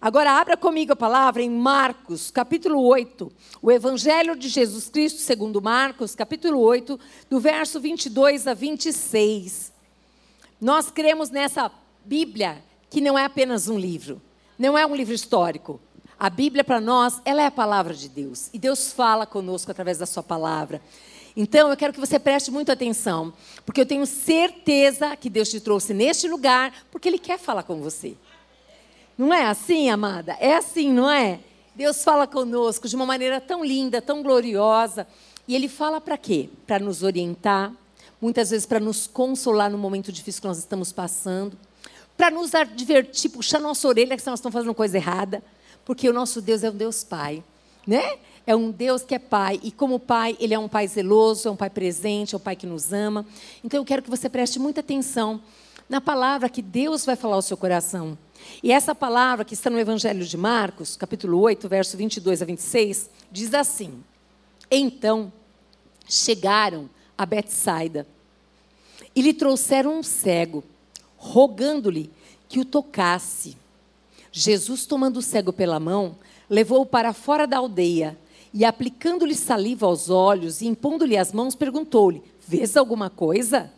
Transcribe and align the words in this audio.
Agora 0.00 0.30
abra 0.30 0.56
comigo 0.56 0.92
a 0.92 0.96
palavra 0.96 1.42
em 1.42 1.50
Marcos, 1.50 2.30
capítulo 2.30 2.80
8. 2.84 3.32
O 3.60 3.72
Evangelho 3.72 4.36
de 4.36 4.48
Jesus 4.48 4.88
Cristo, 4.88 5.18
segundo 5.18 5.60
Marcos, 5.60 6.14
capítulo 6.14 6.60
8, 6.60 7.00
do 7.28 7.40
verso 7.40 7.80
22 7.80 8.46
a 8.46 8.54
26. 8.54 9.72
Nós 10.60 10.88
cremos 10.88 11.30
nessa 11.30 11.68
Bíblia 12.04 12.62
que 12.88 13.00
não 13.00 13.18
é 13.18 13.24
apenas 13.24 13.66
um 13.66 13.76
livro, 13.76 14.22
não 14.56 14.78
é 14.78 14.86
um 14.86 14.94
livro 14.94 15.12
histórico. 15.12 15.80
A 16.16 16.30
Bíblia 16.30 16.62
para 16.62 16.80
nós, 16.80 17.20
ela 17.24 17.42
é 17.42 17.46
a 17.46 17.50
palavra 17.50 17.92
de 17.92 18.08
Deus, 18.08 18.50
e 18.52 18.58
Deus 18.58 18.92
fala 18.92 19.26
conosco 19.26 19.72
através 19.72 19.98
da 19.98 20.06
sua 20.06 20.22
palavra. 20.22 20.80
Então, 21.36 21.70
eu 21.70 21.76
quero 21.76 21.92
que 21.92 22.00
você 22.00 22.20
preste 22.20 22.52
muita 22.52 22.72
atenção, 22.72 23.32
porque 23.66 23.80
eu 23.80 23.86
tenho 23.86 24.06
certeza 24.06 25.16
que 25.16 25.28
Deus 25.28 25.48
te 25.48 25.60
trouxe 25.60 25.92
neste 25.92 26.28
lugar, 26.28 26.72
porque 26.90 27.08
Ele 27.08 27.18
quer 27.18 27.38
falar 27.38 27.64
com 27.64 27.80
você. 27.80 28.16
Não 29.18 29.34
é 29.34 29.46
assim, 29.46 29.90
amada? 29.90 30.36
É 30.38 30.54
assim, 30.54 30.92
não 30.92 31.10
é? 31.10 31.40
Deus 31.74 32.04
fala 32.04 32.24
conosco 32.24 32.86
de 32.86 32.94
uma 32.94 33.04
maneira 33.04 33.40
tão 33.40 33.64
linda, 33.64 34.00
tão 34.00 34.22
gloriosa. 34.22 35.08
E 35.48 35.56
Ele 35.56 35.68
fala 35.68 36.00
para 36.00 36.16
quê? 36.16 36.48
Para 36.68 36.78
nos 36.78 37.02
orientar, 37.02 37.72
muitas 38.22 38.50
vezes 38.50 38.64
para 38.64 38.78
nos 38.78 39.08
consolar 39.08 39.72
no 39.72 39.76
momento 39.76 40.12
difícil 40.12 40.40
que 40.40 40.46
nós 40.46 40.58
estamos 40.58 40.92
passando, 40.92 41.58
para 42.16 42.30
nos 42.30 42.54
advertir, 42.54 43.32
puxar 43.32 43.58
nossa 43.58 43.88
orelha 43.88 44.16
que 44.16 44.24
nós 44.24 44.38
estamos 44.38 44.54
fazendo 44.54 44.72
coisa 44.72 44.96
errada, 44.96 45.42
porque 45.84 46.08
o 46.08 46.12
nosso 46.12 46.40
Deus 46.40 46.62
é 46.62 46.70
um 46.70 46.76
Deus 46.76 47.02
Pai, 47.02 47.42
né? 47.84 48.18
É 48.46 48.54
um 48.54 48.70
Deus 48.70 49.02
que 49.02 49.16
é 49.16 49.18
Pai, 49.18 49.58
e 49.64 49.72
como 49.72 49.98
Pai, 49.98 50.36
Ele 50.38 50.54
é 50.54 50.58
um 50.58 50.68
Pai 50.68 50.86
zeloso, 50.86 51.48
é 51.48 51.50
um 51.50 51.56
Pai 51.56 51.70
presente, 51.70 52.34
é 52.34 52.38
um 52.38 52.40
Pai 52.40 52.54
que 52.54 52.66
nos 52.66 52.92
ama. 52.92 53.26
Então 53.64 53.80
eu 53.80 53.84
quero 53.84 54.00
que 54.02 54.10
você 54.10 54.28
preste 54.28 54.60
muita 54.60 54.80
atenção 54.80 55.40
na 55.88 56.00
palavra 56.00 56.48
que 56.48 56.60
Deus 56.60 57.04
vai 57.04 57.16
falar 57.16 57.36
ao 57.36 57.42
seu 57.42 57.56
coração. 57.56 58.16
E 58.62 58.70
essa 58.70 58.94
palavra 58.94 59.44
que 59.44 59.54
está 59.54 59.70
no 59.70 59.78
Evangelho 59.78 60.24
de 60.24 60.36
Marcos, 60.36 60.96
capítulo 60.96 61.40
8, 61.40 61.68
verso 61.68 61.96
22 61.96 62.42
a 62.42 62.44
26, 62.44 63.10
diz 63.32 63.54
assim: 63.54 64.02
Então 64.70 65.32
chegaram 66.06 66.88
a 67.16 67.24
Betsaida 67.24 68.06
e 69.14 69.22
lhe 69.22 69.32
trouxeram 69.32 69.98
um 69.98 70.02
cego, 70.02 70.62
rogando-lhe 71.16 72.10
que 72.48 72.60
o 72.60 72.64
tocasse. 72.64 73.56
Jesus, 74.30 74.86
tomando 74.86 75.18
o 75.18 75.22
cego 75.22 75.52
pela 75.52 75.80
mão, 75.80 76.16
levou-o 76.48 76.86
para 76.86 77.12
fora 77.12 77.46
da 77.46 77.58
aldeia 77.58 78.18
e, 78.52 78.64
aplicando-lhe 78.64 79.34
saliva 79.34 79.86
aos 79.86 80.10
olhos 80.10 80.60
e 80.60 80.66
impondo-lhe 80.66 81.16
as 81.16 81.32
mãos, 81.32 81.54
perguntou-lhe: 81.54 82.22
Vês 82.46 82.76
alguma 82.76 83.10
coisa? 83.10 83.72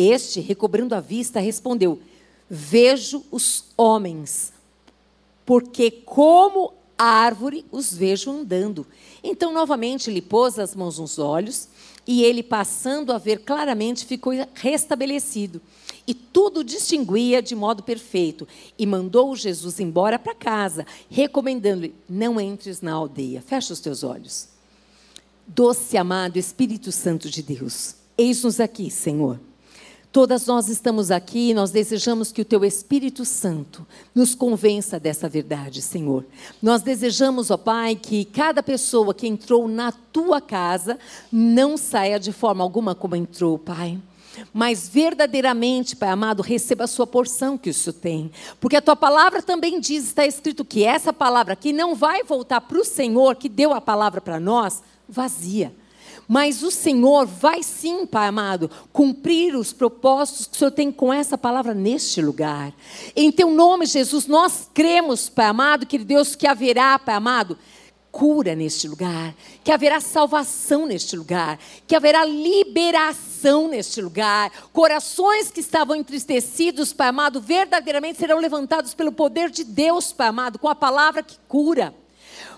Este, 0.00 0.38
recobrando 0.38 0.94
a 0.94 1.00
vista, 1.00 1.40
respondeu: 1.40 1.98
Vejo 2.48 3.24
os 3.32 3.64
homens, 3.76 4.52
porque 5.44 5.90
como 5.90 6.72
árvore 6.96 7.64
os 7.72 7.92
vejo 7.92 8.30
andando. 8.30 8.86
Então, 9.24 9.52
novamente, 9.52 10.08
lhe 10.08 10.22
pôs 10.22 10.56
as 10.56 10.76
mãos 10.76 11.00
nos 11.00 11.18
olhos, 11.18 11.68
e 12.06 12.22
ele, 12.22 12.44
passando 12.44 13.12
a 13.12 13.18
ver 13.18 13.40
claramente, 13.40 14.06
ficou 14.06 14.32
restabelecido. 14.54 15.60
E 16.06 16.14
tudo 16.14 16.62
distinguia 16.62 17.42
de 17.42 17.56
modo 17.56 17.82
perfeito. 17.82 18.46
E 18.78 18.86
mandou 18.86 19.34
Jesus 19.34 19.80
embora 19.80 20.16
para 20.16 20.32
casa, 20.32 20.86
recomendando-lhe: 21.10 21.92
Não 22.08 22.40
entres 22.40 22.80
na 22.80 22.92
aldeia. 22.92 23.42
Fecha 23.42 23.72
os 23.72 23.80
teus 23.80 24.04
olhos. 24.04 24.46
Doce 25.44 25.96
amado 25.96 26.38
Espírito 26.38 26.92
Santo 26.92 27.28
de 27.28 27.42
Deus, 27.42 27.96
eis-nos 28.16 28.60
aqui, 28.60 28.92
Senhor. 28.92 29.40
Todas 30.10 30.46
nós 30.46 30.68
estamos 30.68 31.10
aqui 31.10 31.50
e 31.50 31.54
nós 31.54 31.70
desejamos 31.70 32.32
que 32.32 32.40
o 32.40 32.44
Teu 32.44 32.64
Espírito 32.64 33.24
Santo 33.24 33.86
nos 34.14 34.34
convença 34.34 34.98
dessa 34.98 35.28
verdade, 35.28 35.82
Senhor. 35.82 36.24
Nós 36.62 36.80
desejamos, 36.80 37.50
ó 37.50 37.58
Pai, 37.58 37.94
que 37.94 38.24
cada 38.24 38.62
pessoa 38.62 39.12
que 39.12 39.28
entrou 39.28 39.68
na 39.68 39.92
Tua 39.92 40.40
casa 40.40 40.98
não 41.30 41.76
saia 41.76 42.18
de 42.18 42.32
forma 42.32 42.64
alguma 42.64 42.94
como 42.94 43.16
entrou, 43.16 43.58
Pai 43.58 43.98
mas 44.52 44.88
verdadeiramente, 44.88 45.96
Pai 45.96 46.08
amado, 46.08 46.42
receba 46.42 46.84
a 46.84 46.86
sua 46.86 47.06
porção 47.06 47.58
que 47.58 47.70
o 47.70 47.74
Senhor 47.74 47.94
tem. 47.94 48.30
Porque 48.60 48.76
a 48.76 48.82
tua 48.82 48.94
palavra 48.96 49.42
também 49.42 49.80
diz, 49.80 50.04
está 50.04 50.26
escrito 50.26 50.64
que 50.64 50.84
essa 50.84 51.12
palavra 51.12 51.54
aqui 51.54 51.72
não 51.72 51.94
vai 51.94 52.22
voltar 52.22 52.60
para 52.60 52.78
o 52.78 52.84
Senhor 52.84 53.34
que 53.36 53.48
deu 53.48 53.72
a 53.72 53.80
palavra 53.80 54.20
para 54.20 54.38
nós 54.38 54.82
vazia. 55.08 55.72
Mas 56.28 56.62
o 56.62 56.70
Senhor 56.70 57.24
vai 57.24 57.62
sim, 57.62 58.04
Pai 58.04 58.28
amado, 58.28 58.70
cumprir 58.92 59.56
os 59.56 59.72
propósitos 59.72 60.46
que 60.46 60.56
o 60.56 60.58
Senhor 60.58 60.70
tem 60.70 60.92
com 60.92 61.10
essa 61.10 61.38
palavra 61.38 61.72
neste 61.72 62.20
lugar. 62.20 62.74
Em 63.16 63.32
teu 63.32 63.50
nome, 63.50 63.86
Jesus, 63.86 64.26
nós 64.26 64.68
cremos, 64.74 65.30
Pai 65.30 65.46
amado, 65.46 65.86
que 65.86 65.96
Deus 65.96 66.36
que 66.36 66.46
haverá, 66.46 66.98
Pai 66.98 67.14
amado, 67.14 67.56
cura 68.12 68.54
neste 68.54 68.86
lugar, 68.86 69.34
que 69.64 69.72
haverá 69.72 70.00
salvação 70.00 70.86
neste 70.86 71.16
lugar, 71.16 71.58
que 71.86 71.96
haverá 71.96 72.24
liberação 72.24 73.68
neste 73.68 74.02
lugar. 74.02 74.50
Corações 74.72 75.50
que 75.50 75.60
estavam 75.60 75.96
entristecidos, 75.96 76.92
Pai 76.92 77.08
amado, 77.08 77.40
verdadeiramente 77.40 78.18
serão 78.18 78.38
levantados 78.38 78.92
pelo 78.92 79.12
poder 79.12 79.50
de 79.50 79.64
Deus, 79.64 80.12
Pai 80.12 80.28
amado, 80.28 80.58
com 80.58 80.68
a 80.68 80.74
palavra 80.74 81.22
que 81.22 81.38
cura. 81.48 81.94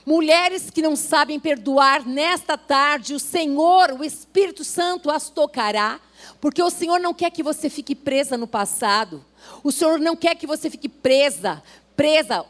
Mulheres 0.05 0.71
que 0.71 0.81
não 0.81 0.97
sabem 0.97 1.39
perdoar, 1.39 2.07
nesta 2.07 2.57
tarde, 2.57 3.15
o 3.15 3.21
Senhor, 3.21 3.93
o 3.93 4.05
Espírito 4.05 4.65
Santo, 4.65 5.11
as 5.11 5.29
tocará, 5.29 6.01
porque 6.41 6.63
o 6.63 6.71
Senhor 6.71 6.99
não 6.99 7.13
quer 7.13 7.31
que 7.31 7.43
você 7.43 7.69
fique 7.69 7.95
presa 7.95 8.37
no 8.37 8.47
passado. 8.47 9.25
O 9.63 9.71
Senhor 9.71 9.99
não 9.99 10.17
quer 10.17 10.35
que 10.35 10.47
você 10.47 10.71
fique 10.71 10.89
presa, 10.89 11.63
presa, 11.97 12.47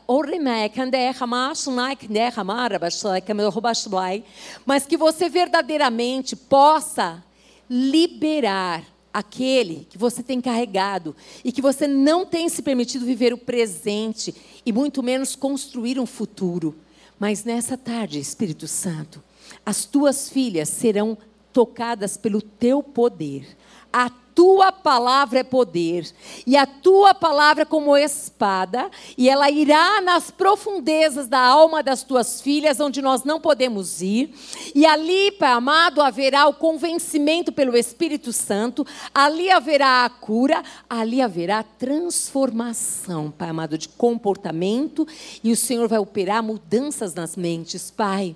mas 4.65 4.87
que 4.87 4.97
você 4.97 5.29
verdadeiramente 5.29 6.37
possa 6.37 7.25
liberar 7.69 8.85
aquele 9.13 9.89
que 9.91 9.99
você 9.99 10.23
tem 10.23 10.41
carregado 10.41 11.17
e 11.45 11.51
que 11.51 11.61
você 11.61 11.89
não 11.89 12.25
tem 12.25 12.49
se 12.49 12.63
permitido 12.63 13.05
viver 13.05 13.33
o 13.33 13.39
presente 13.39 14.33
e 14.65 14.73
muito 14.73 15.03
menos 15.03 15.35
construir 15.35 15.99
um 15.99 16.07
futuro. 16.07 16.77
Mas 17.21 17.45
nessa 17.45 17.77
tarde, 17.77 18.19
Espírito 18.19 18.67
Santo, 18.67 19.23
as 19.65 19.85
tuas 19.85 20.31
filhas 20.31 20.71
serão 20.71 21.19
tocadas 21.53 22.17
pelo 22.17 22.41
teu 22.41 22.83
poder. 22.83 23.47
A 23.93 24.09
tua 24.35 24.73
palavra 24.73 25.41
é 25.41 25.45
poder, 25.45 26.11
e 26.47 26.57
a 26.57 26.67
tua 26.67 27.15
palavra 27.15 27.63
é 27.63 27.67
como 27.67 27.97
espada, 27.97 28.91
e 29.17 29.29
ela 29.29 29.51
irá 29.51 30.01
nas 30.01 30.31
profundezas 30.31 31.29
da 31.29 31.41
alma 31.41 31.83
das 31.83 32.03
tuas 32.03 32.41
filhas, 32.41 32.81
onde 32.81 33.03
nós 33.03 33.25
não 33.25 33.41
podemos 33.41 34.01
ir, 34.01 34.35
e 34.75 34.87
ali, 34.87 35.33
Pai 35.33 35.53
amado, 35.53 36.01
haverá 36.01 36.47
o 36.47 36.55
convencimento 36.55 37.53
pelo 37.53 37.77
Espírito 37.77 38.33
Santo, 38.33 38.87
ali 39.15 39.51
haverá 39.51 40.05
a 40.05 40.11
cura, 40.11 40.63
ali 40.89 41.21
haverá 41.21 41.63
transformação, 41.63 43.31
Pai 43.31 43.51
amado, 43.51 43.77
de 43.77 43.89
comportamento, 43.89 45.07
e 45.43 45.53
o 45.53 45.57
Senhor 45.57 45.89
vai 45.89 45.99
operar 45.99 46.43
mudanças 46.43 47.15
nas 47.15 47.37
mentes, 47.37 47.91
Pai. 47.91 48.35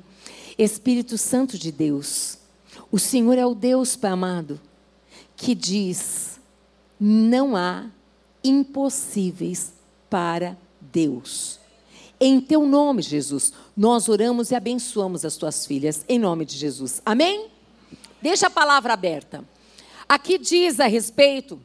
Espírito 0.56 1.18
Santo 1.18 1.58
de 1.58 1.72
Deus, 1.72 2.38
o 2.92 2.98
Senhor 2.98 3.36
é 3.36 3.44
o 3.44 3.54
Deus, 3.54 3.96
Pai 3.96 4.12
amado 4.12 4.60
que 5.36 5.54
diz: 5.54 6.40
não 6.98 7.56
há 7.56 7.86
impossíveis 8.42 9.72
para 10.08 10.56
Deus. 10.80 11.58
Em 12.20 12.40
teu 12.40 12.64
nome, 12.64 13.02
Jesus, 13.02 13.52
nós 13.76 14.08
oramos 14.08 14.50
e 14.50 14.54
abençoamos 14.54 15.24
as 15.24 15.36
tuas 15.36 15.66
filhas, 15.66 16.04
em 16.08 16.18
nome 16.18 16.44
de 16.44 16.56
Jesus. 16.56 17.02
Amém? 17.04 17.50
Deixa 18.22 18.46
a 18.46 18.50
palavra 18.50 18.92
aberta. 18.92 19.44
Aqui 20.08 20.38
diz 20.38 20.80
a 20.80 20.86
respeito 20.86 21.60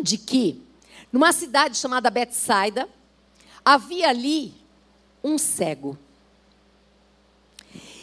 de 0.00 0.16
que, 0.16 0.62
numa 1.12 1.32
cidade 1.32 1.76
chamada 1.76 2.10
Betsaida, 2.10 2.88
havia 3.64 4.08
ali 4.08 4.54
um 5.22 5.36
cego. 5.36 5.98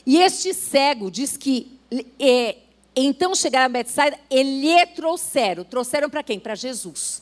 E 0.06 0.18
este 0.18 0.54
cego 0.54 1.10
diz 1.10 1.38
que 1.38 1.80
é, 2.20 2.58
então 2.96 3.36
chegaram 3.36 3.66
a 3.66 3.70
Betsaida 3.70 4.20
e 4.30 4.44
lhe 4.44 4.86
trouxeram. 4.88 5.64
Trouxeram 5.64 6.10
para 6.10 6.24
quem? 6.24 6.40
Para 6.40 6.56
Jesus. 6.56 7.22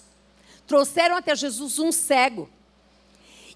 Trouxeram 0.66 1.16
até 1.16 1.36
Jesus 1.36 1.80
um 1.80 1.92
cego. 1.92 2.50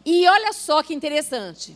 E 0.06 0.28
olha 0.28 0.54
só 0.54 0.82
que 0.82 0.94
interessante. 0.94 1.76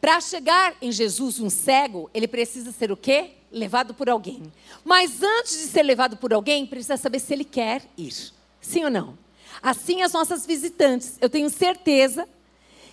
Para 0.00 0.20
chegar 0.20 0.76
em 0.82 0.92
Jesus 0.92 1.40
um 1.40 1.48
cego, 1.48 2.10
ele 2.12 2.28
precisa 2.28 2.72
ser 2.72 2.92
o 2.92 2.96
quê? 2.96 3.32
Levado 3.50 3.94
por 3.94 4.10
alguém. 4.10 4.52
Mas 4.84 5.22
antes 5.22 5.58
de 5.58 5.68
ser 5.68 5.82
levado 5.82 6.16
por 6.16 6.32
alguém, 6.32 6.66
precisa 6.66 6.96
saber 6.96 7.20
se 7.20 7.32
ele 7.32 7.44
quer 7.44 7.82
ir. 7.96 8.14
Sim 8.60 8.84
ou 8.84 8.90
não? 8.90 9.16
Assim 9.62 10.02
as 10.02 10.12
nossas 10.12 10.44
visitantes. 10.44 11.16
Eu 11.20 11.30
tenho 11.30 11.48
certeza 11.48 12.28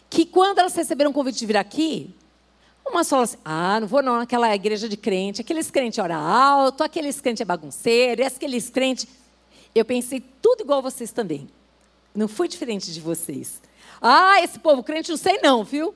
que 0.10 0.26
quando 0.26 0.60
elas 0.60 0.76
receberam 0.76 1.12
o 1.12 1.14
convite 1.14 1.40
de 1.40 1.46
vir 1.46 1.58
aqui, 1.58 2.14
Umas 2.86 3.10
falam 3.10 3.24
assim, 3.24 3.38
ah, 3.46 3.80
não 3.80 3.88
vou 3.88 4.02
não 4.02 4.18
naquela 4.18 4.54
igreja 4.54 4.90
de 4.90 4.98
crente, 4.98 5.42
aqueles 5.42 5.72
crentes 5.72 6.00
oram 6.00 6.16
alto, 6.16 6.84
aqueles 6.84 7.22
crentes 7.22 7.42
é 7.42 7.46
bagunceiro, 7.46 8.26
aqueles 8.26 8.70
crentes... 8.70 9.08
Eu 9.74 9.86
pensei 9.86 10.22
tudo 10.42 10.62
igual 10.62 10.82
vocês 10.82 11.12
também. 11.12 11.48
Não 12.14 12.28
fui 12.28 12.48
diferente 12.50 12.92
de 12.92 13.00
vocês. 13.00 13.62
Ah, 14.02 14.42
esse 14.44 14.60
povo 14.60 14.84
crente 14.84 15.10
não 15.10 15.18
sei 15.18 15.40
não, 15.42 15.64
viu? 15.64 15.96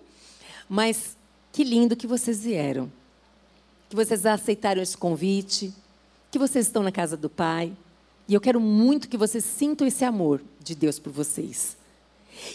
Mas 0.69 1.17
que 1.51 1.63
lindo 1.63 1.95
que 1.95 2.07
vocês 2.07 2.43
vieram. 2.43 2.89
Que 3.89 3.95
vocês 3.95 4.25
aceitaram 4.25 4.81
esse 4.81 4.95
convite, 4.95 5.73
que 6.31 6.39
vocês 6.39 6.67
estão 6.67 6.83
na 6.83 6.91
casa 6.91 7.17
do 7.17 7.29
Pai. 7.29 7.73
E 8.27 8.33
eu 8.33 8.41
quero 8.41 8.59
muito 8.59 9.09
que 9.09 9.17
vocês 9.17 9.43
sintam 9.43 9.85
esse 9.85 10.05
amor 10.05 10.41
de 10.59 10.73
Deus 10.73 10.97
por 10.97 11.11
vocês. 11.11 11.77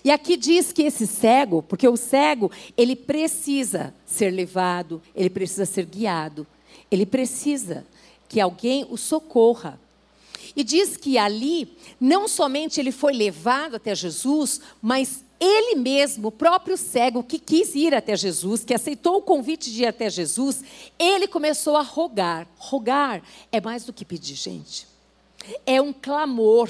E 0.05 0.11
aqui 0.11 0.37
diz 0.37 0.73
que 0.73 0.83
esse 0.83 1.07
cego, 1.07 1.63
porque 1.63 1.89
o 1.89 1.97
cego, 1.97 2.51
ele 2.77 2.97
precisa 2.97 3.95
ser 4.05 4.31
levado, 4.31 5.03
ele 5.15 5.31
precisa 5.31 5.65
ser 5.65 5.85
guiado, 5.87 6.47
ele 6.91 7.07
precisa 7.07 7.87
que 8.29 8.41
alguém 8.41 8.87
o 8.89 8.97
socorra. 8.97 9.79
E 10.55 10.65
diz 10.65 10.97
que 10.97 11.17
ali, 11.17 11.77
não 12.01 12.27
somente 12.27 12.81
ele 12.81 12.93
foi 12.93 13.13
levado 13.13 13.77
até 13.77 13.95
Jesus, 13.95 14.61
mas 14.83 15.25
ele 15.39 15.77
mesmo, 15.77 16.29
o 16.29 16.33
próprio 16.33 16.77
cego 16.77 17.23
que 17.23 17.39
quis 17.39 17.75
ir 17.75 17.95
até 17.95 18.15
Jesus, 18.15 18.63
que 18.63 18.75
aceitou 18.75 19.17
o 19.17 19.23
convite 19.23 19.73
de 19.73 19.83
ir 19.83 19.87
até 19.87 20.11
Jesus, 20.11 20.63
ele 20.99 21.27
começou 21.27 21.77
a 21.77 21.83
rogar. 21.83 22.47
Rogar 22.57 23.23
é 23.51 23.61
mais 23.61 23.85
do 23.85 23.93
que 23.93 24.05
pedir, 24.05 24.35
gente. 24.35 24.87
É 25.65 25.81
um 25.81 25.93
clamor 25.93 26.69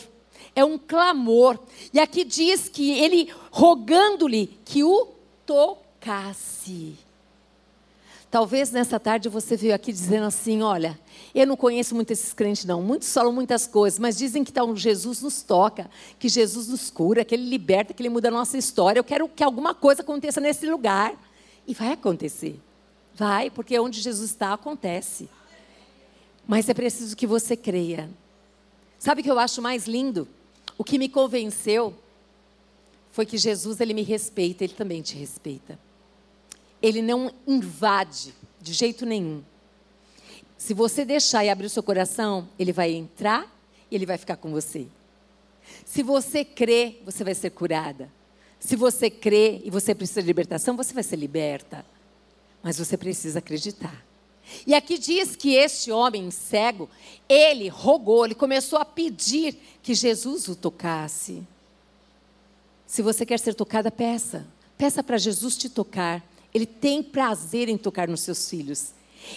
é 0.54 0.64
um 0.64 0.78
clamor. 0.78 1.58
E 1.92 2.00
aqui 2.00 2.24
diz 2.24 2.68
que 2.68 2.92
ele 2.98 3.32
rogando-lhe 3.50 4.58
que 4.64 4.84
o 4.84 5.08
tocasse. 5.46 6.96
Talvez 8.30 8.70
nessa 8.70 9.00
tarde 9.00 9.28
você 9.28 9.56
veio 9.56 9.74
aqui 9.74 9.92
dizendo 9.92 10.26
assim: 10.26 10.62
olha, 10.62 10.98
eu 11.34 11.46
não 11.46 11.56
conheço 11.56 11.94
muito 11.94 12.12
esses 12.12 12.32
crentes, 12.32 12.64
não. 12.64 12.80
Muitos 12.80 13.12
falam 13.12 13.32
muitas 13.32 13.66
coisas, 13.66 13.98
mas 13.98 14.16
dizem 14.16 14.44
que 14.44 14.52
então, 14.52 14.76
Jesus 14.76 15.20
nos 15.20 15.42
toca, 15.42 15.90
que 16.18 16.28
Jesus 16.28 16.68
nos 16.68 16.90
cura, 16.90 17.24
que 17.24 17.34
Ele 17.34 17.48
liberta, 17.48 17.92
que 17.92 18.00
Ele 18.00 18.08
muda 18.08 18.28
a 18.28 18.30
nossa 18.30 18.56
história. 18.56 19.00
Eu 19.00 19.04
quero 19.04 19.28
que 19.28 19.42
alguma 19.42 19.74
coisa 19.74 20.02
aconteça 20.02 20.40
nesse 20.40 20.66
lugar. 20.66 21.14
E 21.66 21.74
vai 21.74 21.92
acontecer. 21.92 22.58
Vai, 23.14 23.50
porque 23.50 23.78
onde 23.78 24.00
Jesus 24.00 24.30
está, 24.30 24.52
acontece. 24.52 25.28
Mas 26.46 26.68
é 26.68 26.74
preciso 26.74 27.16
que 27.16 27.26
você 27.26 27.56
creia. 27.56 28.08
Sabe 28.98 29.20
o 29.20 29.24
que 29.24 29.30
eu 29.30 29.38
acho 29.38 29.60
mais 29.60 29.86
lindo? 29.86 30.26
O 30.80 30.82
que 30.82 30.96
me 30.96 31.10
convenceu 31.10 31.94
foi 33.12 33.26
que 33.26 33.36
Jesus 33.36 33.82
ele 33.82 33.92
me 33.92 34.00
respeita, 34.00 34.64
ele 34.64 34.72
também 34.72 35.02
te 35.02 35.14
respeita. 35.14 35.78
Ele 36.80 37.02
não 37.02 37.30
invade 37.46 38.34
de 38.58 38.72
jeito 38.72 39.04
nenhum. 39.04 39.42
Se 40.56 40.72
você 40.72 41.04
deixar 41.04 41.44
e 41.44 41.50
abrir 41.50 41.66
o 41.66 41.68
seu 41.68 41.82
coração, 41.82 42.48
ele 42.58 42.72
vai 42.72 42.92
entrar 42.92 43.54
e 43.90 43.94
ele 43.94 44.06
vai 44.06 44.16
ficar 44.16 44.38
com 44.38 44.50
você. 44.50 44.86
Se 45.84 46.02
você 46.02 46.46
crê, 46.46 46.96
você 47.04 47.22
vai 47.24 47.34
ser 47.34 47.50
curada. 47.50 48.10
Se 48.58 48.74
você 48.74 49.10
crê 49.10 49.60
e 49.62 49.68
você 49.68 49.94
precisa 49.94 50.22
de 50.22 50.28
libertação, 50.28 50.78
você 50.78 50.94
vai 50.94 51.02
ser 51.02 51.16
liberta. 51.16 51.84
Mas 52.62 52.78
você 52.78 52.96
precisa 52.96 53.40
acreditar. 53.40 54.02
E 54.66 54.74
aqui 54.74 54.98
diz 54.98 55.36
que 55.36 55.54
este 55.54 55.90
homem 55.90 56.30
cego, 56.30 56.88
ele 57.28 57.68
rogou, 57.68 58.24
ele 58.24 58.34
começou 58.34 58.78
a 58.78 58.84
pedir 58.84 59.58
que 59.82 59.94
Jesus 59.94 60.48
o 60.48 60.54
tocasse. 60.54 61.42
Se 62.86 63.02
você 63.02 63.24
quer 63.24 63.38
ser 63.38 63.54
tocada, 63.54 63.90
peça. 63.90 64.46
Peça 64.76 65.02
para 65.02 65.18
Jesus 65.18 65.56
te 65.56 65.68
tocar. 65.68 66.24
Ele 66.52 66.66
tem 66.66 67.02
prazer 67.02 67.68
em 67.68 67.78
tocar 67.78 68.08
nos 68.08 68.22
seus 68.22 68.48
filhos. 68.48 68.92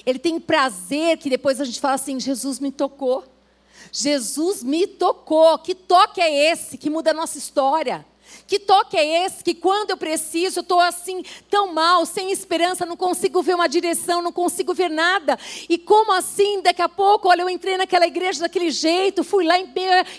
Ele 0.05 0.17
tem 0.17 0.39
prazer 0.39 1.17
que 1.17 1.29
depois 1.29 1.61
a 1.61 1.65
gente 1.65 1.79
fala 1.79 1.95
assim: 1.95 2.19
Jesus 2.19 2.59
me 2.59 2.71
tocou. 2.71 3.23
Jesus 3.91 4.63
me 4.63 4.87
tocou. 4.87 5.59
Que 5.59 5.75
toque 5.75 6.21
é 6.21 6.51
esse 6.51 6.77
que 6.77 6.89
muda 6.89 7.11
a 7.11 7.13
nossa 7.13 7.37
história? 7.37 8.05
Que 8.53 8.59
toque 8.59 8.95
é 8.95 9.25
esse 9.25 9.43
que 9.43 9.55
quando 9.55 9.89
eu 9.89 9.97
preciso, 9.97 10.59
eu 10.59 10.61
estou 10.61 10.79
assim 10.79 11.23
tão 11.49 11.73
mal, 11.73 12.05
sem 12.05 12.31
esperança, 12.31 12.85
não 12.85 12.95
consigo 12.95 13.41
ver 13.41 13.55
uma 13.55 13.67
direção, 13.67 14.21
não 14.21 14.31
consigo 14.31 14.75
ver 14.75 14.91
nada. 14.91 15.39
E 15.67 15.75
como 15.75 16.11
assim, 16.11 16.61
daqui 16.61 16.83
a 16.83 16.87
pouco, 16.87 17.29
olha, 17.29 17.41
eu 17.41 17.49
entrei 17.49 17.77
naquela 17.77 18.05
igreja 18.05 18.41
daquele 18.41 18.69
jeito, 18.69 19.23
fui 19.23 19.43
lá 19.43 19.55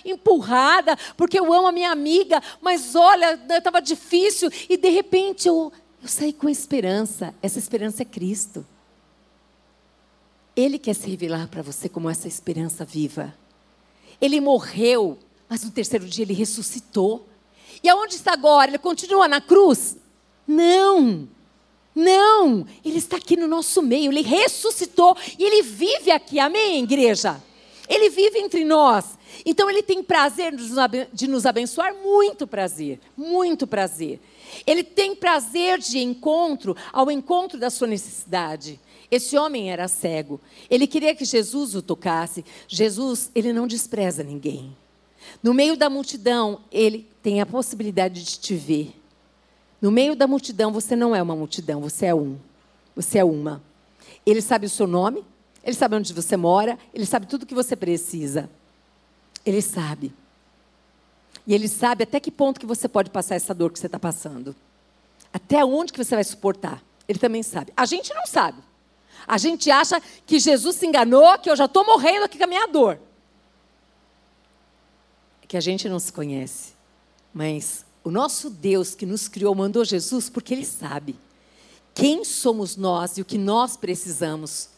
empurrada, 0.04 0.96
porque 1.16 1.38
eu 1.38 1.52
amo 1.52 1.68
a 1.68 1.70
minha 1.70 1.92
amiga, 1.92 2.42
mas 2.60 2.96
olha, 2.96 3.40
estava 3.50 3.80
difícil, 3.80 4.50
e 4.68 4.76
de 4.76 4.88
repente 4.88 5.46
eu, 5.46 5.72
eu 6.02 6.08
saí 6.08 6.32
com 6.32 6.48
esperança. 6.48 7.32
Essa 7.40 7.60
esperança 7.60 8.02
é 8.02 8.04
Cristo. 8.04 8.66
Ele 10.56 10.76
quer 10.76 10.94
se 10.94 11.08
revelar 11.08 11.46
para 11.46 11.62
você 11.62 11.88
como 11.88 12.10
essa 12.10 12.26
esperança 12.26 12.84
viva. 12.84 13.32
Ele 14.20 14.40
morreu, 14.40 15.20
mas 15.48 15.62
no 15.62 15.70
terceiro 15.70 16.04
dia 16.04 16.24
ele 16.24 16.34
ressuscitou. 16.34 17.28
E 17.84 17.88
aonde 17.90 18.14
está 18.14 18.32
agora? 18.32 18.70
Ele 18.70 18.78
continua 18.78 19.28
na 19.28 19.42
cruz? 19.42 19.98
Não. 20.48 21.28
Não, 21.94 22.66
ele 22.84 22.98
está 22.98 23.18
aqui 23.18 23.36
no 23.36 23.46
nosso 23.46 23.80
meio, 23.80 24.10
ele 24.10 24.22
ressuscitou 24.22 25.16
e 25.38 25.44
ele 25.44 25.62
vive 25.62 26.10
aqui, 26.10 26.40
amém, 26.40 26.82
igreja? 26.82 27.40
Ele 27.88 28.10
vive 28.10 28.38
entre 28.38 28.64
nós. 28.64 29.16
Então 29.46 29.70
ele 29.70 29.82
tem 29.82 30.02
prazer 30.02 30.52
de 31.12 31.28
nos 31.28 31.46
abençoar, 31.46 31.94
muito 31.94 32.48
prazer, 32.48 32.98
muito 33.16 33.64
prazer. 33.64 34.18
Ele 34.66 34.82
tem 34.82 35.14
prazer 35.14 35.78
de 35.78 35.98
encontro 35.98 36.76
ao 36.92 37.10
encontro 37.10 37.60
da 37.60 37.70
sua 37.70 37.86
necessidade. 37.86 38.80
Esse 39.08 39.36
homem 39.36 39.70
era 39.70 39.86
cego. 39.86 40.40
Ele 40.68 40.88
queria 40.88 41.14
que 41.14 41.24
Jesus 41.24 41.76
o 41.76 41.82
tocasse. 41.82 42.44
Jesus, 42.66 43.30
ele 43.34 43.52
não 43.52 43.68
despreza 43.68 44.24
ninguém. 44.24 44.76
No 45.42 45.54
meio 45.54 45.76
da 45.76 45.88
multidão, 45.88 46.60
ele 46.72 47.06
tem 47.24 47.40
a 47.40 47.46
possibilidade 47.46 48.22
de 48.22 48.38
te 48.38 48.54
ver. 48.54 48.94
No 49.80 49.90
meio 49.90 50.14
da 50.14 50.26
multidão, 50.26 50.70
você 50.70 50.94
não 50.94 51.16
é 51.16 51.22
uma 51.22 51.34
multidão, 51.34 51.80
você 51.80 52.04
é 52.04 52.14
um. 52.14 52.38
Você 52.94 53.16
é 53.18 53.24
uma. 53.24 53.62
Ele 54.26 54.42
sabe 54.42 54.66
o 54.66 54.68
seu 54.70 54.86
nome, 54.86 55.24
ele 55.64 55.74
sabe 55.74 55.96
onde 55.96 56.12
você 56.12 56.36
mora, 56.36 56.78
ele 56.92 57.06
sabe 57.06 57.24
tudo 57.26 57.44
o 57.44 57.46
que 57.46 57.54
você 57.54 57.74
precisa. 57.74 58.50
Ele 59.44 59.62
sabe. 59.62 60.12
E 61.46 61.54
ele 61.54 61.66
sabe 61.66 62.02
até 62.04 62.20
que 62.20 62.30
ponto 62.30 62.60
que 62.60 62.66
você 62.66 62.86
pode 62.86 63.08
passar 63.08 63.36
essa 63.36 63.54
dor 63.54 63.72
que 63.72 63.78
você 63.78 63.86
está 63.86 63.98
passando. 63.98 64.54
Até 65.32 65.64
onde 65.64 65.94
que 65.94 66.04
você 66.04 66.14
vai 66.14 66.24
suportar. 66.24 66.82
Ele 67.08 67.18
também 67.18 67.42
sabe. 67.42 67.72
A 67.74 67.86
gente 67.86 68.12
não 68.12 68.26
sabe. 68.26 68.58
A 69.26 69.38
gente 69.38 69.70
acha 69.70 69.98
que 70.26 70.38
Jesus 70.38 70.76
se 70.76 70.86
enganou, 70.86 71.38
que 71.38 71.48
eu 71.48 71.56
já 71.56 71.64
estou 71.64 71.86
morrendo 71.86 72.26
aqui 72.26 72.36
com 72.36 72.44
a 72.44 72.48
minha 72.48 72.66
dor. 72.68 73.00
É 75.42 75.46
que 75.46 75.56
a 75.56 75.60
gente 75.60 75.88
não 75.88 75.98
se 75.98 76.12
conhece. 76.12 76.73
Mas 77.34 77.84
o 78.04 78.10
nosso 78.10 78.48
Deus 78.48 78.94
que 78.94 79.04
nos 79.04 79.26
criou 79.26 79.54
mandou 79.54 79.84
Jesus 79.84 80.30
porque 80.30 80.54
Ele 80.54 80.64
sabe 80.64 81.16
quem 81.92 82.24
somos 82.24 82.76
nós 82.76 83.18
e 83.18 83.22
o 83.22 83.24
que 83.24 83.38
nós 83.38 83.76
precisamos. 83.76 84.68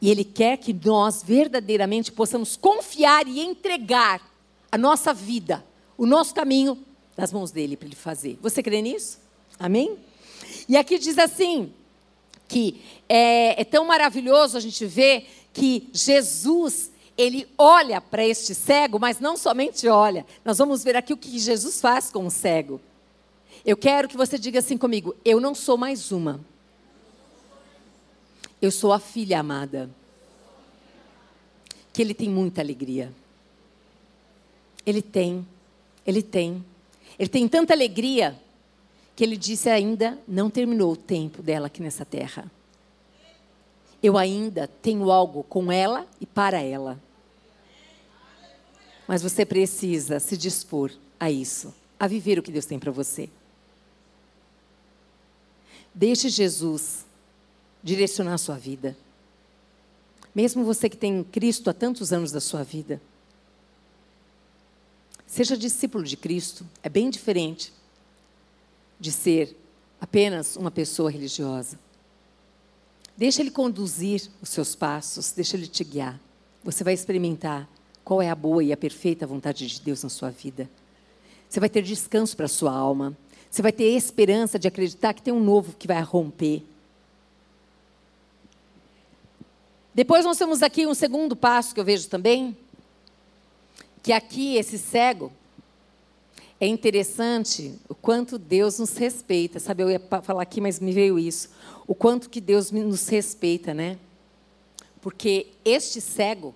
E 0.00 0.10
Ele 0.10 0.24
quer 0.24 0.56
que 0.56 0.72
nós 0.72 1.22
verdadeiramente 1.22 2.10
possamos 2.10 2.56
confiar 2.56 3.26
e 3.26 3.40
entregar 3.40 4.20
a 4.70 4.78
nossa 4.78 5.14
vida, 5.14 5.64
o 5.96 6.06
nosso 6.06 6.34
caminho, 6.34 6.78
nas 7.16 7.32
mãos 7.32 7.50
dele 7.50 7.76
para 7.76 7.86
Ele 7.86 7.96
fazer. 7.96 8.38
Você 8.42 8.62
crê 8.62 8.82
nisso? 8.82 9.18
Amém? 9.58 9.98
E 10.68 10.76
aqui 10.76 10.98
diz 10.98 11.18
assim: 11.18 11.72
que 12.48 12.82
é, 13.08 13.62
é 13.62 13.64
tão 13.64 13.84
maravilhoso 13.86 14.56
a 14.56 14.60
gente 14.60 14.84
ver 14.84 15.26
que 15.52 15.88
Jesus 15.92 16.91
ele 17.16 17.46
olha 17.58 18.00
para 18.00 18.24
este 18.26 18.54
cego, 18.54 18.98
mas 18.98 19.20
não 19.20 19.36
somente 19.36 19.86
olha. 19.88 20.26
Nós 20.44 20.58
vamos 20.58 20.82
ver 20.82 20.96
aqui 20.96 21.12
o 21.12 21.16
que 21.16 21.38
Jesus 21.38 21.80
faz 21.80 22.10
com 22.10 22.26
o 22.26 22.30
cego. 22.30 22.80
Eu 23.64 23.76
quero 23.76 24.08
que 24.08 24.16
você 24.16 24.38
diga 24.38 24.58
assim 24.58 24.78
comigo: 24.78 25.14
eu 25.24 25.40
não 25.40 25.54
sou 25.54 25.76
mais 25.76 26.10
uma. 26.10 26.40
Eu 28.60 28.70
sou 28.70 28.92
a 28.92 28.98
filha 28.98 29.40
amada. 29.40 29.90
Que 31.92 32.00
ele 32.00 32.14
tem 32.14 32.28
muita 32.28 32.62
alegria. 32.62 33.12
Ele 34.86 35.02
tem, 35.02 35.46
ele 36.06 36.22
tem. 36.22 36.64
Ele 37.18 37.28
tem 37.28 37.46
tanta 37.46 37.74
alegria 37.74 38.40
que 39.14 39.22
ele 39.22 39.36
disse 39.36 39.68
ainda 39.68 40.18
não 40.26 40.48
terminou 40.48 40.92
o 40.92 40.96
tempo 40.96 41.42
dela 41.42 41.66
aqui 41.66 41.82
nessa 41.82 42.04
terra 42.04 42.50
eu 44.02 44.18
ainda 44.18 44.66
tenho 44.66 45.10
algo 45.10 45.44
com 45.44 45.70
ela 45.70 46.06
e 46.20 46.26
para 46.26 46.60
ela. 46.60 47.00
Mas 49.06 49.22
você 49.22 49.46
precisa 49.46 50.18
se 50.18 50.36
dispor 50.36 50.90
a 51.20 51.30
isso, 51.30 51.72
a 52.00 52.06
viver 52.06 52.38
o 52.38 52.42
que 52.42 52.50
Deus 52.50 52.66
tem 52.66 52.78
para 52.78 52.90
você. 52.90 53.30
Deixe 55.94 56.28
Jesus 56.28 57.04
direcionar 57.82 58.34
a 58.34 58.38
sua 58.38 58.56
vida. 58.56 58.96
Mesmo 60.34 60.64
você 60.64 60.88
que 60.88 60.96
tem 60.96 61.22
Cristo 61.22 61.68
há 61.68 61.74
tantos 61.74 62.12
anos 62.12 62.32
da 62.32 62.40
sua 62.40 62.62
vida. 62.62 63.00
Seja 65.26 65.56
discípulo 65.56 66.04
de 66.04 66.16
Cristo, 66.16 66.66
é 66.82 66.88
bem 66.88 67.10
diferente 67.10 67.72
de 68.98 69.12
ser 69.12 69.56
apenas 70.00 70.56
uma 70.56 70.70
pessoa 70.70 71.10
religiosa. 71.10 71.78
Deixa 73.16 73.42
Ele 73.42 73.50
conduzir 73.50 74.28
os 74.40 74.48
seus 74.48 74.74
passos, 74.74 75.32
deixa 75.32 75.56
Ele 75.56 75.66
te 75.66 75.84
guiar. 75.84 76.20
Você 76.64 76.82
vai 76.82 76.94
experimentar 76.94 77.68
qual 78.04 78.22
é 78.22 78.30
a 78.30 78.34
boa 78.34 78.62
e 78.62 78.72
a 78.72 78.76
perfeita 78.76 79.26
vontade 79.26 79.66
de 79.66 79.80
Deus 79.80 80.02
na 80.02 80.08
sua 80.08 80.30
vida. 80.30 80.68
Você 81.48 81.60
vai 81.60 81.68
ter 81.68 81.82
descanso 81.82 82.36
para 82.36 82.46
a 82.46 82.48
sua 82.48 82.72
alma. 82.72 83.16
Você 83.50 83.60
vai 83.60 83.72
ter 83.72 83.84
esperança 83.84 84.58
de 84.58 84.66
acreditar 84.66 85.12
que 85.12 85.22
tem 85.22 85.32
um 85.32 85.42
novo 85.42 85.74
que 85.78 85.86
vai 85.86 86.00
romper. 86.02 86.62
Depois 89.94 90.24
nós 90.24 90.38
temos 90.38 90.62
aqui 90.62 90.86
um 90.86 90.94
segundo 90.94 91.36
passo 91.36 91.74
que 91.74 91.80
eu 91.80 91.84
vejo 91.84 92.08
também, 92.08 92.56
que 94.02 94.10
aqui 94.10 94.56
esse 94.56 94.78
cego 94.78 95.30
é 96.62 96.66
interessante 96.68 97.76
o 97.88 97.94
quanto 97.94 98.38
Deus 98.38 98.78
nos 98.78 98.96
respeita. 98.96 99.58
Sabe, 99.58 99.82
eu 99.82 99.90
ia 99.90 99.98
falar 100.22 100.42
aqui, 100.42 100.60
mas 100.60 100.78
me 100.78 100.92
veio 100.92 101.18
isso. 101.18 101.50
O 101.88 101.92
quanto 101.92 102.30
que 102.30 102.40
Deus 102.40 102.70
nos 102.70 103.08
respeita, 103.08 103.74
né? 103.74 103.98
Porque 105.00 105.48
este 105.64 106.00
cego, 106.00 106.54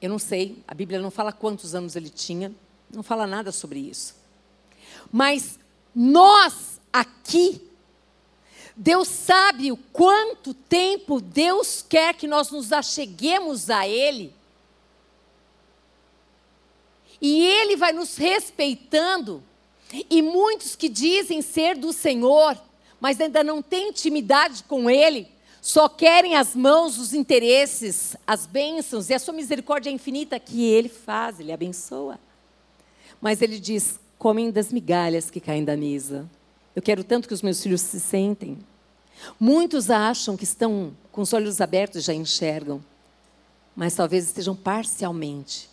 eu 0.00 0.08
não 0.08 0.20
sei, 0.20 0.62
a 0.68 0.74
Bíblia 0.74 1.00
não 1.00 1.10
fala 1.10 1.32
quantos 1.32 1.74
anos 1.74 1.96
ele 1.96 2.08
tinha, 2.08 2.54
não 2.88 3.02
fala 3.02 3.26
nada 3.26 3.50
sobre 3.50 3.80
isso. 3.80 4.14
Mas 5.10 5.58
nós 5.92 6.80
aqui 6.92 7.68
Deus 8.76 9.08
sabe 9.08 9.72
o 9.72 9.76
quanto 9.76 10.54
tempo 10.54 11.20
Deus 11.20 11.84
quer 11.86 12.14
que 12.14 12.28
nós 12.28 12.48
nos 12.48 12.72
acheguemos 12.72 13.70
a 13.70 13.88
Ele. 13.88 14.32
E 17.22 17.46
Ele 17.46 17.76
vai 17.76 17.92
nos 17.92 18.16
respeitando. 18.16 19.42
E 20.10 20.20
muitos 20.20 20.74
que 20.74 20.88
dizem 20.88 21.40
ser 21.40 21.78
do 21.78 21.92
Senhor, 21.92 22.60
mas 23.00 23.20
ainda 23.20 23.44
não 23.44 23.62
têm 23.62 23.90
intimidade 23.90 24.64
com 24.64 24.90
Ele, 24.90 25.28
só 25.60 25.88
querem 25.88 26.34
as 26.34 26.56
mãos, 26.56 26.98
os 26.98 27.14
interesses, 27.14 28.16
as 28.26 28.46
bênçãos 28.46 29.08
e 29.08 29.14
a 29.14 29.18
sua 29.20 29.32
misericórdia 29.32 29.90
infinita 29.90 30.40
que 30.40 30.64
Ele 30.64 30.88
faz, 30.88 31.38
Ele 31.38 31.52
abençoa. 31.52 32.18
Mas 33.20 33.40
Ele 33.40 33.60
diz: 33.60 34.00
comem 34.18 34.50
das 34.50 34.72
migalhas 34.72 35.30
que 35.30 35.40
caem 35.40 35.64
da 35.64 35.76
mesa. 35.76 36.28
Eu 36.74 36.82
quero 36.82 37.04
tanto 37.04 37.28
que 37.28 37.34
os 37.34 37.42
meus 37.42 37.62
filhos 37.62 37.80
se 37.80 38.00
sentem. 38.00 38.58
Muitos 39.38 39.90
acham 39.90 40.36
que 40.36 40.44
estão 40.44 40.96
com 41.12 41.20
os 41.20 41.32
olhos 41.32 41.60
abertos 41.60 42.02
e 42.02 42.06
já 42.06 42.14
enxergam, 42.14 42.82
mas 43.76 43.94
talvez 43.94 44.24
estejam 44.24 44.56
parcialmente, 44.56 45.68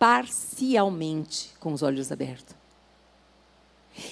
parcialmente 0.00 1.50
com 1.60 1.74
os 1.74 1.82
olhos 1.82 2.10
abertos. 2.10 2.56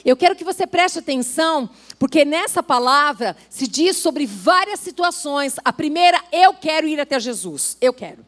Eu 0.04 0.18
quero 0.18 0.36
que 0.36 0.44
você 0.44 0.66
preste 0.66 0.98
atenção, 0.98 1.70
porque 1.98 2.26
nessa 2.26 2.62
palavra 2.62 3.34
se 3.48 3.66
diz 3.66 3.96
sobre 3.96 4.26
várias 4.26 4.80
situações. 4.80 5.56
A 5.64 5.72
primeira, 5.72 6.22
eu 6.30 6.52
quero 6.52 6.86
ir 6.86 7.00
até 7.00 7.18
Jesus. 7.18 7.78
Eu 7.80 7.94
quero. 7.94 8.22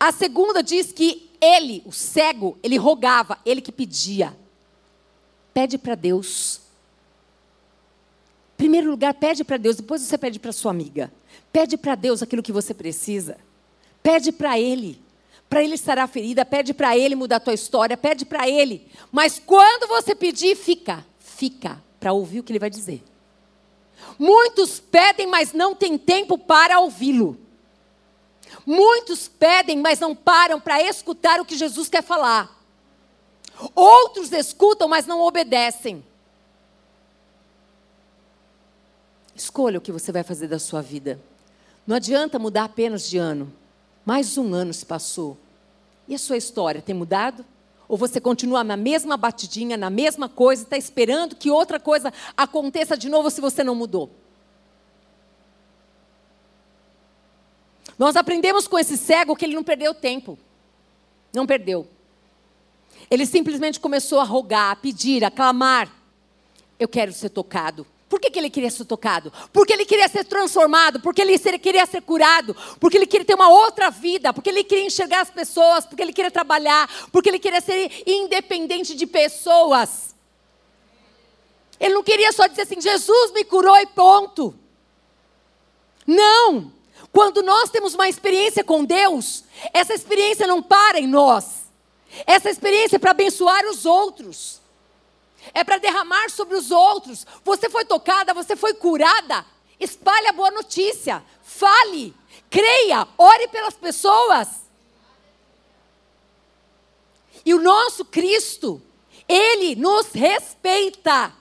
A 0.00 0.10
segunda 0.10 0.64
diz 0.64 0.90
que 0.90 1.30
ele, 1.40 1.80
o 1.86 1.92
cego, 1.92 2.58
ele 2.60 2.76
rogava, 2.76 3.38
ele 3.46 3.60
que 3.60 3.70
pedia. 3.70 4.36
Pede 5.54 5.78
para 5.78 5.94
Deus. 5.94 6.60
Primeiro 8.56 8.90
lugar, 8.90 9.14
pede 9.14 9.44
para 9.44 9.58
Deus, 9.58 9.76
depois 9.76 10.02
você 10.02 10.18
pede 10.18 10.40
para 10.40 10.50
sua 10.50 10.72
amiga. 10.72 11.12
Pede 11.52 11.76
para 11.76 11.94
Deus 11.94 12.20
aquilo 12.20 12.42
que 12.42 12.52
você 12.52 12.74
precisa. 12.74 13.38
Pede 14.02 14.32
para 14.32 14.58
Ele. 14.58 15.05
Para 15.48 15.62
Ele 15.62 15.74
estar 15.74 16.06
ferida, 16.08 16.44
pede 16.44 16.74
para 16.74 16.96
Ele 16.96 17.14
mudar 17.14 17.36
a 17.36 17.40
tua 17.40 17.54
história, 17.54 17.96
pede 17.96 18.24
para 18.24 18.48
Ele. 18.48 18.90
Mas 19.12 19.40
quando 19.44 19.86
você 19.88 20.14
pedir, 20.14 20.56
fica. 20.56 21.04
Fica 21.18 21.82
para 22.00 22.12
ouvir 22.12 22.40
o 22.40 22.42
que 22.42 22.52
Ele 22.52 22.58
vai 22.58 22.70
dizer. 22.70 23.02
Muitos 24.18 24.80
pedem, 24.80 25.26
mas 25.26 25.52
não 25.52 25.74
tem 25.74 25.96
tempo 25.96 26.38
para 26.38 26.80
ouvi-lo. 26.80 27.38
Muitos 28.64 29.28
pedem, 29.28 29.78
mas 29.78 30.00
não 30.00 30.14
param 30.14 30.60
para 30.60 30.82
escutar 30.82 31.40
o 31.40 31.44
que 31.44 31.56
Jesus 31.56 31.88
quer 31.88 32.02
falar. 32.02 32.56
Outros 33.74 34.32
escutam, 34.32 34.88
mas 34.88 35.06
não 35.06 35.20
obedecem. 35.20 36.04
Escolha 39.34 39.78
o 39.78 39.82
que 39.82 39.92
você 39.92 40.10
vai 40.10 40.22
fazer 40.22 40.48
da 40.48 40.58
sua 40.58 40.82
vida. 40.82 41.20
Não 41.86 41.96
adianta 41.96 42.38
mudar 42.38 42.64
apenas 42.64 43.08
de 43.08 43.18
ano. 43.18 43.52
Mais 44.06 44.38
um 44.38 44.54
ano 44.54 44.72
se 44.72 44.86
passou. 44.86 45.36
E 46.06 46.14
a 46.14 46.18
sua 46.18 46.36
história 46.36 46.80
tem 46.80 46.94
mudado? 46.94 47.44
Ou 47.88 47.98
você 47.98 48.20
continua 48.20 48.62
na 48.62 48.76
mesma 48.76 49.16
batidinha, 49.16 49.76
na 49.76 49.90
mesma 49.90 50.28
coisa, 50.28 50.62
está 50.62 50.76
esperando 50.76 51.34
que 51.34 51.50
outra 51.50 51.80
coisa 51.80 52.12
aconteça 52.36 52.96
de 52.96 53.08
novo 53.08 53.28
se 53.30 53.40
você 53.40 53.64
não 53.64 53.74
mudou? 53.74 54.08
Nós 57.98 58.14
aprendemos 58.14 58.68
com 58.68 58.78
esse 58.78 58.96
cego 58.96 59.34
que 59.34 59.44
ele 59.44 59.56
não 59.56 59.64
perdeu 59.64 59.92
tempo. 59.92 60.38
Não 61.34 61.44
perdeu. 61.44 61.88
Ele 63.10 63.26
simplesmente 63.26 63.80
começou 63.80 64.20
a 64.20 64.24
rogar, 64.24 64.70
a 64.70 64.76
pedir, 64.76 65.24
a 65.24 65.30
clamar. 65.30 65.90
Eu 66.78 66.86
quero 66.86 67.12
ser 67.12 67.30
tocado. 67.30 67.84
Por 68.08 68.20
que, 68.20 68.30
que, 68.30 68.38
ele 68.38 68.50
queria 68.50 68.70
ser 68.70 68.84
tocado? 68.84 69.32
Porque 69.52 69.72
ele 69.72 69.84
queria 69.84 70.08
ser 70.08 70.24
transformado, 70.24 71.00
porque 71.00 71.20
ele 71.20 71.36
queria 71.58 71.84
ser 71.86 72.00
curado, 72.02 72.56
porque 72.78 72.96
ele 72.96 73.06
queria 73.06 73.26
ter 73.26 73.34
uma 73.34 73.48
outra 73.48 73.90
vida, 73.90 74.32
porque 74.32 74.48
ele 74.48 74.62
queria 74.62 74.86
enxergar 74.86 75.22
as 75.22 75.30
pessoas, 75.30 75.84
porque 75.84 76.02
ele 76.02 76.12
queria 76.12 76.30
trabalhar, 76.30 76.88
porque 77.10 77.28
ele 77.28 77.40
queria 77.40 77.60
ser 77.60 77.90
independente 78.06 78.94
de 78.94 79.06
pessoas. 79.08 80.14
Ele 81.80 81.94
não 81.94 82.02
queria 82.02 82.30
só 82.32 82.46
dizer 82.46 82.62
assim: 82.62 82.80
Jesus 82.80 83.32
me 83.32 83.44
curou 83.44 83.76
e 83.76 83.86
ponto. 83.86 84.54
Não! 86.06 86.72
Quando 87.12 87.42
nós 87.42 87.70
temos 87.70 87.94
uma 87.94 88.08
experiência 88.08 88.62
com 88.62 88.84
Deus, 88.84 89.42
essa 89.72 89.94
experiência 89.94 90.46
não 90.46 90.62
para 90.62 91.00
em 91.00 91.06
nós. 91.06 91.64
Essa 92.26 92.50
experiência 92.50 92.96
é 92.96 92.98
para 92.98 93.10
abençoar 93.10 93.64
os 93.66 93.84
outros. 93.84 94.60
É 95.54 95.64
para 95.64 95.78
derramar 95.78 96.30
sobre 96.30 96.56
os 96.56 96.70
outros. 96.70 97.26
Você 97.44 97.68
foi 97.68 97.84
tocada, 97.84 98.34
você 98.34 98.56
foi 98.56 98.74
curada. 98.74 99.44
Espalhe 99.78 100.28
a 100.28 100.32
boa 100.32 100.50
notícia. 100.50 101.22
Fale, 101.42 102.14
creia, 102.50 103.06
ore 103.16 103.48
pelas 103.48 103.74
pessoas. 103.74 104.48
E 107.44 107.54
o 107.54 107.60
nosso 107.60 108.04
Cristo, 108.04 108.82
Ele 109.28 109.76
nos 109.76 110.12
respeita. 110.12 111.32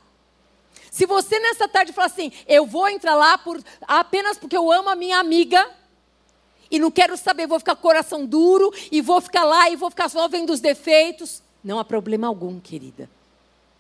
Se 0.92 1.06
você 1.06 1.40
nessa 1.40 1.68
tarde 1.68 1.92
falar 1.92 2.08
assim, 2.08 2.32
eu 2.48 2.66
vou 2.66 2.88
entrar 2.88 3.16
lá 3.16 3.38
por, 3.38 3.62
apenas 3.82 4.38
porque 4.38 4.56
eu 4.56 4.72
amo 4.72 4.90
a 4.90 4.96
minha 4.96 5.20
amiga, 5.20 5.70
e 6.70 6.80
não 6.80 6.92
quero 6.92 7.18
saber, 7.18 7.48
vou 7.48 7.60
ficar 7.60 7.76
coração 7.76 8.26
duro 8.26 8.74
e 8.92 9.02
vou 9.02 9.22
ficar 9.22 9.44
lá 9.44 9.70
e 9.70 9.76
vou 9.76 9.90
ficar 9.90 10.10
só 10.10 10.28
vendo 10.28 10.52
os 10.52 10.60
defeitos. 10.60 11.42
Não 11.64 11.80
há 11.80 11.86
problema 11.86 12.28
algum, 12.28 12.60
querida. 12.60 13.10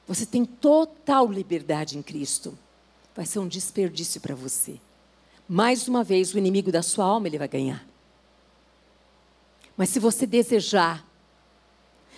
Você 0.07 0.25
tem 0.25 0.45
total 0.45 1.27
liberdade 1.27 1.97
em 1.97 2.01
Cristo. 2.01 2.57
Vai 3.15 3.25
ser 3.25 3.39
um 3.39 3.47
desperdício 3.47 4.21
para 4.21 4.35
você. 4.35 4.79
Mais 5.47 5.87
uma 5.87 6.03
vez, 6.03 6.33
o 6.33 6.37
inimigo 6.37 6.71
da 6.71 6.81
sua 6.81 7.05
alma 7.05 7.27
ele 7.27 7.37
vai 7.37 7.47
ganhar. 7.47 7.85
Mas 9.77 9.89
se 9.89 9.99
você 9.99 10.25
desejar 10.25 11.05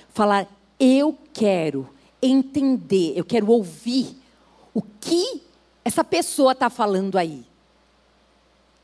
falar, 0.10 0.48
eu 0.80 1.18
quero 1.34 1.90
entender, 2.22 3.14
eu 3.16 3.26
quero 3.26 3.48
ouvir 3.48 4.16
o 4.74 4.82
que 4.82 5.44
essa 5.84 6.04
pessoa 6.04 6.52
está 6.52 6.70
falando 6.70 7.18
aí. 7.18 7.46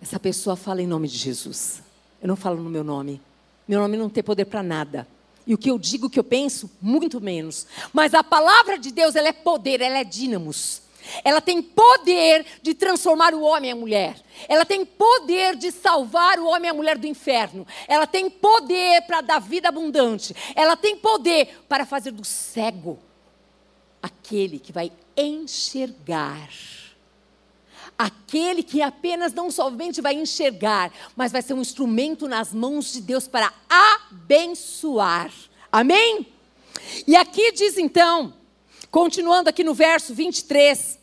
Essa 0.02 0.20
pessoa 0.20 0.56
fala 0.56 0.82
em 0.82 0.88
nome 0.88 1.08
de 1.08 1.18
Jesus. 1.18 1.82
Eu 2.22 2.28
não 2.28 2.36
falo 2.36 2.62
no 2.62 2.70
meu 2.70 2.84
nome. 2.84 3.22
Meu 3.68 3.80
nome 3.80 3.98
não 3.98 4.10
tem 4.10 4.24
poder 4.24 4.46
para 4.46 4.62
nada. 4.62 5.08
E 5.46 5.54
o 5.54 5.58
que 5.58 5.70
eu 5.70 5.78
digo, 5.78 6.08
o 6.08 6.10
que 6.10 6.20
eu 6.20 6.24
penso, 6.24 6.72
muito 6.82 7.20
menos. 7.20 7.68
Mas 7.92 8.14
a 8.14 8.24
palavra 8.24 8.78
de 8.78 8.92
Deus, 8.92 9.16
ela 9.16 9.28
é 9.28 9.34
poder, 9.34 9.82
ela 9.82 9.98
é 9.98 10.04
dínamos. 10.04 10.82
Ela 11.24 11.42
tem 11.42 11.62
poder 11.62 12.46
de 12.62 12.74
transformar 12.74 13.34
o 13.34 13.42
homem 13.42 13.70
e 13.70 13.74
a 13.74 13.76
mulher. 13.76 14.16
Ela 14.48 14.66
tem 14.66 14.86
poder 14.86 15.56
de 15.56 15.72
salvar 15.72 16.40
o 16.40 16.48
homem 16.48 16.70
e 16.70 16.70
a 16.70 16.74
mulher 16.74 16.98
do 16.98 17.06
inferno. 17.06 17.68
Ela 17.88 18.08
tem 18.08 18.30
poder 18.30 19.02
para 19.02 19.22
dar 19.22 19.40
vida 19.40 19.68
abundante. 19.68 20.34
Ela 20.56 20.78
tem 20.78 20.96
poder 20.96 21.64
para 21.68 21.86
fazer 21.86 22.12
do 22.12 22.24
cego 22.24 22.98
aquele 24.02 24.60
que 24.60 24.72
vai 24.72 24.92
enxergar 25.16 26.50
aquele 28.04 28.62
que 28.62 28.82
apenas 28.82 29.34
não 29.34 29.50
somente 29.50 30.02
vai 30.02 30.14
enxergar, 30.16 30.92
mas 31.16 31.32
vai 31.32 31.42
ser 31.42 31.54
um 31.54 31.62
instrumento 31.62 32.28
nas 32.28 32.54
mãos 32.54 32.92
de 32.92 33.00
Deus 33.00 33.28
para 33.30 33.54
abençoar. 33.70 35.32
Amém? 35.72 36.28
E 37.08 37.16
aqui 37.16 37.54
diz 37.54 37.78
então, 37.78 38.34
continuando 38.92 39.50
aqui 39.50 39.64
no 39.64 39.74
verso 39.74 40.14
23, 40.14 41.00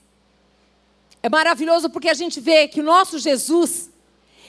é 1.22 1.28
maravilhoso 1.30 1.88
porque 1.88 2.10
a 2.10 2.14
gente 2.14 2.38
vê 2.38 2.68
que 2.68 2.80
o 2.80 2.84
nosso 2.84 3.18
Jesus, 3.18 3.90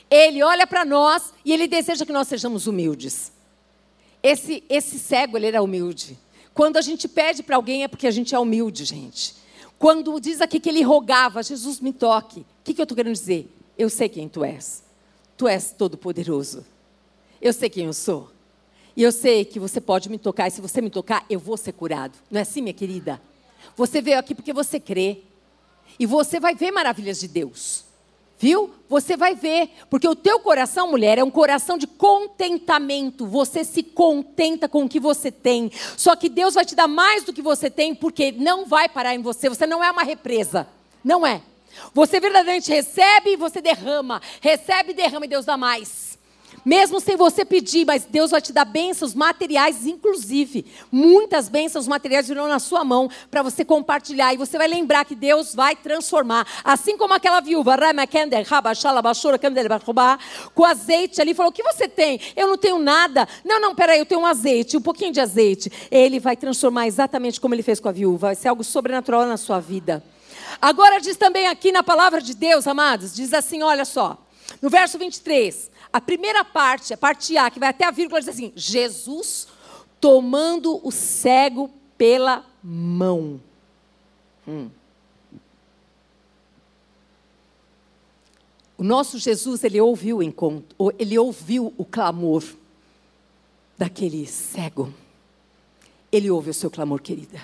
ele 0.09 0.43
olha 0.43 0.67
para 0.67 0.83
nós 0.83 1.33
e 1.45 1.53
ele 1.53 1.67
deseja 1.67 2.05
que 2.05 2.11
nós 2.11 2.27
sejamos 2.27 2.67
humildes. 2.67 3.31
Esse, 4.21 4.61
esse 4.67 4.99
cego, 4.99 5.37
ele 5.37 5.47
era 5.47 5.63
humilde. 5.63 6.19
Quando 6.53 6.75
a 6.75 6.81
gente 6.81 7.07
pede 7.07 7.43
para 7.43 7.55
alguém 7.55 7.83
é 7.83 7.87
porque 7.87 8.07
a 8.07 8.11
gente 8.11 8.35
é 8.35 8.39
humilde, 8.39 8.83
gente. 8.83 9.40
Quando 9.81 10.19
diz 10.19 10.41
aqui 10.41 10.59
que 10.59 10.69
ele 10.69 10.83
rogava, 10.83 11.41
Jesus 11.41 11.79
me 11.79 11.91
toque. 11.91 12.41
O 12.41 12.45
que, 12.63 12.71
que 12.71 12.79
eu 12.79 12.83
estou 12.83 12.95
querendo 12.95 13.13
dizer? 13.13 13.51
Eu 13.75 13.89
sei 13.89 14.07
quem 14.07 14.29
tu 14.29 14.43
és. 14.43 14.83
Tu 15.35 15.47
és 15.47 15.71
todo-poderoso. 15.71 16.63
Eu 17.41 17.51
sei 17.51 17.67
quem 17.67 17.87
eu 17.87 17.93
sou. 17.93 18.29
E 18.95 19.01
eu 19.01 19.11
sei 19.11 19.43
que 19.43 19.59
você 19.59 19.81
pode 19.81 20.07
me 20.07 20.19
tocar, 20.19 20.47
e 20.47 20.51
se 20.51 20.61
você 20.61 20.81
me 20.81 20.91
tocar, 20.91 21.25
eu 21.27 21.39
vou 21.39 21.57
ser 21.57 21.71
curado. 21.71 22.15
Não 22.29 22.37
é 22.37 22.43
assim, 22.43 22.61
minha 22.61 22.75
querida? 22.75 23.19
Você 23.75 24.03
veio 24.03 24.19
aqui 24.19 24.35
porque 24.35 24.53
você 24.53 24.79
crê. 24.79 25.23
E 25.97 26.05
você 26.05 26.39
vai 26.39 26.53
ver 26.53 26.69
maravilhas 26.69 27.19
de 27.19 27.27
Deus. 27.27 27.83
Viu? 28.41 28.73
Você 28.89 29.15
vai 29.15 29.35
ver, 29.35 29.69
porque 29.87 30.07
o 30.07 30.15
teu 30.15 30.39
coração, 30.39 30.89
mulher, 30.89 31.19
é 31.19 31.23
um 31.23 31.29
coração 31.29 31.77
de 31.77 31.85
contentamento. 31.85 33.27
Você 33.27 33.63
se 33.63 33.83
contenta 33.83 34.67
com 34.67 34.83
o 34.83 34.89
que 34.89 34.99
você 34.99 35.31
tem. 35.31 35.71
Só 35.95 36.15
que 36.15 36.27
Deus 36.27 36.55
vai 36.55 36.65
te 36.65 36.73
dar 36.73 36.87
mais 36.87 37.23
do 37.23 37.31
que 37.31 37.41
você 37.41 37.69
tem, 37.69 37.93
porque 37.93 38.31
não 38.31 38.65
vai 38.65 38.89
parar 38.89 39.13
em 39.13 39.21
você. 39.21 39.47
Você 39.47 39.67
não 39.67 39.83
é 39.83 39.91
uma 39.91 40.01
represa. 40.01 40.67
Não 41.03 41.25
é. 41.25 41.39
Você 41.93 42.19
verdadeiramente 42.19 42.71
recebe 42.71 43.33
e 43.33 43.37
você 43.37 43.61
derrama. 43.61 44.19
Recebe 44.41 44.89
e 44.89 44.95
derrama 44.95 45.25
e 45.27 45.29
Deus 45.29 45.45
dá 45.45 45.55
mais. 45.55 46.10
Mesmo 46.63 46.99
sem 46.99 47.15
você 47.15 47.43
pedir, 47.43 47.85
mas 47.85 48.05
Deus 48.05 48.31
vai 48.31 48.41
te 48.41 48.53
dar 48.53 48.65
bênçãos 48.65 49.15
materiais, 49.15 49.87
inclusive. 49.87 50.65
Muitas 50.91 51.49
bênçãos 51.49 51.87
materiais 51.87 52.27
virão 52.27 52.47
na 52.47 52.59
sua 52.59 52.83
mão 52.83 53.09
para 53.31 53.41
você 53.41 53.65
compartilhar. 53.65 54.33
E 54.33 54.37
você 54.37 54.57
vai 54.57 54.67
lembrar 54.67 55.05
que 55.05 55.15
Deus 55.15 55.55
vai 55.55 55.75
transformar. 55.75 56.45
Assim 56.63 56.97
como 56.97 57.13
aquela 57.13 57.39
viúva, 57.39 57.75
com 60.53 60.65
azeite 60.65 61.21
ali, 61.21 61.33
falou: 61.33 61.49
O 61.49 61.53
que 61.53 61.63
você 61.63 61.87
tem? 61.87 62.19
Eu 62.35 62.47
não 62.47 62.57
tenho 62.57 62.77
nada. 62.77 63.27
Não, 63.43 63.59
não, 63.59 63.73
peraí, 63.73 63.99
eu 63.99 64.05
tenho 64.05 64.21
um 64.21 64.25
azeite, 64.25 64.77
um 64.77 64.81
pouquinho 64.81 65.11
de 65.11 65.19
azeite. 65.19 65.71
Ele 65.89 66.19
vai 66.19 66.35
transformar 66.35 66.85
exatamente 66.85 67.41
como 67.41 67.55
ele 67.55 67.63
fez 67.63 67.79
com 67.79 67.89
a 67.89 67.91
viúva. 67.91 68.27
Vai 68.27 68.35
ser 68.35 68.49
algo 68.49 68.63
sobrenatural 68.63 69.25
na 69.25 69.37
sua 69.37 69.59
vida. 69.59 70.03
Agora 70.61 70.99
diz 70.99 71.17
também 71.17 71.47
aqui 71.47 71.71
na 71.71 71.81
palavra 71.81 72.21
de 72.21 72.35
Deus, 72.35 72.67
amados, 72.67 73.15
diz 73.15 73.33
assim: 73.33 73.63
olha 73.63 73.85
só, 73.85 74.17
no 74.61 74.69
verso 74.69 74.97
23, 74.99 75.70
a 75.93 75.99
primeira 75.99 76.45
parte, 76.45 76.93
a 76.93 76.97
parte 76.97 77.37
A, 77.37 77.49
que 77.49 77.59
vai 77.59 77.69
até 77.69 77.85
a 77.85 77.91
vírgula, 77.91 78.19
diz 78.19 78.29
assim: 78.29 78.51
Jesus 78.55 79.47
tomando 79.99 80.79
o 80.85 80.91
cego 80.91 81.69
pela 81.97 82.45
mão. 82.63 83.39
Hum. 84.47 84.69
O 88.77 88.83
nosso 88.83 89.19
Jesus, 89.19 89.63
ele 89.63 89.79
ouviu 89.79 90.17
o 90.17 90.23
encontro, 90.23 90.75
ele 90.97 91.17
ouviu 91.19 91.71
o 91.77 91.85
clamor 91.85 92.43
daquele 93.77 94.25
cego. 94.25 94.91
Ele 96.11 96.31
ouve 96.31 96.49
o 96.49 96.53
seu 96.53 96.69
clamor, 96.69 96.99
querida. 96.99 97.39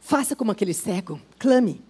Faça 0.00 0.36
como 0.36 0.52
aquele 0.52 0.72
cego, 0.72 1.20
clame. 1.38 1.82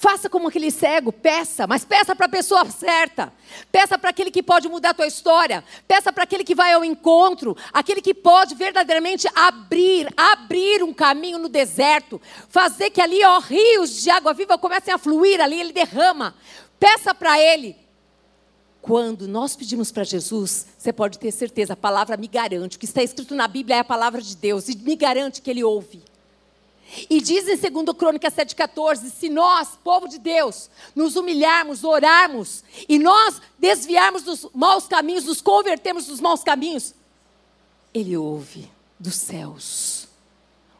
Faça 0.00 0.30
como 0.30 0.48
aquele 0.48 0.70
cego, 0.70 1.12
peça, 1.12 1.66
mas 1.66 1.84
peça 1.84 2.16
para 2.16 2.24
a 2.24 2.28
pessoa 2.30 2.64
certa. 2.70 3.30
Peça 3.70 3.98
para 3.98 4.08
aquele 4.08 4.30
que 4.30 4.42
pode 4.42 4.66
mudar 4.66 4.90
a 4.90 4.94
tua 4.94 5.06
história. 5.06 5.62
Peça 5.86 6.10
para 6.10 6.24
aquele 6.24 6.42
que 6.42 6.54
vai 6.54 6.72
ao 6.72 6.82
encontro, 6.82 7.54
aquele 7.70 8.00
que 8.00 8.14
pode 8.14 8.54
verdadeiramente 8.54 9.28
abrir, 9.34 10.08
abrir 10.16 10.82
um 10.82 10.94
caminho 10.94 11.38
no 11.38 11.50
deserto, 11.50 12.18
fazer 12.48 12.88
que 12.88 12.98
ali, 12.98 13.22
ó, 13.22 13.40
rios 13.40 14.02
de 14.02 14.08
água 14.08 14.32
viva 14.32 14.56
comecem 14.56 14.94
a 14.94 14.96
fluir 14.96 15.38
ali, 15.38 15.60
ele 15.60 15.72
derrama. 15.74 16.34
Peça 16.78 17.14
para 17.14 17.38
ele. 17.38 17.76
Quando 18.80 19.28
nós 19.28 19.54
pedimos 19.54 19.92
para 19.92 20.02
Jesus, 20.02 20.66
você 20.78 20.94
pode 20.94 21.18
ter 21.18 21.30
certeza, 21.30 21.74
a 21.74 21.76
palavra 21.76 22.16
me 22.16 22.26
garante, 22.26 22.78
o 22.78 22.80
que 22.80 22.86
está 22.86 23.02
escrito 23.02 23.34
na 23.34 23.46
Bíblia 23.46 23.76
é 23.76 23.80
a 23.80 23.84
palavra 23.84 24.22
de 24.22 24.34
Deus, 24.34 24.66
e 24.70 24.76
me 24.78 24.96
garante 24.96 25.42
que 25.42 25.50
ele 25.50 25.62
ouve. 25.62 26.02
E 27.08 27.20
diz 27.20 27.46
em 27.46 27.70
2 27.70 27.96
Crônicas 27.96 28.34
7,14: 28.34 29.10
se 29.10 29.28
nós, 29.28 29.78
povo 29.82 30.08
de 30.08 30.18
Deus, 30.18 30.68
nos 30.94 31.16
humilharmos, 31.16 31.84
orarmos, 31.84 32.64
e 32.88 32.98
nós 32.98 33.40
desviarmos 33.58 34.22
dos 34.22 34.46
maus 34.52 34.86
caminhos, 34.88 35.24
nos 35.24 35.40
convertermos 35.40 36.06
dos 36.06 36.20
maus 36.20 36.42
caminhos, 36.42 36.94
Ele 37.94 38.16
ouve 38.16 38.70
dos 38.98 39.14
céus 39.14 40.08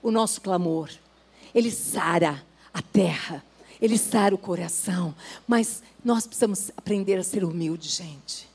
o 0.03 0.11
nosso 0.11 0.41
clamor, 0.41 0.91
Ele 1.55 1.71
sara 1.71 2.45
a 2.73 2.83
terra, 2.83 3.45
Ele 3.81 3.97
sara 3.97 4.35
o 4.35 4.39
coração, 4.39 5.15
mas 5.47 5.83
nós 6.05 6.27
precisamos 6.27 6.71
aprender 6.77 7.19
a 7.19 7.23
ser 7.23 7.45
humilde, 7.45 7.89
gente. 7.89 8.50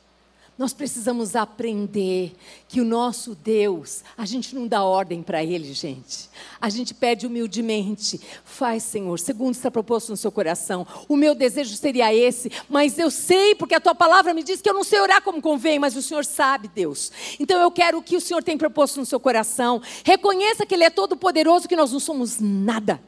Nós 0.58 0.72
precisamos 0.72 1.36
aprender 1.36 2.34
que 2.70 2.80
o 2.80 2.86
nosso 2.86 3.36
Deus, 3.36 4.06
a 4.18 4.26
gente 4.26 4.56
não 4.56 4.65
dá 4.65 4.86
ordem 4.86 5.22
para 5.22 5.44
Ele, 5.44 5.74
gente. 5.74 6.30
A 6.62 6.70
gente 6.70 6.94
pede 6.94 7.28
humildemente. 7.28 8.22
Faz, 8.46 8.84
Senhor, 8.84 9.20
segundo 9.20 9.54
está 9.54 9.70
proposto 9.70 10.10
no 10.10 10.18
seu 10.18 10.32
coração. 10.32 10.88
O 11.10 11.18
meu 11.18 11.36
desejo 11.36 11.76
seria 11.76 12.13
esse, 12.15 12.50
mas 12.70 12.98
eu 12.98 13.12
sei, 13.12 13.54
porque 13.54 13.76
a 13.76 13.82
tua 13.82 13.94
palavra 13.94 14.34
me 14.34 14.44
diz 14.44 14.62
que 14.62 14.70
eu 14.70 14.74
não 14.74 14.86
sei 14.86 15.02
orar 15.02 15.22
como 15.22 15.41
convém, 15.41 15.78
mas 15.78 15.94
o 15.98 16.02
Senhor 16.02 16.24
sabe, 16.24 16.70
Deus. 16.70 17.12
Então 17.38 17.60
eu 17.60 17.70
quero 17.70 17.98
o 17.98 18.02
que 18.02 18.15
o 18.15 18.22
Senhor 18.22 18.41
tem 18.41 18.58
proposto 18.58 18.98
no 18.98 19.06
seu 19.06 19.20
coração. 19.20 19.82
Reconheça 20.06 20.65
que 20.65 20.74
Ele 20.74 20.86
é 20.86 20.89
todo 20.89 21.18
poderoso, 21.18 21.68
que 21.68 21.76
nós 21.76 21.91
não 21.91 22.00
somos 22.00 22.39
nada. 22.39 23.02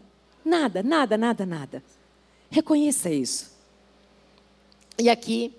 Nada, 0.44 0.84
nada, 0.84 1.18
nada, 1.18 1.46
nada. 1.46 1.84
Reconheça 2.50 3.10
isso. 3.10 3.56
E 5.00 5.10
aqui 5.10 5.54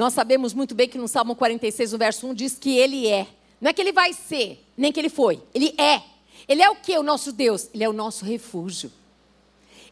nós 0.00 0.14
sabemos 0.14 0.54
muito 0.54 0.74
bem 0.74 0.88
que 0.88 0.96
no 0.96 1.06
Salmo 1.06 1.36
46, 1.36 1.92
o 1.92 1.98
verso 1.98 2.26
1 2.26 2.32
diz 2.32 2.58
que 2.58 2.74
ele 2.74 3.06
é. 3.06 3.26
Não 3.60 3.68
é 3.68 3.72
que 3.74 3.82
ele 3.82 3.92
vai 3.92 4.14
ser, 4.14 4.64
nem 4.74 4.90
que 4.90 4.98
ele 4.98 5.10
foi. 5.10 5.42
Ele 5.52 5.74
é. 5.76 6.02
Ele 6.48 6.62
é 6.62 6.70
o 6.70 6.76
que? 6.76 6.96
O 6.96 7.02
nosso 7.02 7.30
Deus. 7.30 7.68
Ele 7.74 7.84
é 7.84 7.88
o 7.88 7.92
nosso 7.92 8.24
refúgio. 8.24 8.90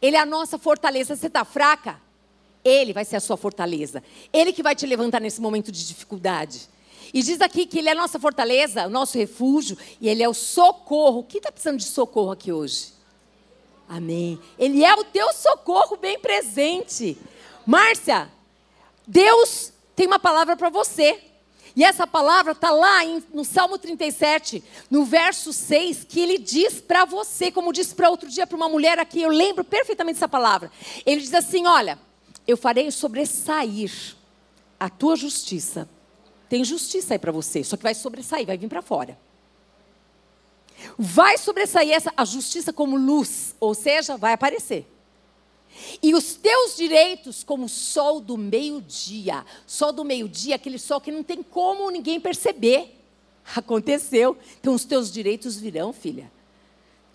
Ele 0.01 0.15
é 0.15 0.19
a 0.19 0.25
nossa 0.25 0.57
fortaleza. 0.57 1.15
Você 1.15 1.27
está 1.27 1.45
fraca? 1.45 2.01
Ele 2.65 2.91
vai 2.91 3.05
ser 3.05 3.17
a 3.17 3.19
sua 3.19 3.37
fortaleza. 3.37 4.01
Ele 4.33 4.51
que 4.51 4.63
vai 4.63 4.75
te 4.75 4.87
levantar 4.87 5.21
nesse 5.21 5.39
momento 5.39 5.71
de 5.71 5.87
dificuldade. 5.87 6.67
E 7.13 7.21
diz 7.21 7.39
aqui 7.39 7.67
que 7.67 7.77
Ele 7.77 7.89
é 7.89 7.91
a 7.91 7.95
nossa 7.95 8.19
fortaleza, 8.19 8.87
o 8.87 8.89
nosso 8.89 9.15
refúgio, 9.15 9.77
e 10.01 10.09
Ele 10.09 10.23
é 10.23 10.27
o 10.27 10.33
socorro. 10.33 11.23
Quem 11.23 11.37
está 11.37 11.51
precisando 11.51 11.77
de 11.77 11.85
socorro 11.85 12.31
aqui 12.31 12.51
hoje? 12.51 12.93
Amém. 13.87 14.39
Ele 14.57 14.83
é 14.83 14.95
o 14.95 15.03
teu 15.03 15.31
socorro 15.33 15.97
bem 15.97 16.17
presente. 16.17 17.15
Márcia, 17.63 18.27
Deus 19.05 19.71
tem 19.99 20.07
uma 20.07 20.17
palavra 20.17 20.55
para 20.55 20.69
você. 20.69 21.19
E 21.75 21.83
essa 21.83 22.07
palavra 22.07 22.53
está 22.53 22.71
lá 22.71 23.03
em, 23.03 23.21
no 23.33 23.43
Salmo 23.43 23.77
37, 23.77 24.63
no 24.89 25.03
verso 25.03 25.51
6, 25.51 26.05
que 26.05 26.21
ele 26.21 26.37
diz 26.37 26.79
para 26.79 27.03
você, 27.03 27.51
como 27.51 27.73
disse 27.73 27.93
para 27.93 28.09
outro 28.09 28.29
dia 28.29 28.47
para 28.47 28.55
uma 28.55 28.69
mulher 28.69 28.97
aqui, 28.97 29.21
eu 29.21 29.29
lembro 29.29 29.61
perfeitamente 29.61 30.15
dessa 30.15 30.29
palavra. 30.29 30.71
Ele 31.05 31.19
diz 31.19 31.33
assim: 31.33 31.67
Olha, 31.67 31.99
eu 32.47 32.55
farei 32.55 32.89
sobressair 32.91 34.15
a 34.79 34.89
tua 34.89 35.17
justiça. 35.17 35.89
Tem 36.47 36.63
justiça 36.63 37.15
aí 37.15 37.19
para 37.19 37.33
você, 37.33 37.61
só 37.61 37.75
que 37.75 37.83
vai 37.83 37.93
sobressair, 37.93 38.47
vai 38.47 38.57
vir 38.57 38.69
para 38.69 38.81
fora. 38.81 39.19
Vai 40.97 41.37
sobressair 41.37 41.91
essa, 41.91 42.13
a 42.15 42.23
justiça 42.23 42.71
como 42.71 42.95
luz, 42.95 43.53
ou 43.59 43.75
seja, 43.75 44.15
vai 44.15 44.31
aparecer. 44.31 44.87
E 46.01 46.13
os 46.13 46.35
teus 46.35 46.75
direitos 46.75 47.43
como 47.43 47.65
o 47.65 47.69
sol 47.69 48.19
do 48.19 48.37
meio-dia. 48.37 49.45
Sol 49.65 49.91
do 49.91 50.03
meio-dia, 50.03 50.55
aquele 50.55 50.79
sol 50.79 50.99
que 51.01 51.11
não 51.11 51.23
tem 51.23 51.41
como 51.43 51.89
ninguém 51.89 52.19
perceber. 52.19 52.99
Aconteceu. 53.55 54.37
Então 54.59 54.73
os 54.73 54.85
teus 54.85 55.11
direitos 55.11 55.57
virão, 55.57 55.91
filha. 55.93 56.31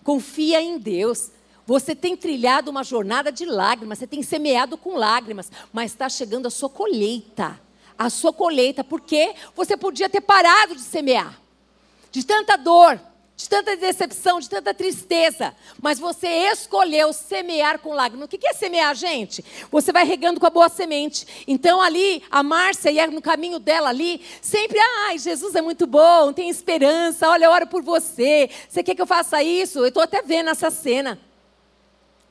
Confia 0.03 0.61
em 0.61 0.77
Deus. 0.77 1.31
Você 1.65 1.95
tem 1.95 2.15
trilhado 2.15 2.69
uma 2.69 2.83
jornada 2.83 3.31
de 3.31 3.45
lágrimas, 3.45 3.97
você 3.97 4.05
tem 4.05 4.21
semeado 4.21 4.77
com 4.77 4.95
lágrimas, 4.95 5.51
mas 5.73 5.91
está 5.91 6.07
chegando 6.07 6.45
a 6.45 6.51
sua 6.51 6.69
colheita. 6.69 7.59
A 7.97 8.09
sua 8.09 8.31
colheita, 8.31 8.83
porque 8.83 9.33
você 9.55 9.75
podia 9.75 10.09
ter 10.09 10.21
parado 10.21 10.75
de 10.75 10.81
semear. 10.81 11.41
De 12.11 12.23
tanta 12.23 12.55
dor, 12.55 12.99
de 13.37 13.49
tanta 13.49 13.75
decepção, 13.75 14.39
de 14.39 14.49
tanta 14.49 14.73
tristeza, 14.73 15.53
mas 15.81 15.99
você 15.99 16.27
escolheu 16.27 17.11
semear 17.11 17.79
com 17.79 17.93
lágrimas. 17.93 18.25
O 18.25 18.29
que 18.29 18.47
é 18.47 18.53
semear, 18.53 18.95
gente? 18.95 19.43
Você 19.69 19.91
vai 19.91 20.05
regando 20.05 20.39
com 20.39 20.45
a 20.45 20.49
boa 20.49 20.69
semente. 20.69 21.43
Então, 21.45 21.81
ali, 21.81 22.23
a 22.31 22.41
Márcia 22.41 22.91
ia 22.91 23.07
no 23.07 23.21
caminho 23.21 23.59
dela 23.59 23.89
ali, 23.89 24.21
sempre, 24.41 24.79
ai, 25.07 25.17
Jesus 25.19 25.53
é 25.53 25.61
muito 25.61 25.85
bom, 25.85 26.31
tem 26.31 26.49
esperança, 26.49 27.27
olha, 27.27 27.45
eu 27.45 27.51
oro 27.51 27.67
por 27.67 27.83
você. 27.83 28.49
Você 28.69 28.81
quer 28.81 28.95
que 28.95 29.01
eu 29.01 29.07
faça 29.07 29.43
isso? 29.43 29.79
Eu 29.79 29.87
estou 29.87 30.03
até 30.03 30.21
vendo 30.21 30.49
essa 30.49 30.71
cena. 30.71 31.19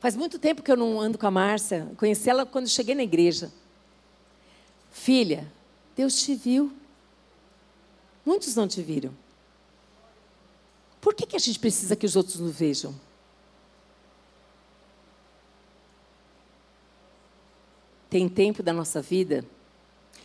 Faz 0.01 0.17
muito 0.17 0.39
tempo 0.39 0.63
que 0.63 0.73
eu 0.73 0.77
não 0.77 0.99
ando 0.99 1.19
com 1.19 1.27
a 1.27 1.31
Márcia. 1.31 1.87
Conheci 1.99 2.31
ela 2.31 2.47
quando 2.47 2.67
cheguei 2.67 2.95
na 2.95 3.03
igreja. 3.03 3.53
Filha, 4.91 5.47
Deus 5.95 6.23
te 6.23 6.35
viu. 6.35 6.73
Muitos 8.25 8.55
não 8.57 8.67
te 8.67 8.81
viram. 8.81 9.24
Por 11.05 11.13
que, 11.13 11.27
que 11.27 11.37
a 11.37 11.39
gente 11.39 11.59
precisa 11.59 11.95
que 11.95 12.07
os 12.07 12.17
outros 12.17 12.37
nos 12.37 12.57
vejam? 12.57 12.95
Tem 18.09 18.27
tempo 18.27 18.63
da 18.63 18.73
nossa 18.73 19.03
vida 19.03 19.45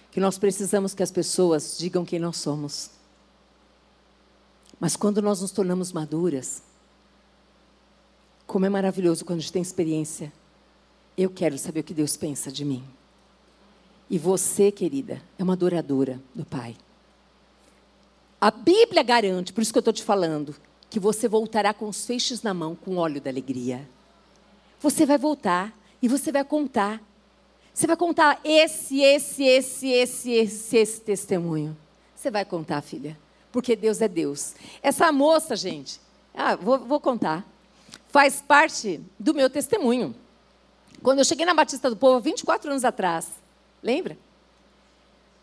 que 0.09 0.21
nós 0.21 0.37
precisamos 0.37 0.93
que 0.93 1.03
as 1.03 1.11
pessoas 1.11 1.77
digam 1.77 2.05
quem 2.05 2.17
nós 2.17 2.37
somos. 2.37 2.91
Mas 4.79 4.95
quando 4.95 5.21
nós 5.21 5.41
nos 5.41 5.51
tornamos 5.51 5.91
maduras, 5.91 6.63
como 8.47 8.65
é 8.65 8.69
maravilhoso 8.69 9.25
quando 9.25 9.39
a 9.39 9.41
gente 9.41 9.51
tem 9.51 9.61
experiência. 9.61 10.31
Eu 11.17 11.29
quero 11.29 11.57
saber 11.57 11.81
o 11.81 11.83
que 11.83 11.93
Deus 11.93 12.15
pensa 12.15 12.49
de 12.49 12.63
mim. 12.63 12.85
E 14.09 14.17
você, 14.17 14.71
querida, 14.71 15.21
é 15.37 15.43
uma 15.43 15.53
adoradora 15.53 16.21
do 16.33 16.45
Pai. 16.45 16.77
A 18.39 18.49
Bíblia 18.49 19.03
garante, 19.03 19.51
por 19.51 19.61
isso 19.61 19.73
que 19.73 19.77
eu 19.77 19.81
estou 19.81 19.91
te 19.91 20.05
falando, 20.05 20.55
que 20.89 20.99
você 20.99 21.27
voltará 21.27 21.73
com 21.73 21.87
os 21.87 22.05
feixes 22.05 22.41
na 22.41 22.53
mão, 22.53 22.75
com 22.75 22.97
óleo 22.97 23.21
da 23.21 23.29
alegria. 23.29 23.87
Você 24.79 25.05
vai 25.05 25.17
voltar 25.17 25.73
e 26.01 26.07
você 26.07 26.31
vai 26.31 26.43
contar. 26.43 27.01
Você 27.73 27.85
vai 27.85 27.95
contar 27.95 28.39
esse, 28.43 29.01
esse, 29.01 29.43
esse, 29.43 29.87
esse, 29.89 30.31
esse, 30.31 30.77
esse 30.77 31.01
testemunho. 31.01 31.77
Você 32.15 32.31
vai 32.31 32.43
contar, 32.43 32.81
filha, 32.81 33.17
porque 33.51 33.75
Deus 33.75 34.01
é 34.01 34.07
Deus. 34.07 34.55
Essa 34.81 35.11
moça, 35.11 35.55
gente, 35.55 36.01
ah, 36.33 36.55
vou, 36.55 36.79
vou 36.79 36.99
contar, 36.99 37.45
faz 38.09 38.41
parte 38.41 38.99
do 39.17 39.33
meu 39.33 39.49
testemunho. 39.49 40.15
Quando 41.01 41.19
eu 41.19 41.25
cheguei 41.25 41.45
na 41.45 41.53
Batista 41.53 41.89
do 41.89 41.95
Povo, 41.95 42.19
24 42.19 42.71
anos 42.71 42.83
atrás, 42.83 43.27
lembra? 43.81 44.17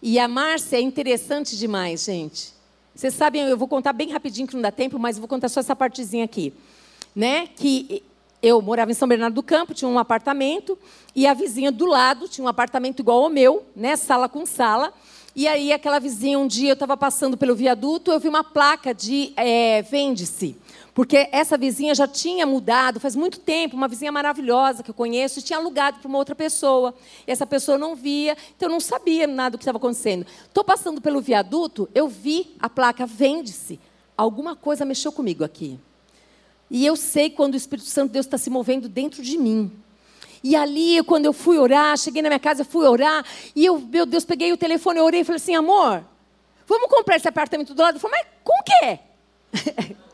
E 0.03 0.19
a 0.19 0.29
Márcia 0.29 0.77
é 0.77 0.81
interessante 0.81 1.57
demais, 1.57 2.05
gente. 2.05 2.56
Vocês 2.97 3.13
sabem, 3.13 3.43
eu 3.43 3.59
vou 3.59 3.69
contar 3.69 3.93
bem 3.93 4.11
rapidinho 4.11 4.49
que 4.49 4.55
não 4.55 4.63
dá 4.63 4.73
tempo, 4.73 4.99
mas 4.99 5.19
vou 5.19 5.29
contar 5.29 5.51
só 5.51 5.61
essa 5.61 5.77
partezinha 5.77 6.25
aqui. 6.25 6.51
Né? 7.15 7.47
Que 7.47 8.03
eu 8.43 8.63
morava 8.63 8.91
em 8.91 8.95
São 8.95 9.07
Bernardo 9.07 9.35
do 9.35 9.43
Campo, 9.43 9.75
tinha 9.75 9.87
um 9.87 9.99
apartamento, 9.99 10.79
e 11.15 11.27
a 11.27 11.35
vizinha 11.35 11.71
do 11.71 11.85
lado 11.85 12.27
tinha 12.27 12.43
um 12.43 12.49
apartamento 12.49 13.01
igual 13.01 13.23
ao 13.23 13.29
meu, 13.29 13.67
né? 13.77 13.97
sala 13.97 14.31
com 14.31 14.47
sala. 14.47 14.95
E 15.35 15.47
aí, 15.47 15.75
aquela 15.75 15.99
vizinha, 15.99 16.39
um 16.39 16.47
dia 16.47 16.71
eu 16.71 16.73
estava 16.73 16.97
passando 16.97 17.37
pelo 17.37 17.55
viaduto, 17.55 18.11
eu 18.11 18.19
vi 18.19 18.29
uma 18.29 18.43
placa 18.43 18.95
de 18.95 19.35
é, 19.37 19.83
vende-se. 19.83 20.57
Porque 20.97 21.29
essa 21.31 21.59
vizinha 21.59 21.95
já 21.95 22.09
tinha 22.09 22.47
mudado 22.47 22.99
faz 22.99 23.15
muito 23.15 23.39
tempo, 23.39 23.77
uma 23.77 23.87
vizinha 23.87 24.11
maravilhosa 24.11 24.83
que 24.83 24.89
eu 24.89 24.95
conheço, 24.95 25.39
e 25.39 25.43
tinha 25.43 25.59
alugado 25.59 25.99
para 25.99 26.09
uma 26.09 26.17
outra 26.17 26.35
pessoa. 26.35 26.95
E 27.27 27.31
essa 27.31 27.47
pessoa 27.47 27.77
não 27.77 27.95
via, 27.95 28.35
então 28.57 28.67
eu 28.67 28.73
não 28.73 28.81
sabia 28.81 29.27
nada 29.27 29.51
do 29.51 29.59
que 29.59 29.63
estava 29.63 29.77
acontecendo. 29.77 30.27
Estou 30.47 30.65
passando 30.65 30.99
pelo 31.03 31.21
viaduto, 31.21 31.87
eu 31.95 32.09
vi 32.09 32.57
a 32.59 32.71
placa 32.71 33.05
vende-se. 33.05 33.79
Alguma 34.17 34.57
coisa 34.57 34.87
mexeu 34.87 35.13
comigo 35.13 35.45
aqui. 35.45 35.79
E 36.71 36.87
eu 36.87 36.97
sei 36.97 37.29
quando 37.29 37.53
o 37.53 37.59
Espírito 37.59 37.89
Santo 37.89 38.07
de 38.07 38.13
Deus 38.15 38.25
está 38.25 38.39
se 38.39 38.49
movendo 38.49 38.89
dentro 38.89 39.23
de 39.23 39.37
mim. 39.37 39.71
E 40.43 40.57
ali, 40.57 41.03
quando 41.03 41.27
eu 41.27 41.35
fui 41.35 41.59
orar, 41.59 41.99
cheguei 41.99 42.23
na 42.23 42.31
minha 42.31 42.41
casa, 42.41 42.65
fui 42.65 42.87
orar, 42.87 43.23
e 43.55 43.67
eu, 43.67 43.79
meu 43.79 44.07
Deus, 44.07 44.25
peguei 44.25 44.51
o 44.51 44.57
telefone, 44.57 44.99
orei 45.01 45.21
e 45.21 45.25
falei 45.25 45.37
assim, 45.37 45.55
amor, 45.55 46.03
vamos 46.67 46.89
comprar 46.89 47.17
esse 47.17 47.29
apartamento 47.29 47.75
do 47.75 47.83
lado? 47.83 47.97
Ele 47.97 48.01
falou, 48.01 48.17
mas 48.17 48.27
com 48.43 48.55
o 48.55 48.65
quê? 48.65 49.97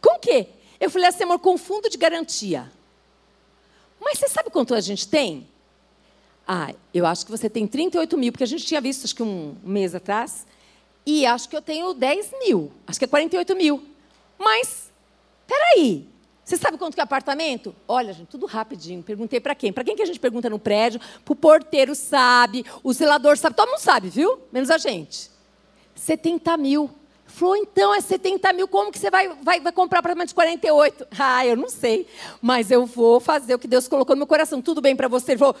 Com 0.00 0.16
o 0.16 0.18
quê? 0.18 0.48
Eu 0.80 0.90
falei 0.90 1.08
assim, 1.08 1.24
amor, 1.24 1.38
com 1.38 1.58
fundo 1.58 1.88
de 1.88 1.98
garantia. 1.98 2.70
Mas 4.00 4.18
você 4.18 4.28
sabe 4.28 4.50
quanto 4.50 4.74
a 4.74 4.80
gente 4.80 5.08
tem? 5.08 5.48
Ah, 6.46 6.72
eu 6.94 7.04
acho 7.04 7.24
que 7.24 7.30
você 7.30 7.50
tem 7.50 7.66
38 7.66 8.16
mil, 8.16 8.32
porque 8.32 8.44
a 8.44 8.46
gente 8.46 8.64
tinha 8.64 8.80
visto, 8.80 9.04
acho 9.04 9.14
que 9.14 9.22
um 9.22 9.56
mês 9.62 9.94
atrás. 9.94 10.46
E 11.04 11.26
acho 11.26 11.48
que 11.48 11.56
eu 11.56 11.62
tenho 11.62 11.92
10 11.92 12.32
mil. 12.40 12.72
Acho 12.86 12.98
que 12.98 13.04
é 13.04 13.08
48 13.08 13.56
mil. 13.56 13.84
Mas, 14.38 14.90
peraí. 15.46 16.06
Você 16.44 16.56
sabe 16.56 16.78
quanto 16.78 16.94
que 16.94 17.00
é 17.00 17.04
apartamento? 17.04 17.74
Olha, 17.86 18.14
gente, 18.14 18.28
tudo 18.28 18.46
rapidinho. 18.46 19.02
Perguntei 19.02 19.38
para 19.38 19.54
quem? 19.54 19.70
Para 19.70 19.84
quem 19.84 19.94
que 19.94 20.00
a 20.00 20.06
gente 20.06 20.18
pergunta 20.18 20.48
no 20.48 20.58
prédio? 20.58 20.98
Para 21.22 21.32
o 21.32 21.36
porteiro 21.36 21.94
sabe, 21.94 22.64
o 22.82 22.90
zelador 22.90 23.36
sabe, 23.36 23.54
todo 23.54 23.68
mundo 23.68 23.80
sabe, 23.80 24.08
viu? 24.08 24.40
Menos 24.50 24.70
a 24.70 24.78
gente. 24.78 25.30
70 25.94 26.56
mil. 26.56 26.90
Falou, 27.28 27.56
então 27.56 27.94
é 27.94 28.00
70 28.00 28.52
mil, 28.54 28.66
como 28.66 28.90
que 28.90 28.98
você 28.98 29.10
vai, 29.10 29.28
vai, 29.42 29.60
vai 29.60 29.70
comprar 29.70 30.00
apartamento 30.00 30.28
de 30.28 30.34
48? 30.34 31.06
Ah, 31.20 31.44
eu 31.44 31.56
não 31.56 31.68
sei, 31.68 32.06
mas 32.40 32.70
eu 32.70 32.86
vou 32.86 33.20
fazer 33.20 33.54
o 33.54 33.58
que 33.58 33.68
Deus 33.68 33.86
colocou 33.86 34.16
no 34.16 34.20
meu 34.20 34.26
coração. 34.26 34.62
Tudo 34.62 34.80
bem 34.80 34.96
para 34.96 35.08
você? 35.08 35.32
Ele 35.32 35.38
falou, 35.38 35.54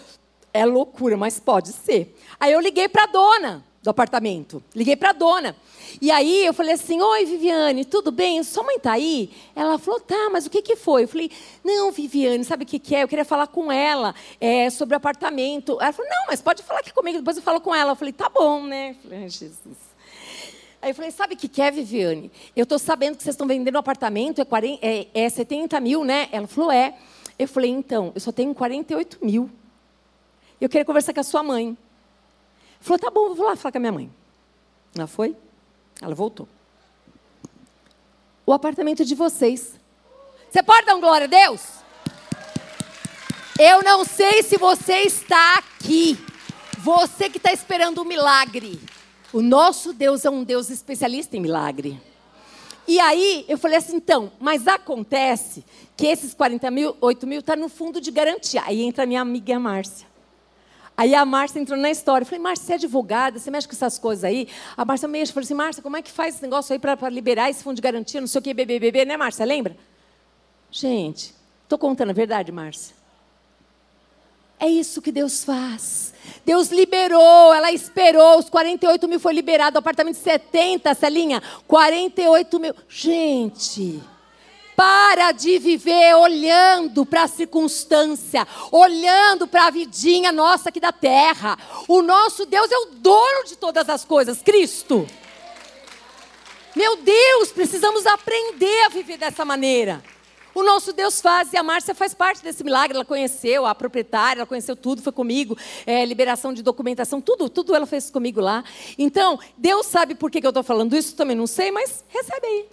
é 0.52 0.64
loucura, 0.64 1.16
mas 1.16 1.38
pode 1.38 1.72
ser. 1.72 2.16
Aí 2.40 2.52
eu 2.52 2.60
liguei 2.60 2.88
para 2.88 3.04
a 3.04 3.06
dona 3.06 3.64
do 3.82 3.90
apartamento, 3.90 4.62
liguei 4.74 4.96
para 4.96 5.10
a 5.10 5.12
dona. 5.12 5.56
E 6.00 6.10
aí 6.10 6.44
eu 6.46 6.54
falei 6.54 6.74
assim, 6.74 7.00
oi 7.00 7.24
Viviane, 7.26 7.84
tudo 7.84 8.10
bem? 8.10 8.42
Sua 8.42 8.62
mãe 8.62 8.76
está 8.76 8.92
aí? 8.92 9.30
Ela 9.54 9.78
falou, 9.78 10.00
tá, 10.00 10.28
mas 10.30 10.46
o 10.46 10.50
que, 10.50 10.62
que 10.62 10.74
foi? 10.74 11.04
Eu 11.04 11.08
falei, 11.08 11.30
não, 11.62 11.92
Viviane, 11.92 12.44
sabe 12.44 12.64
o 12.64 12.66
que, 12.66 12.78
que 12.78 12.94
é? 12.94 13.02
Eu 13.02 13.08
queria 13.08 13.24
falar 13.24 13.46
com 13.46 13.70
ela 13.70 14.14
é, 14.40 14.70
sobre 14.70 14.94
o 14.94 14.96
apartamento. 14.96 15.78
Ela 15.80 15.92
falou, 15.92 16.10
não, 16.10 16.26
mas 16.28 16.40
pode 16.40 16.62
falar 16.62 16.80
aqui 16.80 16.92
comigo, 16.92 17.18
depois 17.18 17.36
eu 17.36 17.42
falo 17.42 17.60
com 17.60 17.74
ela. 17.74 17.92
Eu 17.92 17.96
falei, 17.96 18.12
tá 18.12 18.28
bom, 18.28 18.62
né? 18.64 18.96
Eu 19.04 19.10
falei, 19.10 19.28
Jesus. 19.28 19.87
Aí 20.80 20.90
eu 20.90 20.94
falei, 20.94 21.10
sabe 21.10 21.34
o 21.34 21.36
que, 21.36 21.48
que 21.48 21.60
é, 21.60 21.70
Viviane? 21.70 22.30
Eu 22.54 22.62
estou 22.62 22.78
sabendo 22.78 23.16
que 23.16 23.22
vocês 23.22 23.34
estão 23.34 23.46
vendendo 23.46 23.74
um 23.74 23.78
apartamento, 23.78 24.40
é, 24.40 24.44
40, 24.44 24.86
é, 24.86 25.08
é 25.12 25.28
70 25.28 25.80
mil, 25.80 26.04
né? 26.04 26.28
Ela 26.30 26.46
falou, 26.46 26.70
é. 26.70 26.96
Eu 27.38 27.48
falei, 27.48 27.70
então, 27.70 28.12
eu 28.14 28.20
só 28.20 28.30
tenho 28.30 28.54
48 28.54 29.18
mil. 29.22 29.50
Eu 30.60 30.68
queria 30.68 30.84
conversar 30.84 31.12
com 31.12 31.20
a 31.20 31.24
sua 31.24 31.42
mãe. 31.42 31.76
Falou, 32.80 32.98
tá 32.98 33.10
bom, 33.10 33.34
vou 33.34 33.46
lá 33.46 33.56
falar 33.56 33.72
com 33.72 33.78
a 33.78 33.80
minha 33.80 33.92
mãe. 33.92 34.10
Ela 34.96 35.06
foi, 35.06 35.36
ela 36.00 36.14
voltou. 36.14 36.48
O 38.46 38.52
apartamento 38.52 39.02
é 39.02 39.04
de 39.04 39.14
vocês. 39.14 39.74
Você 40.50 40.62
pode 40.62 40.86
dar 40.86 40.94
um 40.94 41.00
glória 41.00 41.24
a 41.26 41.28
Deus? 41.28 41.60
Eu 43.58 43.82
não 43.82 44.04
sei 44.04 44.42
se 44.42 44.56
você 44.56 45.02
está 45.02 45.58
aqui. 45.58 46.18
Você 46.78 47.28
que 47.28 47.38
está 47.38 47.52
esperando 47.52 48.00
um 48.00 48.04
milagre. 48.04 48.80
O 49.32 49.42
nosso 49.42 49.92
Deus 49.92 50.24
é 50.24 50.30
um 50.30 50.42
Deus 50.42 50.70
especialista 50.70 51.36
em 51.36 51.40
milagre. 51.40 52.00
E 52.86 52.98
aí 52.98 53.44
eu 53.46 53.58
falei 53.58 53.76
assim, 53.76 53.96
então, 53.96 54.32
mas 54.40 54.66
acontece 54.66 55.62
que 55.94 56.06
esses 56.06 56.32
40 56.32 56.70
mil, 56.70 56.96
8 57.00 57.26
mil 57.26 57.40
está 57.40 57.54
no 57.54 57.68
fundo 57.68 58.00
de 58.00 58.10
garantia. 58.10 58.62
Aí 58.64 58.80
entra 58.82 59.04
minha 59.04 59.20
amiga 59.20 59.58
Márcia. 59.58 60.08
Aí 60.96 61.14
a 61.14 61.24
Márcia 61.24 61.60
entrou 61.60 61.78
na 61.78 61.90
história. 61.90 62.22
Eu 62.22 62.26
falei, 62.26 62.42
Márcia, 62.42 62.66
você 62.66 62.72
é 62.72 62.76
advogada, 62.76 63.38
você 63.38 63.50
mexe 63.50 63.68
com 63.68 63.74
essas 63.74 63.98
coisas 63.98 64.24
aí? 64.24 64.48
A 64.74 64.84
Márcia 64.86 65.06
mexe. 65.06 65.32
Falei 65.32 65.44
assim, 65.44 65.54
Márcia, 65.54 65.82
como 65.82 65.98
é 65.98 66.02
que 66.02 66.10
faz 66.10 66.36
esse 66.36 66.42
negócio 66.42 66.72
aí 66.72 66.78
para 66.78 67.10
liberar 67.10 67.50
esse 67.50 67.62
fundo 67.62 67.76
de 67.76 67.82
garantia, 67.82 68.20
não 68.20 68.26
sei 68.26 68.38
o 68.38 68.42
que, 68.42 68.54
bebê, 68.54 69.04
né, 69.04 69.16
Márcia? 69.18 69.44
Lembra? 69.44 69.76
Gente, 70.70 71.34
estou 71.62 71.78
contando 71.78 72.10
a 72.10 72.14
verdade, 72.14 72.50
Márcia. 72.50 72.96
É 74.58 74.66
isso 74.66 75.02
que 75.02 75.12
Deus 75.12 75.44
faz. 75.44 76.14
Deus 76.44 76.68
liberou, 76.70 77.52
ela 77.52 77.72
esperou, 77.72 78.38
os 78.38 78.48
48 78.48 79.08
mil 79.08 79.20
foi 79.20 79.32
liberado, 79.32 79.76
o 79.76 79.78
apartamento 79.78 80.16
de 80.16 80.22
70, 80.22 80.94
Celinha, 80.94 81.42
48 81.66 82.60
mil. 82.60 82.74
Gente, 82.88 84.02
para 84.78 85.32
de 85.32 85.58
viver 85.58 86.14
olhando 86.14 87.04
para 87.04 87.24
a 87.24 87.28
circunstância, 87.28 88.46
olhando 88.70 89.48
para 89.48 89.66
a 89.66 89.70
vidinha 89.70 90.30
nossa 90.30 90.68
aqui 90.68 90.78
da 90.78 90.92
terra. 90.92 91.58
O 91.88 92.00
nosso 92.00 92.46
Deus 92.46 92.70
é 92.70 92.78
o 92.78 92.86
dono 92.92 93.44
de 93.44 93.56
todas 93.56 93.88
as 93.88 94.04
coisas, 94.04 94.40
Cristo. 94.40 95.04
Meu 96.76 96.94
Deus, 96.96 97.50
precisamos 97.50 98.06
aprender 98.06 98.84
a 98.84 98.88
viver 98.88 99.16
dessa 99.16 99.44
maneira. 99.44 100.00
O 100.58 100.64
nosso 100.64 100.92
Deus 100.92 101.20
faz, 101.20 101.52
e 101.52 101.56
a 101.56 101.62
Márcia 101.62 101.94
faz 101.94 102.12
parte 102.12 102.42
desse 102.42 102.64
milagre. 102.64 102.96
Ela 102.96 103.04
conheceu 103.04 103.64
a 103.64 103.76
proprietária, 103.76 104.40
ela 104.40 104.46
conheceu 104.46 104.74
tudo, 104.74 105.00
foi 105.00 105.12
comigo, 105.12 105.56
é, 105.86 106.04
liberação 106.04 106.52
de 106.52 106.64
documentação, 106.64 107.20
tudo, 107.20 107.48
tudo 107.48 107.76
ela 107.76 107.86
fez 107.86 108.10
comigo 108.10 108.40
lá. 108.40 108.64
Então, 108.98 109.38
Deus 109.56 109.86
sabe 109.86 110.16
por 110.16 110.32
que, 110.32 110.40
que 110.40 110.46
eu 110.46 110.50
estou 110.50 110.64
falando 110.64 110.96
isso, 110.96 111.14
também 111.14 111.36
não 111.36 111.46
sei, 111.46 111.70
mas 111.70 112.04
recebe 112.08 112.44
aí. 112.44 112.68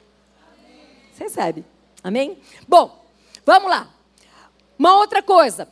Você 1.14 1.26
recebe. 1.26 1.64
Amém? 2.04 2.40
Bom, 2.68 3.06
vamos 3.46 3.70
lá. 3.70 3.88
Uma 4.80 4.98
outra 4.98 5.22
coisa. 5.22 5.68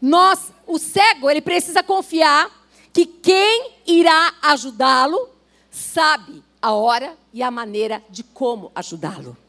Nós, 0.00 0.50
o 0.66 0.78
cego, 0.78 1.28
ele 1.28 1.42
precisa 1.42 1.82
confiar 1.82 2.50
que 2.90 3.04
quem 3.04 3.70
irá 3.86 4.32
ajudá-lo 4.40 5.28
sabe 5.70 6.42
a 6.62 6.72
hora 6.72 7.18
e 7.34 7.42
a 7.42 7.50
maneira 7.50 8.02
de 8.08 8.22
como 8.22 8.72
ajudá-lo. 8.74 9.43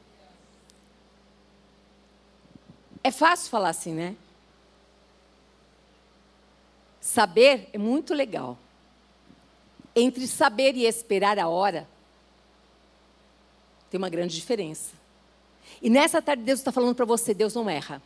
É 3.05 3.11
fácil 3.11 3.51
falar 3.51 3.69
assim, 3.69 3.93
né? 3.93 4.15
Saber 6.99 7.69
é 7.71 7.77
muito 7.77 8.15
legal. 8.15 8.57
Entre 9.95 10.27
saber 10.27 10.75
e 10.75 10.87
esperar 10.87 11.37
a 11.37 11.47
hora, 11.47 11.87
tem 13.91 13.99
uma 13.99 14.09
grande 14.09 14.33
diferença. 14.33 14.93
E 15.83 15.87
nessa 15.87 16.19
tarde, 16.19 16.41
Deus 16.41 16.61
está 16.61 16.71
falando 16.71 16.95
para 16.95 17.05
você: 17.05 17.31
Deus 17.31 17.53
não 17.53 17.69
erra. 17.69 18.01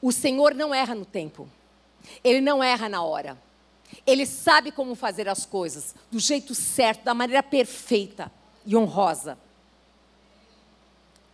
O 0.00 0.12
Senhor 0.12 0.54
não 0.54 0.72
erra 0.72 0.94
no 0.94 1.04
tempo. 1.04 1.48
Ele 2.22 2.40
não 2.40 2.62
erra 2.62 2.88
na 2.88 3.02
hora. 3.02 3.36
Ele 4.06 4.24
sabe 4.24 4.70
como 4.70 4.94
fazer 4.94 5.28
as 5.28 5.44
coisas 5.44 5.96
do 6.12 6.20
jeito 6.20 6.54
certo, 6.54 7.02
da 7.02 7.12
maneira 7.12 7.42
perfeita 7.42 8.30
e 8.64 8.76
honrosa. 8.76 9.36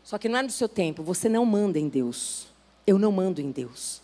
Só 0.08 0.16
que 0.16 0.26
não 0.26 0.38
é 0.38 0.42
no 0.42 0.48
seu 0.48 0.70
tempo, 0.70 1.02
você 1.02 1.28
não 1.28 1.44
manda 1.44 1.78
em 1.78 1.86
Deus. 1.86 2.46
Eu 2.86 2.98
não 2.98 3.12
mando 3.12 3.42
em 3.42 3.50
Deus. 3.50 4.00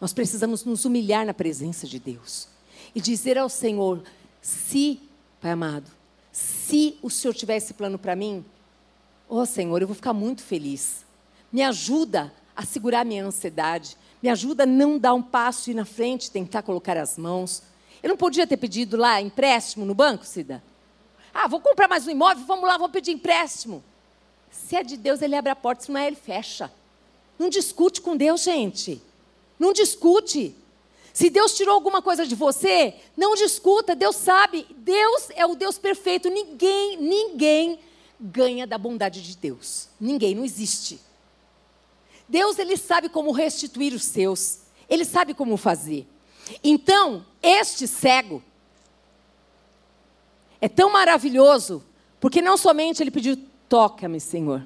Nós 0.00 0.12
precisamos 0.12 0.64
nos 0.64 0.84
humilhar 0.84 1.24
na 1.24 1.32
presença 1.32 1.86
de 1.86 2.00
Deus 2.00 2.48
e 2.92 3.00
dizer 3.00 3.38
ao 3.38 3.48
Senhor: 3.48 4.02
se, 4.42 4.98
Pai 5.40 5.52
amado, 5.52 5.88
se 6.32 6.98
o 7.00 7.08
Senhor 7.08 7.34
tiver 7.34 7.54
esse 7.54 7.72
plano 7.72 7.96
para 7.96 8.16
mim, 8.16 8.44
ó 9.28 9.42
oh, 9.42 9.46
Senhor, 9.46 9.80
eu 9.80 9.86
vou 9.86 9.94
ficar 9.94 10.12
muito 10.12 10.42
feliz. 10.42 11.04
Me 11.52 11.62
ajuda 11.62 12.34
a 12.56 12.64
segurar 12.64 13.04
minha 13.04 13.24
ansiedade. 13.24 13.96
Me 14.20 14.28
ajuda 14.30 14.64
a 14.64 14.66
não 14.66 14.98
dar 14.98 15.14
um 15.14 15.22
passo 15.22 15.70
e 15.70 15.72
ir 15.72 15.76
na 15.76 15.84
frente, 15.84 16.32
tentar 16.32 16.62
colocar 16.62 16.96
as 16.96 17.16
mãos. 17.16 17.62
Eu 18.02 18.08
não 18.08 18.16
podia 18.16 18.44
ter 18.44 18.56
pedido 18.56 18.96
lá 18.96 19.20
empréstimo 19.20 19.86
no 19.86 19.94
banco, 19.94 20.26
Cida? 20.26 20.60
Ah, 21.32 21.46
vou 21.46 21.60
comprar 21.60 21.86
mais 21.86 22.08
um 22.08 22.10
imóvel, 22.10 22.44
vamos 22.44 22.68
lá, 22.68 22.76
vou 22.76 22.88
pedir 22.88 23.12
empréstimo. 23.12 23.84
Se 24.54 24.76
é 24.76 24.82
de 24.82 24.96
Deus, 24.96 25.20
ele 25.20 25.34
abre 25.34 25.50
a 25.50 25.56
porta, 25.56 25.84
se 25.84 25.90
não 25.90 26.00
é, 26.00 26.06
ele 26.06 26.16
fecha. 26.16 26.72
Não 27.38 27.48
discute 27.48 28.00
com 28.00 28.16
Deus, 28.16 28.42
gente. 28.42 29.02
Não 29.58 29.72
discute. 29.72 30.54
Se 31.12 31.28
Deus 31.28 31.54
tirou 31.54 31.74
alguma 31.74 32.00
coisa 32.00 32.26
de 32.26 32.34
você, 32.34 32.94
não 33.16 33.34
discuta, 33.34 33.94
Deus 33.94 34.16
sabe. 34.16 34.66
Deus 34.78 35.28
é 35.34 35.44
o 35.44 35.54
Deus 35.54 35.76
perfeito. 35.76 36.30
Ninguém, 36.30 36.96
ninguém 36.96 37.78
ganha 38.18 38.66
da 38.66 38.78
bondade 38.78 39.22
de 39.22 39.36
Deus. 39.36 39.88
Ninguém, 40.00 40.34
não 40.34 40.44
existe. 40.44 41.00
Deus 42.28 42.58
ele 42.58 42.76
sabe 42.76 43.08
como 43.08 43.32
restituir 43.32 43.92
os 43.92 44.04
seus. 44.04 44.60
Ele 44.88 45.04
sabe 45.04 45.34
como 45.34 45.56
fazer. 45.56 46.06
Então, 46.62 47.24
este 47.42 47.86
cego 47.86 48.42
é 50.60 50.68
tão 50.68 50.90
maravilhoso, 50.90 51.84
porque 52.20 52.40
não 52.40 52.56
somente 52.56 53.02
ele 53.02 53.10
pediu: 53.10 53.36
toca-me, 53.74 54.20
Senhor, 54.20 54.64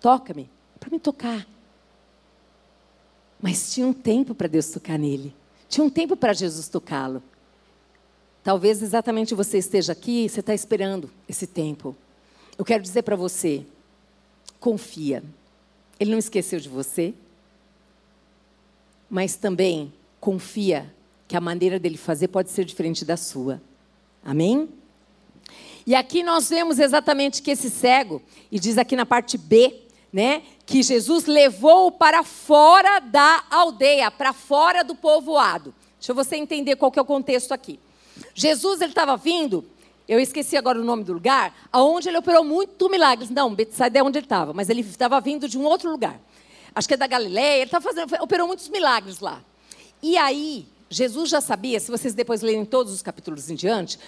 toca-me, 0.00 0.48
para 0.78 0.88
me 0.88 1.00
tocar. 1.00 1.44
Mas 3.42 3.74
tinha 3.74 3.84
um 3.84 3.92
tempo 3.92 4.32
para 4.32 4.46
Deus 4.46 4.70
tocar 4.70 4.96
nele, 4.96 5.34
tinha 5.68 5.82
um 5.82 5.90
tempo 5.90 6.16
para 6.16 6.32
Jesus 6.32 6.68
tocá-lo. 6.68 7.20
Talvez 8.44 8.80
exatamente 8.80 9.34
você 9.34 9.58
esteja 9.58 9.90
aqui 9.90 10.28
você 10.28 10.38
está 10.38 10.54
esperando 10.54 11.10
esse 11.28 11.48
tempo. 11.48 11.96
Eu 12.56 12.64
quero 12.64 12.80
dizer 12.80 13.02
para 13.02 13.16
você: 13.16 13.66
confia. 14.60 15.24
Ele 15.98 16.12
não 16.12 16.18
esqueceu 16.18 16.60
de 16.60 16.68
você, 16.68 17.12
mas 19.10 19.34
também 19.34 19.92
confia 20.20 20.94
que 21.26 21.36
a 21.36 21.40
maneira 21.40 21.80
dele 21.80 21.96
fazer 21.96 22.28
pode 22.28 22.50
ser 22.50 22.64
diferente 22.64 23.04
da 23.04 23.16
sua. 23.16 23.60
Amém? 24.24 24.68
E 25.86 25.94
aqui 25.94 26.22
nós 26.22 26.48
vemos 26.48 26.78
exatamente 26.78 27.42
que 27.42 27.50
esse 27.50 27.68
cego, 27.70 28.22
e 28.50 28.58
diz 28.58 28.78
aqui 28.78 28.96
na 28.96 29.04
parte 29.04 29.36
B, 29.36 29.82
né, 30.12 30.42
que 30.64 30.82
Jesus 30.82 31.26
levou 31.26 31.90
para 31.90 32.22
fora 32.22 33.00
da 33.00 33.44
aldeia, 33.50 34.10
para 34.10 34.32
fora 34.32 34.82
do 34.82 34.94
povoado. 34.94 35.74
Deixa 35.98 36.14
você 36.14 36.36
entender 36.36 36.76
qual 36.76 36.90
que 36.90 36.98
é 36.98 37.02
o 37.02 37.04
contexto 37.04 37.52
aqui. 37.52 37.78
Jesus 38.34 38.80
ele 38.80 38.92
estava 38.92 39.16
vindo, 39.16 39.64
eu 40.08 40.20
esqueci 40.20 40.56
agora 40.56 40.80
o 40.80 40.84
nome 40.84 41.02
do 41.04 41.12
lugar, 41.12 41.54
aonde 41.72 42.08
ele 42.08 42.18
operou 42.18 42.44
muito 42.44 42.88
milagres. 42.88 43.28
Não, 43.30 43.54
Betsaida 43.54 43.98
é 43.98 44.02
onde 44.02 44.18
ele 44.18 44.26
estava, 44.26 44.52
mas 44.52 44.70
ele 44.70 44.80
estava 44.82 45.20
vindo 45.20 45.48
de 45.48 45.58
um 45.58 45.64
outro 45.64 45.90
lugar. 45.90 46.20
Acho 46.74 46.88
que 46.88 46.94
é 46.94 46.96
da 46.96 47.06
Galileia, 47.06 47.56
ele 47.56 47.64
estava 47.64 47.84
fazendo, 47.84 48.14
operou 48.22 48.46
muitos 48.46 48.68
milagres 48.68 49.20
lá. 49.20 49.42
E 50.02 50.16
aí, 50.16 50.66
Jesus 50.90 51.30
já 51.30 51.40
sabia, 51.40 51.80
se 51.80 51.90
vocês 51.90 52.14
depois 52.14 52.42
lerem 52.42 52.64
todos 52.64 52.92
os 52.92 53.02
capítulos 53.02 53.50
em 53.50 53.54
diante, 53.54 53.98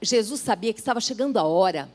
Jesus 0.00 0.40
sabia 0.40 0.72
que 0.72 0.80
estava 0.80 1.00
chegando 1.00 1.38
a 1.38 1.44
hora 1.44 1.88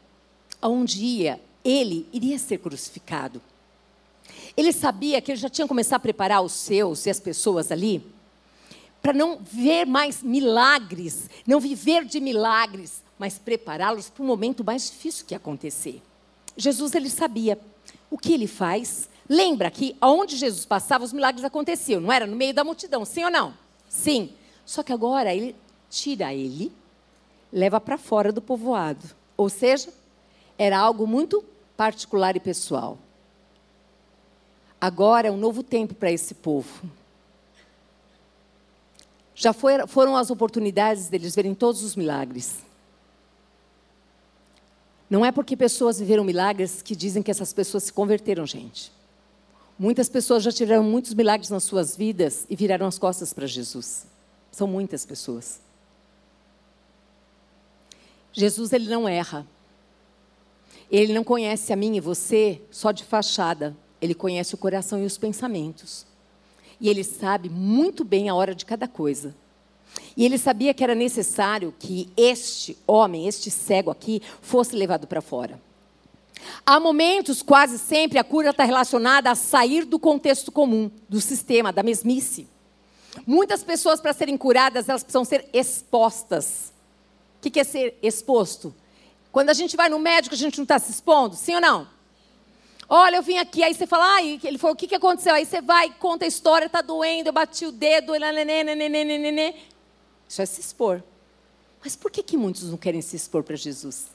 onde 0.61 1.03
ia, 1.03 1.41
ele 1.63 2.07
iria 2.11 2.37
ser 2.37 2.57
crucificado. 2.59 3.41
Ele 4.55 4.71
sabia 4.71 5.21
que 5.21 5.31
ele 5.31 5.39
já 5.39 5.49
tinha 5.49 5.67
começado 5.67 5.97
a 5.97 5.99
preparar 5.99 6.41
os 6.41 6.51
seus 6.51 7.05
e 7.05 7.09
as 7.09 7.19
pessoas 7.19 7.71
ali 7.71 8.03
para 9.01 9.13
não 9.13 9.39
ver 9.41 9.85
mais 9.85 10.21
milagres, 10.21 11.29
não 11.47 11.59
viver 11.59 12.05
de 12.05 12.19
milagres, 12.19 13.01
mas 13.17 13.39
prepará-los 13.39 14.09
para 14.09 14.21
o 14.21 14.25
momento 14.25 14.63
mais 14.63 14.91
difícil 14.91 15.25
que 15.25 15.33
acontecer. 15.33 16.01
Jesus 16.55 16.93
ele 16.93 17.09
sabia 17.09 17.59
o 18.09 18.17
que 18.17 18.33
ele 18.33 18.45
faz. 18.45 19.09
Lembra 19.27 19.71
que 19.71 19.95
aonde 19.99 20.37
Jesus 20.37 20.65
passava 20.65 21.03
os 21.03 21.13
milagres 21.13 21.43
aconteciam, 21.43 21.99
não 21.99 22.11
era 22.11 22.27
no 22.27 22.35
meio 22.35 22.53
da 22.53 22.63
multidão, 22.63 23.03
sim 23.03 23.23
ou 23.23 23.31
não? 23.31 23.53
Sim. 23.89 24.31
Só 24.65 24.83
que 24.83 24.93
agora 24.93 25.33
ele 25.33 25.55
tira 25.89 26.33
ele, 26.33 26.71
leva 27.51 27.79
para 27.79 27.97
fora 27.97 28.31
do 28.31 28.41
povoado. 28.41 29.05
Ou 29.35 29.49
seja, 29.49 29.89
era 30.57 30.77
algo 30.77 31.07
muito 31.07 31.43
particular 31.75 32.35
e 32.35 32.39
pessoal. 32.39 32.97
Agora 34.79 35.27
é 35.27 35.31
um 35.31 35.37
novo 35.37 35.63
tempo 35.63 35.93
para 35.93 36.11
esse 36.11 36.33
povo. 36.33 36.89
Já 39.35 39.53
foram 39.53 40.15
as 40.15 40.29
oportunidades 40.29 41.07
deles 41.07 41.35
verem 41.35 41.55
todos 41.55 41.83
os 41.83 41.95
milagres. 41.95 42.59
Não 45.09 45.25
é 45.25 45.31
porque 45.31 45.57
pessoas 45.57 45.99
viveram 45.99 46.23
milagres 46.23 46.81
que 46.81 46.95
dizem 46.95 47.21
que 47.21 47.31
essas 47.31 47.51
pessoas 47.51 47.83
se 47.83 47.93
converteram, 47.93 48.45
gente. 48.45 48.91
Muitas 49.77 50.07
pessoas 50.07 50.43
já 50.43 50.51
tiveram 50.51 50.83
muitos 50.83 51.13
milagres 51.13 51.49
nas 51.49 51.63
suas 51.63 51.97
vidas 51.97 52.45
e 52.49 52.55
viraram 52.55 52.85
as 52.85 52.99
costas 52.99 53.33
para 53.33 53.47
Jesus. 53.47 54.05
São 54.51 54.67
muitas 54.67 55.05
pessoas. 55.05 55.59
Jesus 58.33 58.73
ele 58.73 58.89
não 58.89 59.07
erra. 59.07 59.45
Ele 60.89 61.13
não 61.13 61.23
conhece 61.23 61.71
a 61.71 61.75
mim 61.75 61.95
e 61.95 61.99
você 61.99 62.61
só 62.69 62.91
de 62.91 63.03
fachada. 63.03 63.75
Ele 64.01 64.13
conhece 64.13 64.55
o 64.55 64.57
coração 64.57 65.01
e 65.01 65.05
os 65.05 65.17
pensamentos. 65.17 66.05
E 66.79 66.89
ele 66.89 67.03
sabe 67.03 67.49
muito 67.49 68.03
bem 68.03 68.27
a 68.27 68.35
hora 68.35 68.55
de 68.55 68.65
cada 68.65 68.87
coisa. 68.87 69.35
E 70.15 70.25
ele 70.25 70.37
sabia 70.37 70.73
que 70.73 70.83
era 70.83 70.95
necessário 70.95 71.73
que 71.77 72.09
este 72.17 72.77
homem, 72.87 73.27
este 73.27 73.51
cego 73.51 73.91
aqui, 73.91 74.21
fosse 74.41 74.75
levado 74.75 75.07
para 75.07 75.21
fora. 75.21 75.61
Há 76.65 76.79
momentos, 76.79 77.41
quase 77.41 77.77
sempre, 77.77 78.17
a 78.17 78.23
cura 78.23 78.49
está 78.49 78.63
relacionada 78.63 79.29
a 79.29 79.35
sair 79.35 79.85
do 79.85 79.99
contexto 79.99 80.51
comum, 80.51 80.89
do 81.07 81.21
sistema, 81.21 81.71
da 81.71 81.83
mesmice. 81.83 82.47
Muitas 83.27 83.63
pessoas, 83.63 84.01
para 84.01 84.13
serem 84.13 84.37
curadas, 84.37 84.89
elas 84.89 85.03
precisam 85.03 85.25
ser 85.25 85.47
expostas. 85.53 86.71
O 87.41 87.49
que 87.49 87.59
é 87.59 87.63
ser 87.63 87.97
exposto? 88.03 88.73
Quando 89.31 89.49
a 89.49 89.53
gente 89.53 89.75
vai 89.75 89.89
no 89.89 89.97
médico, 89.97 90.35
a 90.35 90.37
gente 90.37 90.57
não 90.57 90.63
está 90.63 90.77
se 90.77 90.91
expondo, 90.91 91.35
sim 91.35 91.55
ou 91.55 91.61
não? 91.61 91.87
Olha, 92.87 93.15
eu 93.15 93.23
vim 93.23 93.37
aqui, 93.37 93.63
aí 93.63 93.73
você 93.73 93.87
fala, 93.87 94.05
ai, 94.15 94.39
ele 94.43 94.57
falou, 94.57 94.73
o 94.73 94.77
que, 94.77 94.85
que 94.85 94.95
aconteceu? 94.95 95.33
Aí 95.33 95.45
você 95.45 95.61
vai, 95.61 95.89
conta 95.93 96.25
a 96.25 96.27
história, 96.27 96.65
está 96.65 96.81
doendo, 96.81 97.29
eu 97.29 97.33
bati 97.33 97.65
o 97.65 97.71
dedo, 97.71 98.13
isso 100.27 100.41
é 100.41 100.45
se 100.45 100.61
expor. 100.61 101.01
Mas 101.81 101.95
por 101.95 102.11
que, 102.11 102.21
que 102.21 102.37
muitos 102.37 102.69
não 102.69 102.77
querem 102.77 103.01
se 103.01 103.15
expor 103.15 103.43
para 103.43 103.55
Jesus? 103.55 104.07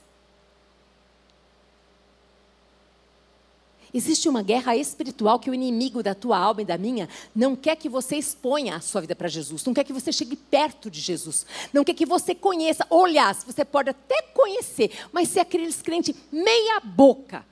Existe 3.97 4.29
uma 4.29 4.43
guerra 4.43 4.77
espiritual 4.77 5.39
que 5.39 5.49
o 5.49 5.55
inimigo 5.55 6.03
da 6.03 6.15
tua 6.15 6.37
alma 6.37 6.61
e 6.61 6.67
da 6.67 6.77
minha 6.77 7.09
não 7.35 7.57
quer 7.57 7.77
que 7.77 7.89
você 7.89 8.15
exponha 8.17 8.77
a 8.77 8.81
sua 8.83 9.01
vida 9.01 9.17
para 9.17 9.27
Jesus, 9.27 9.65
não 9.65 9.73
quer 9.73 9.85
que 9.85 9.93
você 9.93 10.13
chegue 10.13 10.37
perto 10.37 10.91
de 10.91 11.01
Jesus, 11.01 11.47
não 11.73 11.83
quer 11.83 11.95
que 11.95 12.05
você 12.05 12.35
conheça. 12.35 12.87
Olhar, 12.91 13.35
você 13.35 13.65
pode 13.65 13.89
até 13.89 14.21
conhecer, 14.35 14.91
mas 15.11 15.31
ser 15.31 15.41
aqueles 15.41 15.81
crentes 15.81 16.15
meia 16.31 16.79
boca. 16.79 17.43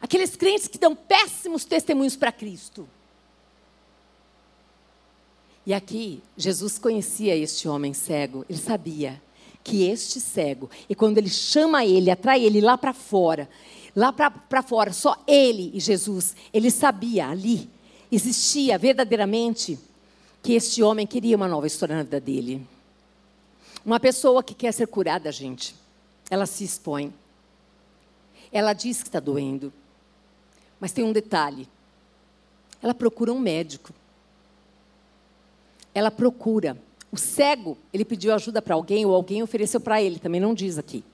Aqueles 0.00 0.34
crentes 0.34 0.66
que 0.66 0.78
dão 0.78 0.96
péssimos 0.96 1.66
testemunhos 1.66 2.16
para 2.16 2.32
Cristo. 2.32 2.88
E 5.66 5.74
aqui, 5.74 6.22
Jesus 6.38 6.78
conhecia 6.78 7.36
este 7.36 7.68
homem 7.68 7.92
cego, 7.92 8.46
ele 8.48 8.58
sabia 8.58 9.20
que 9.62 9.84
este 9.84 10.18
cego, 10.18 10.70
e 10.88 10.94
quando 10.94 11.18
ele 11.18 11.28
chama 11.28 11.84
ele, 11.84 12.10
atrai 12.10 12.42
ele 12.42 12.62
lá 12.62 12.78
para 12.78 12.94
fora, 12.94 13.46
lá 13.94 14.12
para 14.12 14.62
fora, 14.62 14.92
só 14.92 15.16
ele 15.26 15.70
e 15.74 15.80
Jesus, 15.80 16.36
ele 16.52 16.70
sabia 16.70 17.28
ali, 17.28 17.68
existia 18.10 18.78
verdadeiramente 18.78 19.78
que 20.42 20.52
este 20.54 20.82
homem 20.82 21.06
queria 21.06 21.36
uma 21.36 21.48
nova 21.48 21.66
história 21.66 21.96
na 21.96 22.02
vida 22.02 22.20
dele. 22.20 22.66
Uma 23.84 24.00
pessoa 24.00 24.42
que 24.42 24.54
quer 24.54 24.72
ser 24.72 24.86
curada, 24.86 25.30
gente, 25.32 25.74
ela 26.30 26.46
se 26.46 26.64
expõe. 26.64 27.12
Ela 28.52 28.72
diz 28.72 29.02
que 29.02 29.08
está 29.08 29.20
doendo. 29.20 29.72
Mas 30.78 30.92
tem 30.92 31.04
um 31.04 31.12
detalhe. 31.12 31.68
Ela 32.82 32.94
procura 32.94 33.32
um 33.32 33.38
médico. 33.38 33.92
Ela 35.94 36.10
procura. 36.10 36.76
O 37.12 37.16
cego, 37.16 37.76
ele 37.92 38.04
pediu 38.04 38.34
ajuda 38.34 38.62
para 38.62 38.74
alguém, 38.74 39.04
ou 39.04 39.14
alguém 39.14 39.42
ofereceu 39.42 39.80
para 39.80 40.00
ele, 40.00 40.18
também 40.18 40.40
não 40.40 40.54
diz 40.54 40.78
aqui 40.78 41.04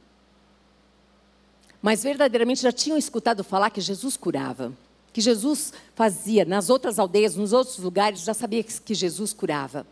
mas 1.83 2.03
verdadeiramente 2.03 2.63
já 2.63 2.73
tinham 2.73 2.99
escutado 2.99 3.45
falar 3.45 3.71
que 3.71 3.81
Jesus 3.81 4.17
curava, 4.17 4.73
que 5.13 5.21
Jesus 5.21 5.73
fazia 5.95 6.45
nas 6.45 6.69
outras 6.71 6.99
aldeias, 6.99 7.37
nos 7.37 7.53
outros 7.53 7.79
lugares, 7.79 8.21
já 8.21 8.35
sabia 8.35 8.63
que 8.63 8.95
Jesus 8.95 9.33
curava. 9.33 9.87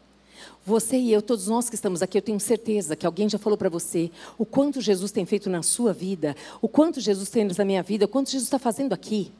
Você 0.66 0.96
e 0.96 1.12
eu, 1.12 1.20
todos 1.20 1.46
nós 1.46 1.68
que 1.68 1.74
estamos 1.74 2.02
aqui, 2.02 2.16
eu 2.16 2.22
tenho 2.22 2.40
certeza 2.40 2.96
que 2.96 3.06
alguém 3.06 3.28
já 3.28 3.38
falou 3.38 3.56
para 3.56 3.68
você 3.68 4.10
o 4.38 4.46
quanto 4.46 4.80
Jesus 4.80 5.12
tem 5.12 5.26
feito 5.26 5.50
na 5.50 5.62
sua 5.62 5.92
vida, 5.92 6.34
o 6.60 6.68
quanto 6.68 7.00
Jesus 7.00 7.28
tem 7.28 7.44
na 7.44 7.64
minha 7.64 7.82
vida, 7.82 8.06
o 8.06 8.08
quanto 8.08 8.30
Jesus 8.30 8.46
está 8.46 8.58
fazendo 8.58 8.92
aqui. 8.92 9.30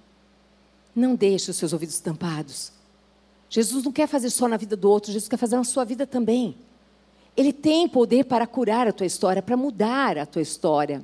Não 0.95 1.15
deixe 1.15 1.51
os 1.51 1.57
seus 1.57 1.73
ouvidos 1.73 1.99
tampados. 1.99 2.73
Jesus 3.49 3.85
não 3.85 3.93
quer 3.93 4.07
fazer 4.07 4.31
só 4.31 4.47
na 4.47 4.57
vida 4.57 4.77
do 4.77 4.91
outro, 4.91 5.13
Jesus 5.13 5.29
quer 5.29 5.37
fazer 5.37 5.57
na 5.57 5.65
sua 5.65 5.85
vida 5.85 6.07
também. 6.07 6.57
Ele 7.37 7.53
tem 7.53 7.89
poder 7.89 8.25
para 8.25 8.47
curar 8.47 8.87
a 8.87 8.93
tua 8.93 9.07
história, 9.07 9.43
para 9.43 9.57
mudar 9.57 10.19
a 10.19 10.27
tua 10.27 10.43
história. 10.43 11.03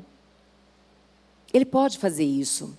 Ele 1.53 1.65
pode 1.65 1.99
fazer 1.99 2.25
isso. 2.25 2.77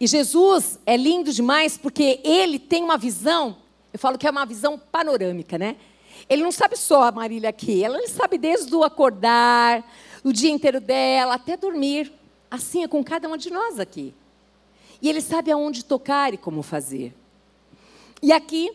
E 0.00 0.06
Jesus 0.06 0.78
é 0.86 0.96
lindo 0.96 1.32
demais 1.32 1.76
porque 1.76 2.20
ele 2.22 2.58
tem 2.58 2.84
uma 2.84 2.96
visão, 2.96 3.56
eu 3.92 3.98
falo 3.98 4.16
que 4.16 4.26
é 4.26 4.30
uma 4.30 4.46
visão 4.46 4.78
panorâmica, 4.78 5.58
né? 5.58 5.76
Ele 6.28 6.42
não 6.42 6.52
sabe 6.52 6.76
só 6.76 7.04
a 7.04 7.12
Marília 7.12 7.48
aqui, 7.48 7.82
ela 7.82 7.98
ele 7.98 8.08
sabe 8.08 8.38
desde 8.38 8.74
o 8.74 8.84
acordar, 8.84 9.84
o 10.22 10.32
dia 10.32 10.50
inteiro 10.50 10.80
dela, 10.80 11.34
até 11.34 11.56
dormir. 11.56 12.12
Assim 12.50 12.82
é 12.82 12.88
com 12.88 13.02
cada 13.02 13.26
uma 13.28 13.38
de 13.38 13.50
nós 13.50 13.78
aqui. 13.78 14.14
E 15.00 15.08
ele 15.08 15.20
sabe 15.20 15.50
aonde 15.50 15.84
tocar 15.84 16.32
e 16.34 16.36
como 16.36 16.62
fazer. 16.62 17.14
E 18.22 18.32
aqui, 18.32 18.70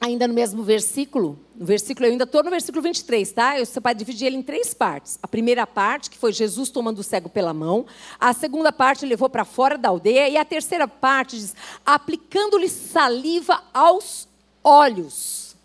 ainda 0.00 0.28
no 0.28 0.34
mesmo 0.34 0.62
versículo, 0.62 1.38
no 1.54 1.64
versículo, 1.64 2.06
eu 2.06 2.12
ainda 2.12 2.24
estou 2.24 2.42
no 2.42 2.50
versículo 2.50 2.82
23, 2.82 3.32
tá? 3.32 3.58
Você 3.58 3.80
pode 3.80 3.98
dividir 3.98 4.26
ele 4.26 4.36
em 4.36 4.42
três 4.42 4.74
partes. 4.74 5.18
A 5.22 5.28
primeira 5.28 5.66
parte, 5.66 6.10
que 6.10 6.18
foi 6.18 6.32
Jesus 6.32 6.70
tomando 6.70 6.98
o 6.98 7.02
cego 7.02 7.28
pela 7.28 7.54
mão. 7.54 7.86
A 8.20 8.32
segunda 8.32 8.70
parte, 8.70 9.06
levou 9.06 9.28
para 9.28 9.44
fora 9.44 9.78
da 9.78 9.88
aldeia. 9.88 10.28
E 10.28 10.36
a 10.36 10.44
terceira 10.44 10.86
parte 10.86 11.36
diz, 11.36 11.54
aplicando-lhe 11.84 12.68
saliva 12.68 13.62
aos 13.72 14.28
olhos. 14.62 15.56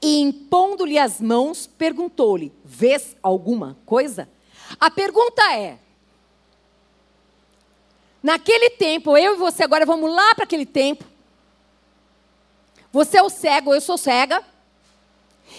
E 0.00 0.20
impondo-lhe 0.20 0.98
as 0.98 1.20
mãos, 1.20 1.66
perguntou-lhe: 1.66 2.52
Vês 2.64 3.16
alguma 3.22 3.76
coisa? 3.84 4.28
A 4.80 4.90
pergunta 4.90 5.42
é: 5.54 5.78
Naquele 8.22 8.70
tempo, 8.70 9.16
eu 9.16 9.34
e 9.34 9.36
você 9.36 9.62
agora 9.62 9.84
vamos 9.84 10.10
lá 10.10 10.34
para 10.34 10.44
aquele 10.44 10.64
tempo. 10.64 11.04
Você 12.94 13.18
é 13.18 13.22
o 13.24 13.28
cego, 13.28 13.74
eu 13.74 13.80
sou 13.80 13.98
cega. 13.98 14.40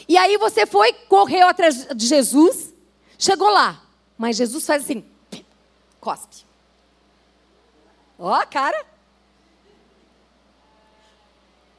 E 0.08 0.18
aí 0.18 0.38
você 0.38 0.66
foi, 0.66 0.94
correu 0.94 1.46
atrás 1.46 1.86
de 1.94 2.08
Jesus, 2.08 2.74
chegou 3.20 3.50
lá. 3.50 3.84
Mas 4.18 4.38
Jesus 4.38 4.66
faz 4.66 4.84
assim, 4.84 5.04
cospe. 6.00 6.46
Ó 8.18 8.34
a 8.34 8.46
cara. 8.46 8.86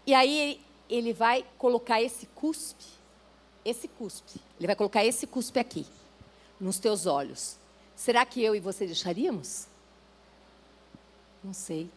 E 0.07 0.12
aí 0.12 0.61
ele 0.90 1.14
vai 1.14 1.42
colocar 1.57 2.03
esse 2.03 2.27
cuspe, 2.27 2.85
esse 3.64 3.88
cuspe, 3.88 4.38
ele 4.59 4.66
vai 4.66 4.77
colocar 4.77 5.07
esse 5.07 5.27
cuspe 5.27 5.59
aqui, 5.59 5.87
nos 6.61 6.79
teus 6.79 7.07
olhos. 7.07 7.57
Será 7.97 8.27
que 8.27 8.45
eu 8.45 8.55
e 8.55 8.61
você 8.61 8.85
deixaríamos? 8.85 9.66
Não 11.42 11.55
sei. 11.55 11.90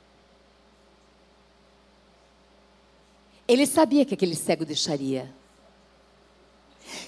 Ele 3.50 3.66
sabia 3.66 4.06
que 4.06 4.14
aquele 4.14 4.36
cego 4.36 4.64
deixaria. 4.64 5.34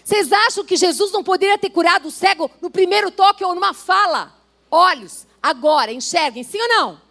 Vocês 0.04 0.32
acham 0.32 0.66
que 0.66 0.76
Jesus 0.76 1.12
não 1.12 1.24
poderia 1.24 1.56
ter 1.56 1.70
curado 1.70 2.08
o 2.08 2.12
cego 2.12 2.50
no 2.60 2.72
primeiro 2.72 3.12
toque 3.12 3.46
ou 3.46 3.54
numa 3.54 3.76
fala? 3.76 4.36
Olhos, 4.72 5.28
agora, 5.40 5.94
enxerguem, 5.94 6.44
sim 6.44 6.60
ou 6.60 6.68
não? 6.68 7.02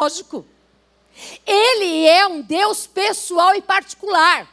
Lógico. 0.00 0.46
Ele 1.46 2.06
é 2.06 2.26
um 2.26 2.40
Deus 2.40 2.86
pessoal 2.86 3.54
e 3.54 3.60
particular. 3.60 4.48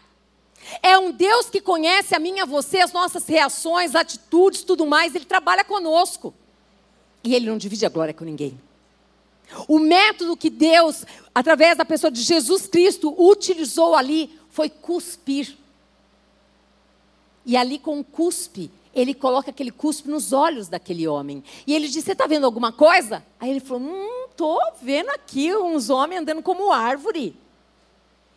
É 0.83 0.97
um 0.97 1.13
Deus 1.13 1.49
que 1.49 1.61
conhece 1.61 2.13
a 2.13 2.19
minha, 2.19 2.45
você, 2.45 2.79
as 2.79 2.91
nossas 2.91 3.25
reações, 3.25 3.95
atitudes, 3.95 4.63
tudo 4.63 4.85
mais. 4.85 5.15
Ele 5.15 5.23
trabalha 5.23 5.63
conosco. 5.63 6.33
E 7.23 7.33
ele 7.33 7.45
não 7.45 7.57
divide 7.57 7.85
a 7.85 7.89
glória 7.89 8.13
com 8.13 8.25
ninguém. 8.25 8.59
O 9.67 9.79
método 9.79 10.37
que 10.37 10.49
Deus, 10.49 11.05
através 11.33 11.77
da 11.77 11.85
pessoa 11.85 12.11
de 12.11 12.21
Jesus 12.21 12.67
Cristo, 12.67 13.13
utilizou 13.17 13.95
ali 13.95 14.39
foi 14.49 14.69
cuspir. 14.69 15.57
E 17.45 17.55
ali 17.55 17.77
com 17.77 17.99
o 17.99 18.03
cuspe, 18.03 18.71
ele 18.93 19.13
coloca 19.13 19.51
aquele 19.51 19.71
cuspe 19.71 20.09
nos 20.09 20.33
olhos 20.33 20.67
daquele 20.67 21.07
homem. 21.07 21.43
E 21.67 21.75
ele 21.75 21.87
disse: 21.87 22.03
Você 22.03 22.11
está 22.13 22.25
vendo 22.25 22.45
alguma 22.45 22.71
coisa? 22.71 23.23
Aí 23.39 23.51
ele 23.51 23.59
falou: 23.59 23.83
Hum, 23.83 24.27
estou 24.31 24.59
vendo 24.81 25.09
aqui 25.09 25.55
uns 25.55 25.89
homens 25.89 26.21
andando 26.21 26.41
como 26.41 26.71
árvore. 26.71 27.35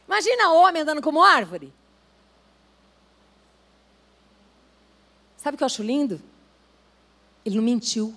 Imagina 0.07 0.53
homem 0.53 0.83
andando 0.83 1.01
como 1.01 1.23
árvore. 1.23 1.73
Sabe 5.37 5.55
o 5.55 5.59
que 5.59 5.63
eu 5.63 5.67
acho 5.67 5.83
lindo? 5.83 6.21
Ele 7.45 7.57
não 7.57 7.63
mentiu. 7.63 8.15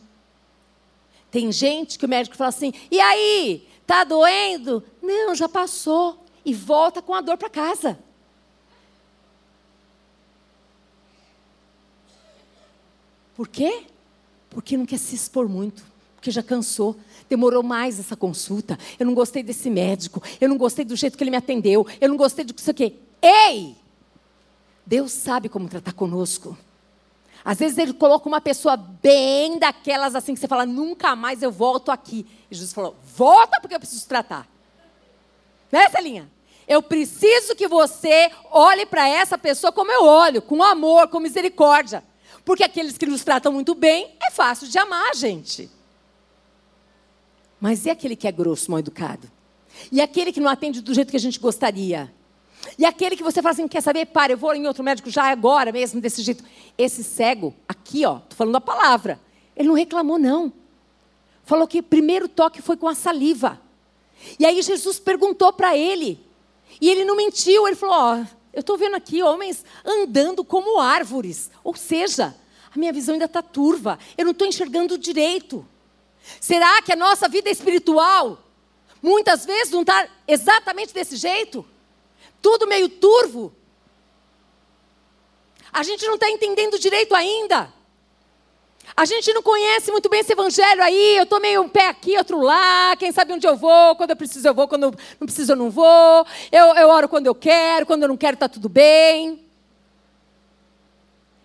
Tem 1.31 1.51
gente 1.51 1.97
que 1.97 2.05
o 2.05 2.09
médico 2.09 2.35
fala 2.35 2.49
assim: 2.49 2.73
e 2.91 2.99
aí, 2.99 3.67
tá 3.87 4.03
doendo? 4.03 4.83
Não, 5.01 5.33
já 5.33 5.47
passou. 5.47 6.19
E 6.43 6.53
volta 6.53 7.01
com 7.01 7.13
a 7.13 7.21
dor 7.21 7.37
para 7.37 7.49
casa. 7.49 7.97
Por 13.35 13.47
quê? 13.47 13.83
Porque 14.49 14.75
não 14.75 14.85
quer 14.85 14.97
se 14.97 15.15
expor 15.15 15.47
muito. 15.47 15.83
Porque 16.15 16.31
já 16.31 16.43
cansou. 16.43 16.95
Demorou 17.29 17.63
mais 17.63 17.99
essa 17.99 18.15
consulta. 18.15 18.77
Eu 18.99 19.05
não 19.05 19.13
gostei 19.13 19.41
desse 19.41 19.69
médico. 19.69 20.21
Eu 20.39 20.49
não 20.49 20.57
gostei 20.57 20.83
do 20.83 20.95
jeito 20.95 21.17
que 21.17 21.23
ele 21.23 21.31
me 21.31 21.37
atendeu. 21.37 21.87
Eu 21.99 22.09
não 22.09 22.17
gostei 22.17 22.43
do 22.43 22.53
que 22.53 22.59
isso 22.59 22.71
aqui. 22.71 22.95
Ei! 23.21 23.75
Deus 24.85 25.11
sabe 25.11 25.47
como 25.47 25.69
tratar 25.69 25.93
conosco. 25.93 26.57
Às 27.43 27.57
vezes 27.57 27.77
ele 27.77 27.93
coloca 27.93 28.27
uma 28.27 28.39
pessoa 28.39 28.77
bem 28.77 29.57
daquelas 29.57 30.15
assim 30.15 30.33
que 30.33 30.39
você 30.39 30.47
fala, 30.47 30.65
nunca 30.65 31.15
mais 31.15 31.41
eu 31.41 31.51
volto 31.51 31.91
aqui. 31.91 32.25
E 32.49 32.55
Jesus 32.55 32.73
falou, 32.73 32.95
volta 33.03 33.59
porque 33.59 33.75
eu 33.75 33.79
preciso 33.79 34.07
tratar. 34.07 34.47
Né, 35.71 35.89
Celinha? 35.89 36.29
Eu 36.67 36.81
preciso 36.81 37.55
que 37.55 37.67
você 37.67 38.31
olhe 38.51 38.85
para 38.85 39.09
essa 39.09 39.37
pessoa 39.37 39.71
como 39.71 39.91
eu 39.91 40.05
olho, 40.05 40.41
com 40.41 40.61
amor, 40.61 41.07
com 41.07 41.19
misericórdia. 41.19 42.03
Porque 42.45 42.63
aqueles 42.63 42.97
que 42.97 43.05
nos 43.05 43.23
tratam 43.23 43.51
muito 43.51 43.73
bem, 43.73 44.15
é 44.21 44.31
fácil 44.31 44.67
de 44.67 44.77
amar, 44.77 45.15
gente. 45.15 45.69
Mas 47.59 47.85
e 47.85 47.89
aquele 47.89 48.15
que 48.15 48.27
é 48.27 48.31
grosso, 48.31 48.71
mal 48.71 48.79
educado? 48.79 49.29
E 49.91 50.01
aquele 50.01 50.31
que 50.31 50.39
não 50.39 50.49
atende 50.49 50.81
do 50.81 50.93
jeito 50.93 51.11
que 51.11 51.17
a 51.17 51.19
gente 51.19 51.39
gostaria? 51.39 52.13
E 52.77 52.85
aquele 52.85 53.15
que 53.15 53.23
você 53.23 53.41
fala 53.41 53.53
assim, 53.53 53.67
quer 53.67 53.81
saber? 53.81 54.07
Para, 54.07 54.33
eu 54.33 54.37
vou 54.37 54.53
em 54.53 54.67
outro 54.67 54.83
médico 54.83 55.09
já 55.09 55.25
agora 55.25 55.71
mesmo, 55.71 55.99
desse 55.99 56.21
jeito. 56.21 56.43
Esse 56.77 57.03
cego, 57.03 57.53
aqui, 57.67 58.05
ó, 58.05 58.19
tô 58.19 58.35
falando 58.35 58.55
a 58.55 58.61
palavra. 58.61 59.19
Ele 59.55 59.67
não 59.67 59.75
reclamou, 59.75 60.17
não. 60.17 60.53
Falou 61.43 61.67
que 61.67 61.79
o 61.79 61.83
primeiro 61.83 62.27
toque 62.27 62.61
foi 62.61 62.77
com 62.77 62.87
a 62.87 62.95
saliva. 62.95 63.59
E 64.39 64.45
aí 64.45 64.61
Jesus 64.61 64.99
perguntou 64.99 65.51
para 65.51 65.75
ele. 65.75 66.19
E 66.79 66.89
ele 66.89 67.03
não 67.03 67.15
mentiu, 67.15 67.67
ele 67.67 67.75
falou: 67.75 67.95
Ó, 67.95 68.17
eu 68.53 68.61
estou 68.61 68.77
vendo 68.77 68.95
aqui 68.95 69.21
homens 69.21 69.65
andando 69.83 70.43
como 70.43 70.79
árvores. 70.79 71.49
Ou 71.63 71.75
seja, 71.75 72.35
a 72.73 72.79
minha 72.79 72.93
visão 72.93 73.13
ainda 73.13 73.25
está 73.25 73.41
turva. 73.41 73.99
Eu 74.17 74.25
não 74.25 74.31
estou 74.31 74.47
enxergando 74.47 74.97
direito. 74.97 75.65
Será 76.39 76.81
que 76.81 76.93
a 76.93 76.95
nossa 76.95 77.27
vida 77.27 77.49
espiritual, 77.49 78.37
muitas 79.01 79.45
vezes, 79.45 79.73
não 79.73 79.81
está 79.81 80.07
exatamente 80.27 80.93
desse 80.93 81.15
jeito? 81.15 81.65
Tudo 82.41 82.67
meio 82.67 82.89
turvo. 82.89 83.53
A 85.71 85.83
gente 85.83 86.05
não 86.05 86.15
está 86.15 86.29
entendendo 86.29 86.79
direito 86.79 87.15
ainda. 87.15 87.71
A 88.95 89.05
gente 89.05 89.31
não 89.33 89.41
conhece 89.41 89.91
muito 89.91 90.09
bem 90.09 90.19
esse 90.19 90.33
evangelho 90.33 90.83
aí. 90.83 91.17
Eu 91.17 91.23
estou 91.23 91.39
meio 91.39 91.61
um 91.61 91.69
pé 91.69 91.87
aqui, 91.87 92.17
outro 92.17 92.41
lá. 92.41 92.95
Quem 92.97 93.11
sabe 93.11 93.33
onde 93.33 93.47
eu 93.47 93.55
vou? 93.55 93.95
Quando 93.95 94.09
eu 94.09 94.15
preciso, 94.15 94.47
eu 94.47 94.53
vou. 94.53 94.67
Quando 94.67 94.83
eu 94.83 94.91
não 95.19 95.25
preciso, 95.25 95.53
eu 95.53 95.55
não 95.55 95.69
vou. 95.69 96.25
Eu, 96.51 96.65
eu 96.75 96.89
oro 96.89 97.07
quando 97.07 97.27
eu 97.27 97.35
quero. 97.35 97.85
Quando 97.85 98.03
eu 98.03 98.09
não 98.09 98.17
quero, 98.17 98.33
está 98.33 98.49
tudo 98.49 98.67
bem. 98.67 99.45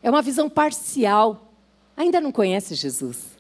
É 0.03 0.11
uma 0.11 0.23
visão 0.23 0.49
parcial. 0.49 1.53
Ainda 1.97 2.21
não 2.21 2.33
conhece 2.33 2.75
Jesus. 2.75 3.37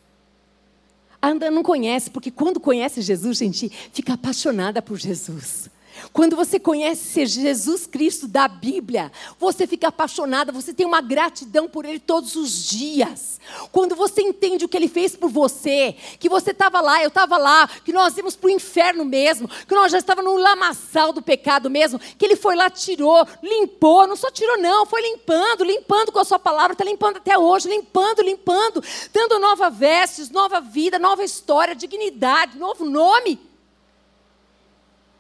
Ainda 1.20 1.50
não 1.50 1.62
conhece, 1.62 2.10
porque 2.10 2.30
quando 2.30 2.60
conhece 2.60 3.02
Jesus, 3.02 3.38
gente, 3.38 3.68
fica 3.92 4.14
apaixonada 4.14 4.80
por 4.80 4.96
Jesus. 4.96 5.68
Quando 6.12 6.36
você 6.36 6.58
conhece 6.58 7.26
Jesus 7.26 7.86
Cristo 7.86 8.26
da 8.26 8.48
Bíblia, 8.48 9.10
você 9.38 9.66
fica 9.66 9.88
apaixonada, 9.88 10.52
você 10.52 10.72
tem 10.72 10.86
uma 10.86 11.00
gratidão 11.00 11.68
por 11.68 11.84
Ele 11.84 11.98
todos 11.98 12.36
os 12.36 12.66
dias. 12.66 13.40
Quando 13.70 13.94
você 13.94 14.22
entende 14.22 14.64
o 14.64 14.68
que 14.68 14.76
Ele 14.76 14.88
fez 14.88 15.14
por 15.14 15.30
você, 15.30 15.94
que 16.18 16.28
você 16.28 16.50
estava 16.50 16.80
lá, 16.80 17.02
eu 17.02 17.08
estava 17.08 17.36
lá, 17.36 17.68
que 17.84 17.92
nós 17.92 18.16
íamos 18.16 18.36
para 18.36 18.48
o 18.48 18.50
inferno 18.50 19.04
mesmo, 19.04 19.48
que 19.48 19.74
nós 19.74 19.92
já 19.92 19.98
estávamos 19.98 20.32
no 20.32 20.38
lamaçal 20.38 21.12
do 21.12 21.22
pecado 21.22 21.70
mesmo, 21.70 21.98
que 21.98 22.24
Ele 22.24 22.36
foi 22.36 22.56
lá, 22.56 22.68
tirou, 22.68 23.26
limpou, 23.42 24.06
não 24.06 24.16
só 24.16 24.30
tirou, 24.30 24.58
não, 24.58 24.86
foi 24.86 25.02
limpando, 25.02 25.64
limpando 25.64 26.12
com 26.12 26.18
a 26.18 26.24
Sua 26.24 26.38
palavra, 26.38 26.72
está 26.72 26.84
limpando 26.84 27.18
até 27.18 27.38
hoje, 27.38 27.68
limpando, 27.68 28.22
limpando, 28.22 28.82
dando 29.12 29.38
nova 29.38 29.70
vestes, 29.70 30.30
nova 30.30 30.60
vida, 30.60 30.98
nova 30.98 31.24
história, 31.24 31.74
dignidade, 31.74 32.58
novo 32.58 32.84
nome. 32.84 33.55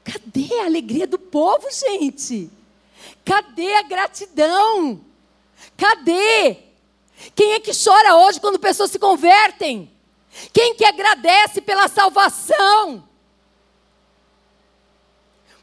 Cadê 0.06 0.60
a 0.60 0.66
alegria 0.66 1.04
do 1.04 1.18
povo, 1.18 1.66
gente? 1.72 2.48
Cadê 3.24 3.74
a 3.74 3.82
gratidão? 3.82 5.00
Cadê? 5.76 6.58
Quem 7.34 7.54
é 7.54 7.60
que 7.60 7.72
chora 7.72 8.14
hoje 8.14 8.40
quando 8.40 8.58
pessoas 8.58 8.92
se 8.92 9.00
convertem? 9.00 9.90
Quem 10.52 10.76
que 10.76 10.84
agradece 10.84 11.60
pela 11.60 11.88
salvação? 11.88 13.02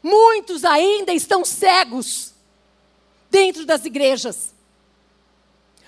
Muitos 0.02 0.62
ainda 0.62 1.14
estão 1.14 1.42
cegos 1.42 2.34
dentro 3.30 3.64
das 3.64 3.86
igrejas. 3.86 4.52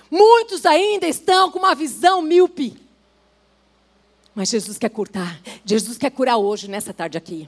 Muitos 0.09 0.65
ainda 0.65 1.07
estão 1.07 1.51
com 1.51 1.59
uma 1.59 1.75
visão 1.75 2.23
míope. 2.23 2.81
Mas 4.33 4.49
Jesus 4.49 4.79
quer 4.79 4.89
curar. 4.89 5.39
Jesus 5.63 5.95
quer 5.97 6.09
curar 6.09 6.37
hoje, 6.37 6.67
nessa 6.67 6.91
tarde 6.91 7.19
aqui. 7.19 7.47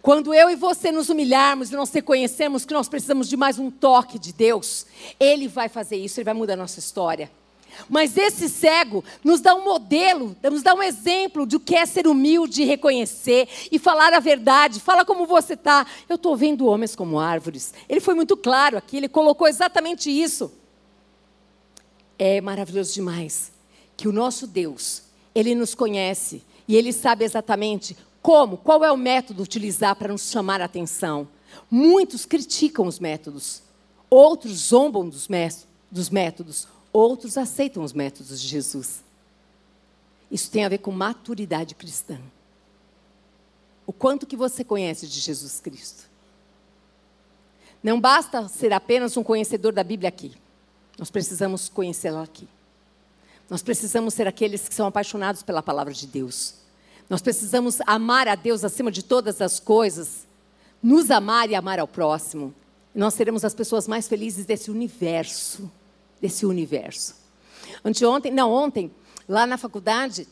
Quando 0.00 0.32
eu 0.32 0.48
e 0.48 0.56
você 0.56 0.92
nos 0.92 1.08
humilharmos 1.08 1.70
e 1.70 1.76
nós 1.76 1.90
reconhecemos 1.90 2.64
que 2.64 2.72
nós 2.72 2.88
precisamos 2.88 3.28
de 3.28 3.36
mais 3.36 3.58
um 3.58 3.70
toque 3.70 4.18
de 4.18 4.32
Deus, 4.32 4.86
Ele 5.18 5.48
vai 5.48 5.68
fazer 5.68 5.96
isso, 5.96 6.20
Ele 6.20 6.24
vai 6.24 6.34
mudar 6.34 6.54
a 6.54 6.56
nossa 6.56 6.78
história. 6.78 7.30
Mas 7.88 8.16
esse 8.16 8.48
cego 8.48 9.04
nos 9.22 9.40
dá 9.40 9.54
um 9.54 9.64
modelo, 9.64 10.36
nos 10.42 10.62
dá 10.62 10.74
um 10.74 10.82
exemplo 10.82 11.46
de 11.46 11.56
o 11.56 11.60
que 11.60 11.76
é 11.76 11.86
ser 11.86 12.06
humilde, 12.06 12.64
reconhecer 12.64 13.48
e 13.70 13.78
falar 13.78 14.12
a 14.12 14.20
verdade. 14.20 14.80
Fala 14.80 15.04
como 15.04 15.26
você 15.26 15.54
está. 15.54 15.86
Eu 16.08 16.16
estou 16.16 16.36
vendo 16.36 16.66
homens 16.66 16.96
como 16.96 17.20
árvores. 17.20 17.72
Ele 17.88 18.00
foi 18.00 18.14
muito 18.14 18.36
claro 18.36 18.76
aqui, 18.76 18.96
ele 18.96 19.08
colocou 19.08 19.46
exatamente 19.46 20.10
isso. 20.10 20.50
É 22.18 22.40
maravilhoso 22.40 22.94
demais 22.94 23.52
que 23.96 24.08
o 24.08 24.12
nosso 24.12 24.46
Deus, 24.46 25.02
ele 25.34 25.54
nos 25.54 25.74
conhece 25.74 26.42
e 26.66 26.76
ele 26.76 26.92
sabe 26.92 27.24
exatamente 27.24 27.96
como, 28.22 28.56
qual 28.56 28.84
é 28.84 28.90
o 28.90 28.96
método 28.96 29.42
utilizar 29.42 29.96
para 29.96 30.12
nos 30.12 30.30
chamar 30.30 30.60
a 30.60 30.64
atenção. 30.64 31.28
Muitos 31.70 32.26
criticam 32.26 32.86
os 32.86 32.98
métodos, 32.98 33.62
outros 34.10 34.68
zombam 34.68 35.08
dos 35.08 35.28
métodos, 35.28 36.68
Outros 36.92 37.36
aceitam 37.36 37.82
os 37.82 37.92
métodos 37.92 38.40
de 38.40 38.48
Jesus. 38.48 39.04
Isso 40.30 40.50
tem 40.50 40.64
a 40.64 40.68
ver 40.68 40.78
com 40.78 40.90
maturidade 40.90 41.74
cristã. 41.74 42.18
O 43.86 43.92
quanto 43.92 44.26
que 44.26 44.36
você 44.36 44.64
conhece 44.64 45.06
de 45.06 45.20
Jesus 45.20 45.60
Cristo. 45.60 46.08
Não 47.82 48.00
basta 48.00 48.48
ser 48.48 48.72
apenas 48.72 49.16
um 49.16 49.22
conhecedor 49.22 49.72
da 49.72 49.84
Bíblia 49.84 50.08
aqui. 50.08 50.32
Nós 50.98 51.10
precisamos 51.10 51.68
conhecê-la 51.68 52.22
aqui. 52.22 52.48
Nós 53.48 53.62
precisamos 53.62 54.12
ser 54.12 54.26
aqueles 54.26 54.68
que 54.68 54.74
são 54.74 54.86
apaixonados 54.86 55.42
pela 55.42 55.62
palavra 55.62 55.94
de 55.94 56.06
Deus. 56.06 56.54
Nós 57.08 57.22
precisamos 57.22 57.78
amar 57.86 58.28
a 58.28 58.34
Deus 58.34 58.64
acima 58.64 58.90
de 58.90 59.02
todas 59.02 59.40
as 59.40 59.58
coisas, 59.58 60.26
nos 60.82 61.10
amar 61.10 61.50
e 61.50 61.54
amar 61.54 61.78
ao 61.78 61.88
próximo. 61.88 62.54
Nós 62.94 63.14
seremos 63.14 63.44
as 63.44 63.54
pessoas 63.54 63.88
mais 63.88 64.06
felizes 64.08 64.44
desse 64.44 64.70
universo 64.70 65.70
desse 66.20 66.44
universo. 66.44 67.14
Anteontem, 67.84 68.32
não, 68.32 68.52
ontem, 68.52 68.90
lá 69.28 69.46
na 69.46 69.56
faculdade, 69.56 70.26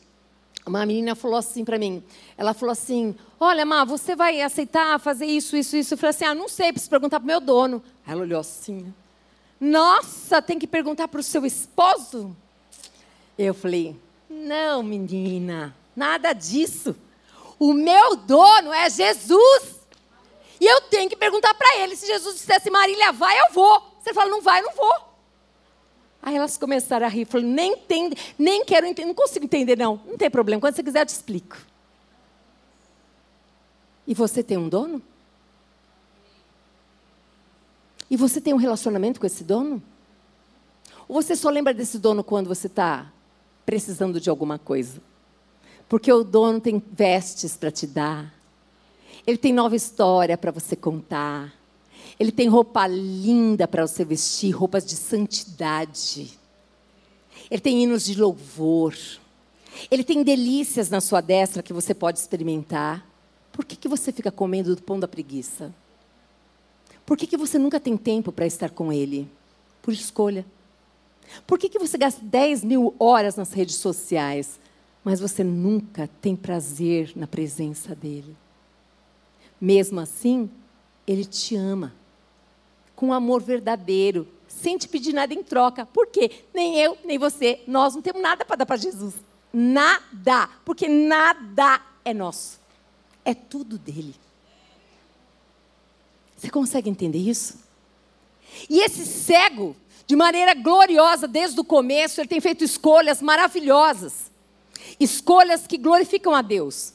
uma 0.65 0.85
menina 0.85 1.15
falou 1.15 1.37
assim 1.37 1.63
para 1.63 1.77
mim, 1.77 2.03
ela 2.37 2.53
falou 2.53 2.73
assim, 2.73 3.15
olha, 3.39 3.65
Má, 3.65 3.85
você 3.85 4.15
vai 4.15 4.41
aceitar 4.41 4.99
fazer 4.99 5.25
isso, 5.25 5.55
isso, 5.55 5.77
isso? 5.77 5.93
Eu 5.93 5.97
falei 5.97 6.09
assim, 6.09 6.25
ah, 6.25 6.35
não 6.35 6.49
sei, 6.49 6.71
preciso 6.71 6.89
perguntar 6.89 7.19
para 7.19 7.25
o 7.25 7.27
meu 7.27 7.39
dono. 7.39 7.81
Ela 8.05 8.21
olhou 8.21 8.41
assim, 8.41 8.93
nossa, 9.59 10.41
tem 10.41 10.59
que 10.59 10.67
perguntar 10.67 11.07
para 11.07 11.19
o 11.19 11.23
seu 11.23 11.45
esposo? 11.45 12.35
Eu 13.37 13.53
falei, 13.53 13.95
não, 14.29 14.83
menina, 14.83 15.75
nada 15.97 16.31
disso. 16.31 16.95
O 17.59 17.73
meu 17.73 18.15
dono 18.15 18.71
é 18.71 18.89
Jesus. 18.89 19.77
E 20.61 20.65
eu 20.65 20.81
tenho 20.81 21.09
que 21.09 21.15
perguntar 21.15 21.53
para 21.55 21.77
ele. 21.77 21.95
Se 21.95 22.05
Jesus 22.05 22.35
dissesse, 22.35 22.69
Marília, 22.69 23.11
vai, 23.11 23.37
eu 23.39 23.51
vou. 23.51 23.83
Você 23.99 24.13
fala, 24.13 24.29
não 24.29 24.41
vai, 24.41 24.61
não 24.61 24.73
vou. 24.73 25.07
Aí 26.21 26.35
elas 26.35 26.57
começaram 26.57 27.05
a 27.05 27.09
rir. 27.09 27.25
Falei, 27.25 27.45
nem, 27.45 27.73
entende, 27.73 28.15
nem 28.37 28.63
quero 28.63 28.85
entender, 28.85 29.07
não 29.07 29.15
consigo 29.15 29.45
entender, 29.45 29.77
não. 29.77 30.01
Não 30.05 30.17
tem 30.17 30.29
problema, 30.29 30.61
quando 30.61 30.75
você 30.75 30.83
quiser 30.83 31.01
eu 31.01 31.05
te 31.05 31.09
explico. 31.09 31.57
E 34.05 34.13
você 34.13 34.43
tem 34.43 34.57
um 34.57 34.69
dono? 34.69 35.01
E 38.09 38.15
você 38.15 38.39
tem 38.39 38.53
um 38.53 38.57
relacionamento 38.57 39.19
com 39.19 39.25
esse 39.25 39.43
dono? 39.43 39.83
Ou 41.07 41.21
você 41.21 41.35
só 41.35 41.49
lembra 41.49 41.73
desse 41.73 41.99
dono 41.99 42.23
quando 42.23 42.47
você 42.47 42.67
está 42.67 43.11
precisando 43.65 44.19
de 44.19 44.29
alguma 44.29 44.57
coisa? 44.57 45.01
Porque 45.87 46.11
o 46.11 46.23
dono 46.23 46.59
tem 46.59 46.81
vestes 46.91 47.55
para 47.55 47.71
te 47.71 47.87
dar, 47.87 48.33
ele 49.25 49.37
tem 49.37 49.53
nova 49.53 49.75
história 49.75 50.37
para 50.37 50.51
você 50.51 50.75
contar, 50.75 51.53
ele 52.19 52.31
tem 52.31 52.47
roupa 52.47 52.87
linda 52.87 53.67
para 53.67 53.85
você 53.85 54.03
vestir, 54.03 54.51
roupas 54.51 54.85
de 54.85 54.95
santidade. 54.95 56.37
Ele 57.49 57.61
tem 57.61 57.83
hinos 57.83 58.03
de 58.05 58.19
louvor. 58.19 58.95
Ele 59.91 60.03
tem 60.03 60.23
delícias 60.23 60.89
na 60.89 60.99
sua 60.99 61.21
destra 61.21 61.61
que 61.61 61.73
você 61.73 61.93
pode 61.93 62.17
experimentar. 62.17 63.05
Por 63.51 63.63
que, 63.63 63.75
que 63.75 63.87
você 63.87 64.11
fica 64.11 64.31
comendo 64.31 64.75
do 64.75 64.81
pão 64.81 64.99
da 64.99 65.07
preguiça? 65.07 65.73
Por 67.05 67.17
que, 67.17 67.27
que 67.27 67.37
você 67.37 67.59
nunca 67.59 67.79
tem 67.79 67.95
tempo 67.95 68.31
para 68.31 68.45
estar 68.45 68.71
com 68.71 68.91
Ele? 68.91 69.29
Por 69.81 69.93
escolha. 69.93 70.45
Por 71.45 71.59
que, 71.59 71.69
que 71.69 71.79
você 71.79 71.97
gasta 71.97 72.23
10 72.23 72.63
mil 72.63 72.95
horas 72.99 73.35
nas 73.35 73.53
redes 73.53 73.75
sociais, 73.75 74.59
mas 75.07 75.21
você 75.21 75.41
nunca 75.41 76.09
tem 76.19 76.35
prazer 76.35 77.13
na 77.15 77.25
presença 77.25 77.95
dEle? 77.95 78.35
Mesmo 79.59 80.01
assim, 80.01 80.51
Ele 81.07 81.23
te 81.23 81.55
ama 81.55 81.95
com 82.93 83.13
amor 83.13 83.41
verdadeiro, 83.41 84.27
sem 84.49 84.77
te 84.77 84.85
pedir 84.85 85.13
nada 85.13 85.33
em 85.33 85.41
troca. 85.41 85.85
Por 85.85 86.07
quê? 86.07 86.43
Nem 86.53 86.77
eu, 86.77 86.97
nem 87.05 87.17
você, 87.17 87.61
nós 87.65 87.95
não 87.95 88.01
temos 88.01 88.21
nada 88.21 88.43
para 88.43 88.57
dar 88.57 88.65
para 88.65 88.75
Jesus. 88.75 89.13
Nada, 89.53 90.49
porque 90.65 90.89
nada 90.89 91.81
é 92.03 92.13
nosso. 92.13 92.59
É 93.23 93.33
tudo 93.33 93.77
dele. 93.77 94.13
Você 96.35 96.49
consegue 96.49 96.89
entender 96.89 97.19
isso? 97.19 97.57
E 98.69 98.81
esse 98.81 99.05
cego, 99.05 99.73
de 100.05 100.17
maneira 100.17 100.53
gloriosa 100.53 101.29
desde 101.29 101.57
o 101.61 101.63
começo, 101.63 102.19
ele 102.19 102.27
tem 102.27 102.41
feito 102.41 102.65
escolhas 102.65 103.21
maravilhosas. 103.21 104.35
Escolhas 104.99 105.67
que 105.67 105.77
glorificam 105.77 106.33
a 106.33 106.41
Deus. 106.41 106.93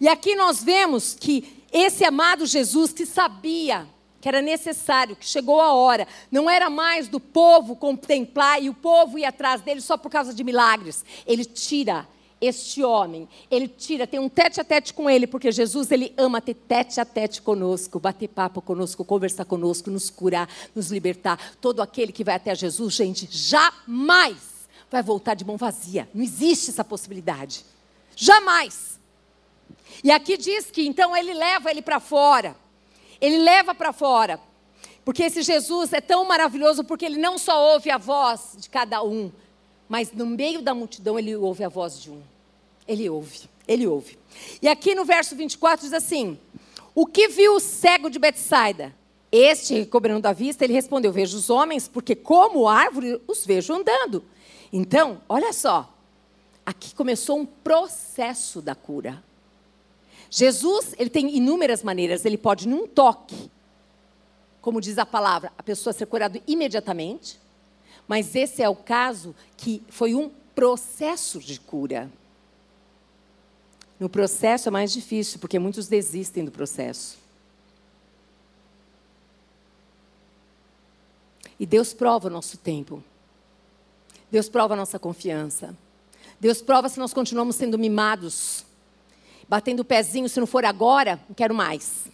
E 0.00 0.08
aqui 0.08 0.34
nós 0.34 0.62
vemos 0.62 1.14
que 1.14 1.64
esse 1.72 2.04
amado 2.04 2.46
Jesus 2.46 2.92
que 2.92 3.06
sabia 3.06 3.86
que 4.22 4.28
era 4.28 4.40
necessário, 4.40 5.16
que 5.16 5.26
chegou 5.26 5.60
a 5.60 5.72
hora. 5.72 6.06
Não 6.30 6.48
era 6.48 6.70
mais 6.70 7.08
do 7.08 7.18
povo 7.18 7.74
contemplar 7.74 8.62
e 8.62 8.70
o 8.70 8.74
povo 8.74 9.18
ir 9.18 9.24
atrás 9.24 9.60
dele 9.60 9.80
só 9.80 9.96
por 9.96 10.10
causa 10.10 10.32
de 10.32 10.44
milagres. 10.44 11.04
Ele 11.26 11.44
tira 11.44 12.06
este 12.40 12.84
homem, 12.84 13.28
ele 13.50 13.66
tira, 13.66 14.06
tem 14.06 14.20
um 14.20 14.28
tete 14.28 14.60
a 14.60 14.64
tete 14.64 14.94
com 14.94 15.10
ele, 15.10 15.26
porque 15.26 15.50
Jesus 15.50 15.90
ele 15.90 16.12
ama 16.16 16.40
ter 16.40 16.54
tete 16.54 17.00
a 17.00 17.04
tete 17.04 17.42
conosco, 17.42 17.98
bater 17.98 18.28
papo 18.28 18.62
conosco, 18.62 19.04
conversar 19.04 19.44
conosco, 19.44 19.90
nos 19.90 20.08
curar, 20.08 20.48
nos 20.74 20.90
libertar. 20.90 21.38
Todo 21.60 21.82
aquele 21.82 22.12
que 22.12 22.24
vai 22.24 22.36
até 22.36 22.54
Jesus, 22.54 22.94
gente, 22.94 23.28
jamais 23.30 24.51
vai 24.92 25.02
voltar 25.02 25.34
de 25.34 25.44
mão 25.44 25.56
vazia. 25.56 26.06
Não 26.14 26.22
existe 26.22 26.68
essa 26.68 26.84
possibilidade. 26.84 27.64
Jamais. 28.14 29.00
E 30.04 30.10
aqui 30.10 30.36
diz 30.36 30.70
que 30.70 30.86
então 30.86 31.16
ele 31.16 31.32
leva 31.32 31.70
ele 31.70 31.80
para 31.80 31.98
fora. 31.98 32.54
Ele 33.18 33.38
leva 33.38 33.74
para 33.74 33.92
fora. 33.92 34.38
Porque 35.02 35.22
esse 35.22 35.42
Jesus 35.42 35.94
é 35.94 36.00
tão 36.00 36.26
maravilhoso 36.26 36.84
porque 36.84 37.06
ele 37.06 37.16
não 37.16 37.38
só 37.38 37.72
ouve 37.72 37.90
a 37.90 37.96
voz 37.96 38.54
de 38.58 38.68
cada 38.68 39.02
um, 39.02 39.32
mas 39.88 40.12
no 40.12 40.26
meio 40.26 40.60
da 40.60 40.74
multidão 40.74 41.18
ele 41.18 41.34
ouve 41.34 41.64
a 41.64 41.68
voz 41.68 42.00
de 42.00 42.10
um. 42.10 42.20
Ele 42.86 43.08
ouve, 43.08 43.48
ele 43.66 43.86
ouve. 43.86 44.18
E 44.60 44.68
aqui 44.68 44.94
no 44.94 45.04
verso 45.04 45.34
24 45.34 45.86
diz 45.86 45.92
assim: 45.94 46.38
O 46.94 47.06
que 47.06 47.28
viu 47.28 47.54
o 47.54 47.60
cego 47.60 48.10
de 48.10 48.18
Betsaida? 48.18 48.94
Este, 49.30 49.74
recobrando 49.74 50.28
a 50.28 50.32
vista, 50.32 50.64
ele 50.64 50.74
respondeu: 50.74 51.10
Vejo 51.10 51.36
os 51.36 51.48
homens, 51.50 51.88
porque 51.88 52.14
como 52.14 52.68
árvore 52.68 53.20
os 53.26 53.44
vejo 53.44 53.72
andando. 53.72 54.24
Então, 54.72 55.20
olha 55.28 55.52
só, 55.52 55.92
aqui 56.64 56.94
começou 56.94 57.38
um 57.38 57.44
processo 57.44 58.62
da 58.62 58.74
cura. 58.74 59.22
Jesus, 60.30 60.94
ele 60.98 61.10
tem 61.10 61.36
inúmeras 61.36 61.82
maneiras, 61.82 62.24
ele 62.24 62.38
pode 62.38 62.66
num 62.66 62.86
toque, 62.86 63.50
como 64.62 64.80
diz 64.80 64.96
a 64.96 65.04
palavra, 65.04 65.52
a 65.58 65.62
pessoa 65.62 65.92
ser 65.92 66.06
curada 66.06 66.40
imediatamente, 66.46 67.38
mas 68.08 68.34
esse 68.34 68.62
é 68.62 68.68
o 68.68 68.74
caso 68.74 69.34
que 69.56 69.82
foi 69.88 70.14
um 70.14 70.30
processo 70.54 71.38
de 71.38 71.60
cura. 71.60 72.10
No 74.00 74.08
processo 74.08 74.68
é 74.68 74.70
mais 74.70 74.90
difícil, 74.90 75.38
porque 75.38 75.58
muitos 75.58 75.86
desistem 75.86 76.44
do 76.44 76.50
processo. 76.50 77.18
E 81.60 81.66
Deus 81.66 81.92
prova 81.92 82.28
o 82.28 82.30
nosso 82.30 82.56
tempo. 82.56 83.04
Deus 84.32 84.48
prova 84.48 84.74
a 84.74 84.76
nossa 84.76 84.98
confiança. 84.98 85.76
Deus 86.40 86.60
prova 86.60 86.88
se 86.88 86.98
nós 86.98 87.14
continuamos 87.14 87.54
sendo 87.54 87.78
mimados 87.78 88.64
batendo 89.52 89.80
o 89.80 89.84
pezinho, 89.84 90.30
se 90.30 90.40
não 90.40 90.46
for 90.46 90.64
agora, 90.64 91.20
não 91.28 91.34
quero 91.34 91.54
mais. 91.54 92.06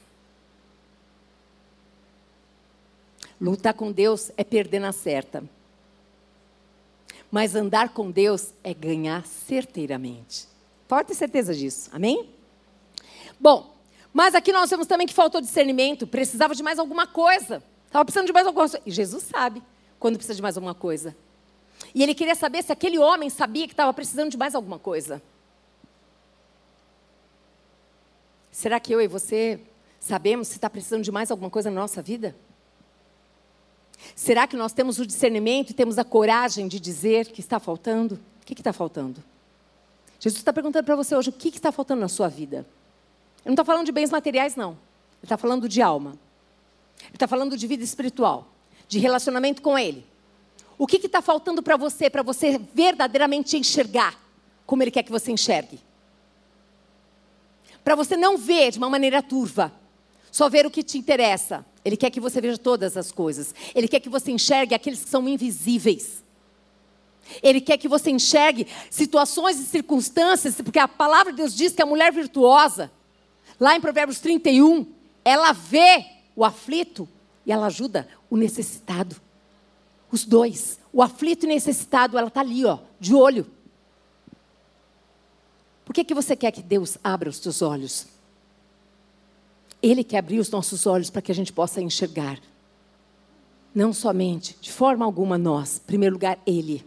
Lutar 3.41 3.75
com 3.75 3.93
Deus 3.93 4.33
é 4.37 4.43
perder 4.43 4.81
na 4.81 4.91
certa. 4.91 5.45
Mas 7.31 7.55
andar 7.55 7.91
com 7.91 8.11
Deus 8.11 8.53
é 8.65 8.75
ganhar 8.75 9.25
certeiramente. 9.25 10.49
Pode 10.89 11.07
ter 11.07 11.15
certeza 11.15 11.55
disso. 11.55 11.89
Amém? 11.93 12.29
Bom, 13.39 13.73
mas 14.13 14.35
aqui 14.35 14.53
nós 14.53 14.69
vemos 14.69 14.89
também 14.89 15.07
que 15.07 15.15
faltou 15.15 15.41
discernimento, 15.41 16.09
precisava 16.09 16.57
de 16.57 16.63
mais 16.65 16.81
alguma 16.81 17.07
coisa. 17.07 17.63
Estava 17.87 18.05
precisando 18.05 18.27
de 18.27 18.33
mais 18.33 18.49
alguma 18.49 18.69
coisa. 18.69 18.83
E 18.85 18.91
Jesus 18.91 19.23
sabe 19.23 19.63
quando 20.01 20.17
precisa 20.17 20.35
de 20.35 20.43
mais 20.43 20.57
alguma 20.57 20.75
coisa. 20.75 21.15
E 21.99 22.03
ele 22.03 22.15
queria 22.15 22.37
saber 22.37 22.63
se 22.63 22.71
aquele 22.71 22.97
homem 22.99 23.29
sabia 23.29 23.67
que 23.67 23.73
estava 23.73 23.93
precisando 23.93 24.31
de 24.31 24.37
mais 24.37 24.55
alguma 24.55 24.79
coisa. 24.79 25.21
Será 28.53 28.79
que 28.79 28.95
eu 28.95 29.01
e 29.01 29.09
você 29.09 29.61
Sabemos 30.01 30.49
se 30.49 30.55
está 30.55 30.71
precisando 30.71 31.03
de 31.03 31.11
mais 31.11 31.31
alguma 31.31 31.51
coisa 31.51 31.71
na 31.71 31.81
nossa 31.81 32.01
vida? 32.01 32.35
Será 34.15 34.47
que 34.47 34.57
nós 34.57 34.73
temos 34.73 34.99
o 34.99 35.07
discernimento 35.07 35.71
e 35.71 35.75
temos 35.75 35.99
a 35.99 36.05
coragem 36.05 36.69
de 36.69 36.79
dizer 36.79 37.27
que 37.27 37.41
está 37.41 37.59
faltando? 37.59 38.15
O 38.41 38.47
que 38.47 38.55
está 38.55 38.73
faltando? 38.73 39.23
Jesus 40.21 40.41
está 40.41 40.53
perguntando 40.53 40.85
para 40.85 40.97
você 40.97 41.15
hoje 41.17 41.31
o 41.31 41.33
que 41.33 41.49
está 41.49 41.73
faltando 41.73 42.01
na 42.01 42.09
sua 42.09 42.29
vida. 42.29 42.59
Ele 43.39 43.47
não 43.47 43.53
está 43.55 43.65
falando 43.65 43.87
de 43.87 43.93
bens 43.93 44.11
materiais, 44.11 44.55
não. 44.57 44.71
Ele 44.71 45.25
está 45.25 45.37
falando 45.37 45.69
de 45.69 45.83
alma. 45.83 46.17
Ele 47.01 47.15
está 47.15 47.27
falando 47.27 47.57
de 47.57 47.67
vida 47.67 47.83
espiritual, 47.83 48.49
de 48.87 48.99
relacionamento 48.99 49.63
com 49.63 49.79
Ele. 49.79 50.07
O 50.79 50.87
que 50.87 51.05
está 51.05 51.21
faltando 51.21 51.63
para 51.63 51.77
você, 51.77 52.09
para 52.09 52.23
você 52.23 52.59
verdadeiramente 52.73 53.57
enxergar 53.57 54.17
como 54.65 54.83
Ele 54.83 54.91
quer 54.91 55.03
que 55.03 55.11
você 55.11 55.33
enxergue? 55.33 55.81
Para 57.83 57.97
você 57.97 58.17
não 58.17 58.39
ver 58.39 58.71
de 58.71 58.79
uma 58.79 58.89
maneira 58.89 59.23
turva, 59.23 59.73
só 60.31 60.49
ver 60.49 60.67
o 60.67 60.71
que 60.71 60.83
te 60.83 60.99
interessa. 60.99 61.65
Ele 61.85 61.97
quer 61.97 62.11
que 62.11 62.21
você 62.21 62.41
veja 62.41 62.59
todas 62.59 62.97
as 62.97 63.11
coisas. 63.11 63.55
Ele 63.75 63.89
quer 63.89 63.99
que 63.99 64.11
você 64.11 64.31
enxergue 64.31 64.75
aqueles 64.75 65.03
que 65.03 65.09
são 65.09 65.27
invisíveis. 65.27 66.23
Ele 67.43 67.61
quer 67.61 67.79
que 67.79 67.89
você 67.89 68.11
enxergue 68.11 68.67
situações 68.91 69.59
e 69.59 69.65
circunstâncias, 69.65 70.61
porque 70.61 70.79
a 70.79 70.87
palavra 70.87 71.33
de 71.33 71.39
Deus 71.39 71.55
diz 71.55 71.73
que 71.73 71.83
a 71.83 71.87
mulher 71.87 72.13
virtuosa, 72.13 72.91
lá 73.59 73.75
em 73.75 73.81
Provérbios 73.81 74.21
31, 74.21 74.87
ela 75.25 75.53
vê 75.53 76.05
o 76.37 76.45
aflito 76.45 77.09
e 77.45 77.53
ela 77.53 77.67
ajuda 77.67 78.07
o 78.31 78.37
necessitado. 78.37 79.17
Os 80.11 80.25
dois, 80.25 80.79
o 80.93 81.03
aflito 81.03 81.45
e 81.45 81.49
necessitado, 81.49 82.17
ela 82.17 82.29
está 82.29 82.41
ali, 82.41 82.65
ó, 82.65 82.79
de 82.99 83.15
olho. 83.15 83.47
Por 85.85 85.95
que, 85.95 86.05
que 86.05 86.15
você 86.15 86.37
quer 86.37 86.51
que 86.51 86.63
Deus 86.63 86.99
abra 87.03 87.29
os 87.29 87.39
seus 87.39 87.63
olhos? 87.63 88.07
Ele 89.83 90.03
quer 90.03 90.19
abrir 90.19 90.39
os 90.39 90.51
nossos 90.51 90.87
olhos 90.87 91.09
para 91.09 91.23
que 91.23 91.33
a 91.33 91.35
gente 91.35 91.53
possa 91.53 91.81
enxergar. 91.81 92.39
Não 93.75 93.93
somente, 93.93 94.57
de 94.61 94.73
forma 94.73 95.05
alguma 95.05 95.39
nós, 95.39 95.79
em 95.79 95.87
primeiro 95.87 96.15
lugar, 96.15 96.39
Ele. 96.47 96.85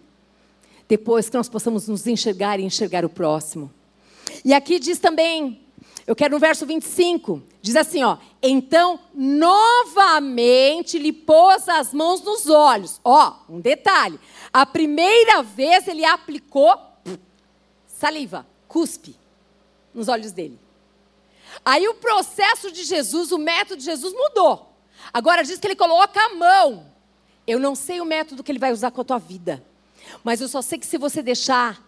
Depois 0.88 1.30
que 1.30 1.38
nós 1.38 1.48
possamos 1.48 1.88
nos 1.88 2.06
enxergar 2.06 2.60
e 2.60 2.64
enxergar 2.64 3.06
o 3.06 3.10
próximo. 3.10 3.72
E 4.44 4.54
aqui 4.54 4.80
diz 4.80 5.00
também, 5.00 5.62
eu 6.08 6.16
quero 6.16 6.34
no 6.34 6.40
verso 6.40 6.66
25, 6.66 7.42
diz 7.62 7.76
assim, 7.76 8.04
ó: 8.04 8.18
"Então 8.42 9.00
novamente 9.14 10.98
lhe 10.98 11.14
pôs 11.14 11.68
as 11.70 11.94
mãos 11.94 12.22
nos 12.22 12.48
olhos". 12.48 13.00
Ó, 13.04 13.34
um 13.50 13.60
detalhe. 13.60 14.20
A 14.52 14.66
primeira 14.66 15.42
vez 15.42 15.88
ele 15.88 16.04
aplicou 16.04 16.76
saliva, 17.88 18.48
cuspe 18.68 19.16
nos 19.94 20.08
olhos 20.08 20.32
dele. 20.32 20.60
Aí 21.64 21.88
o 21.88 21.94
processo 21.96 22.72
de 22.72 22.84
Jesus, 22.84 23.32
o 23.32 23.38
método 23.38 23.78
de 23.78 23.86
Jesus 23.86 24.14
mudou. 24.14 24.74
Agora 25.14 25.44
diz 25.44 25.60
que 25.60 25.68
ele 25.68 25.76
coloca 25.76 26.20
a 26.20 26.34
mão. 26.36 26.86
Eu 27.46 27.60
não 27.60 27.76
sei 27.76 28.00
o 28.00 28.06
método 28.06 28.44
que 28.44 28.52
ele 28.52 28.60
vai 28.60 28.72
usar 28.72 28.92
com 28.92 29.02
a 29.02 29.04
tua 29.04 29.20
vida. 29.20 29.64
Mas 30.24 30.42
eu 30.42 30.48
só 30.48 30.62
sei 30.62 30.80
que 30.80 30.86
se 30.86 30.98
você 30.98 31.22
deixar 31.22 31.84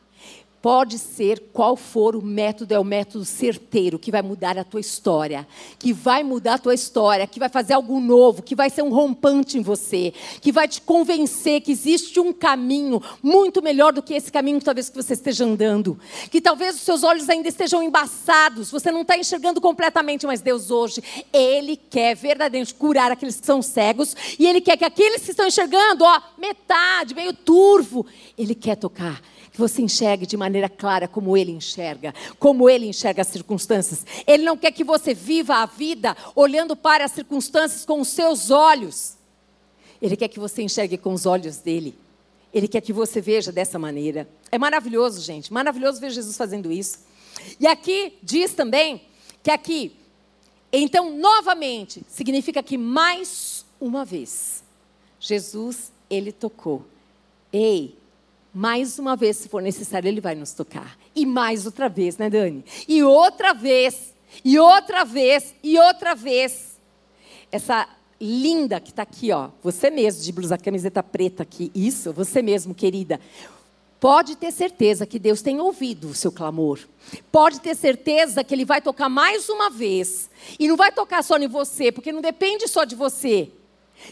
Pode 0.64 0.98
ser 0.98 1.50
qual 1.52 1.76
for 1.76 2.16
o 2.16 2.22
método, 2.22 2.74
é 2.74 2.80
o 2.80 2.86
método 2.86 3.26
certeiro 3.26 4.00
que 4.00 4.10
vai 4.10 4.22
mudar 4.22 4.58
a 4.58 4.64
tua 4.64 4.80
história, 4.80 5.46
que 5.78 5.92
vai 5.92 6.24
mudar 6.24 6.54
a 6.54 6.58
tua 6.58 6.74
história, 6.74 7.28
que 7.28 7.38
vai 7.38 7.50
fazer 7.50 7.74
algo 7.74 8.00
novo, 8.00 8.42
que 8.42 8.56
vai 8.56 8.70
ser 8.70 8.82
um 8.82 8.88
rompante 8.88 9.58
em 9.58 9.62
você, 9.62 10.14
que 10.40 10.54
vai 10.54 10.66
te 10.66 10.82
convencer 10.82 11.60
que 11.60 11.74
existe 11.74 12.18
um 12.18 12.32
caminho 12.32 13.04
muito 13.22 13.62
melhor 13.62 13.92
do 13.92 14.02
que 14.02 14.14
esse 14.14 14.32
caminho 14.32 14.62
talvez 14.62 14.88
que 14.88 14.96
você 14.96 15.16
esteja 15.16 15.44
andando, 15.44 16.00
que 16.32 16.40
talvez 16.40 16.76
os 16.76 16.82
seus 16.84 17.04
olhos 17.04 17.30
ainda 17.30 17.50
estejam 17.50 17.84
embaçados, 17.84 18.72
você 18.72 18.90
não 18.90 19.02
está 19.02 19.18
enxergando 19.18 19.60
completamente, 19.60 20.26
mas 20.26 20.40
Deus 20.40 20.72
hoje, 20.72 21.04
Ele 21.34 21.76
quer 21.76 22.16
verdadeiramente 22.16 22.74
curar 22.74 23.12
aqueles 23.12 23.38
que 23.38 23.46
são 23.46 23.62
cegos 23.62 24.16
e 24.40 24.48
Ele 24.48 24.62
quer 24.62 24.78
que 24.78 24.86
aqueles 24.86 25.24
que 25.24 25.32
estão 25.32 25.46
enxergando, 25.46 26.06
ó, 26.06 26.22
metade, 26.38 27.14
meio 27.14 27.34
turvo, 27.34 28.06
Ele 28.38 28.56
quer 28.56 28.78
tocar 28.78 29.22
que 29.54 29.60
você 29.60 29.84
enxergue 29.84 30.26
de 30.26 30.36
maneira 30.36 30.68
clara 30.68 31.08
como 31.08 31.38
ele 31.38 31.52
enxerga, 31.52 32.14
como 32.40 32.68
ele 32.68 32.88
enxerga 32.88 33.22
as 33.22 33.28
circunstâncias. 33.28 34.04
Ele 34.26 34.44
não 34.44 34.58
quer 34.58 34.72
que 34.72 34.84
você 34.84 35.14
viva 35.14 35.58
a 35.58 35.68
vida 35.68 36.18
olhando 36.36 36.76
para 36.76 37.06
as 37.06 37.12
circunstâncias 37.12 37.86
com 37.86 38.02
os 38.02 38.08
seus 38.08 38.50
olhos. 38.50 39.16
Ele 40.02 40.18
quer 40.18 40.28
que 40.28 40.40
você 40.40 40.64
enxergue 40.64 40.98
com 40.98 41.14
os 41.14 41.28
olhos 41.28 41.58
dele. 41.58 41.96
Ele 42.52 42.68
quer 42.68 42.82
que 42.82 42.92
você 42.92 43.22
veja 43.22 43.52
dessa 43.52 43.78
maneira. 43.78 44.28
É 44.52 44.58
maravilhoso, 44.58 45.22
gente. 45.22 45.54
Maravilhoso 45.54 46.02
ver 46.02 46.10
Jesus 46.10 46.36
fazendo 46.36 46.72
isso. 46.72 47.00
E 47.60 47.68
aqui 47.68 48.18
diz 48.24 48.56
também 48.56 49.04
que 49.44 49.52
aqui, 49.52 49.96
então, 50.72 51.16
novamente, 51.16 52.04
significa 52.10 52.64
que 52.64 52.76
mais 52.76 53.64
uma 53.80 54.04
vez, 54.04 54.64
Jesus, 55.20 55.92
ele 56.10 56.32
tocou. 56.32 56.84
Ei, 57.52 57.96
mais 58.54 59.00
uma 59.00 59.16
vez, 59.16 59.38
se 59.38 59.50
for 59.50 59.62
necessário, 59.62 60.08
Ele 60.08 60.22
vai 60.22 60.36
nos 60.36 60.54
tocar. 60.54 60.98
E 61.16 61.26
mais 61.26 61.66
outra 61.66 61.90
vez, 61.90 62.18
né, 62.18 62.30
Dani? 62.30 62.64
E 62.88 63.04
outra 63.04 63.54
vez, 63.54 64.14
e 64.46 64.60
outra 64.60 65.04
vez, 65.04 65.56
e 65.64 65.80
outra 65.80 66.14
vez. 66.14 66.78
Essa 67.52 67.88
linda 68.22 68.80
que 68.80 68.92
está 68.92 69.02
aqui, 69.02 69.32
ó, 69.32 69.50
você 69.64 69.90
mesmo, 69.90 70.22
de 70.22 70.32
blusa, 70.32 70.58
camiseta 70.58 71.02
preta 71.02 71.44
aqui, 71.44 71.72
isso, 71.74 72.14
você 72.14 72.42
mesmo, 72.42 72.76
querida. 72.76 73.20
Pode 74.00 74.36
ter 74.36 74.52
certeza 74.52 75.06
que 75.06 75.18
Deus 75.18 75.42
tem 75.42 75.60
ouvido 75.60 76.10
o 76.10 76.14
seu 76.14 76.32
clamor. 76.32 76.80
Pode 77.32 77.60
ter 77.60 77.76
certeza 77.76 78.44
que 78.44 78.54
Ele 78.54 78.66
vai 78.66 78.82
tocar 78.82 79.10
mais 79.10 79.50
uma 79.50 79.70
vez. 79.70 80.30
E 80.60 80.68
não 80.68 80.76
vai 80.76 80.92
tocar 80.92 81.24
só 81.24 81.38
em 81.38 81.48
você, 81.48 81.92
porque 81.92 82.12
não 82.12 82.22
depende 82.22 82.68
só 82.68 82.84
de 82.84 82.96
você. 82.96 83.50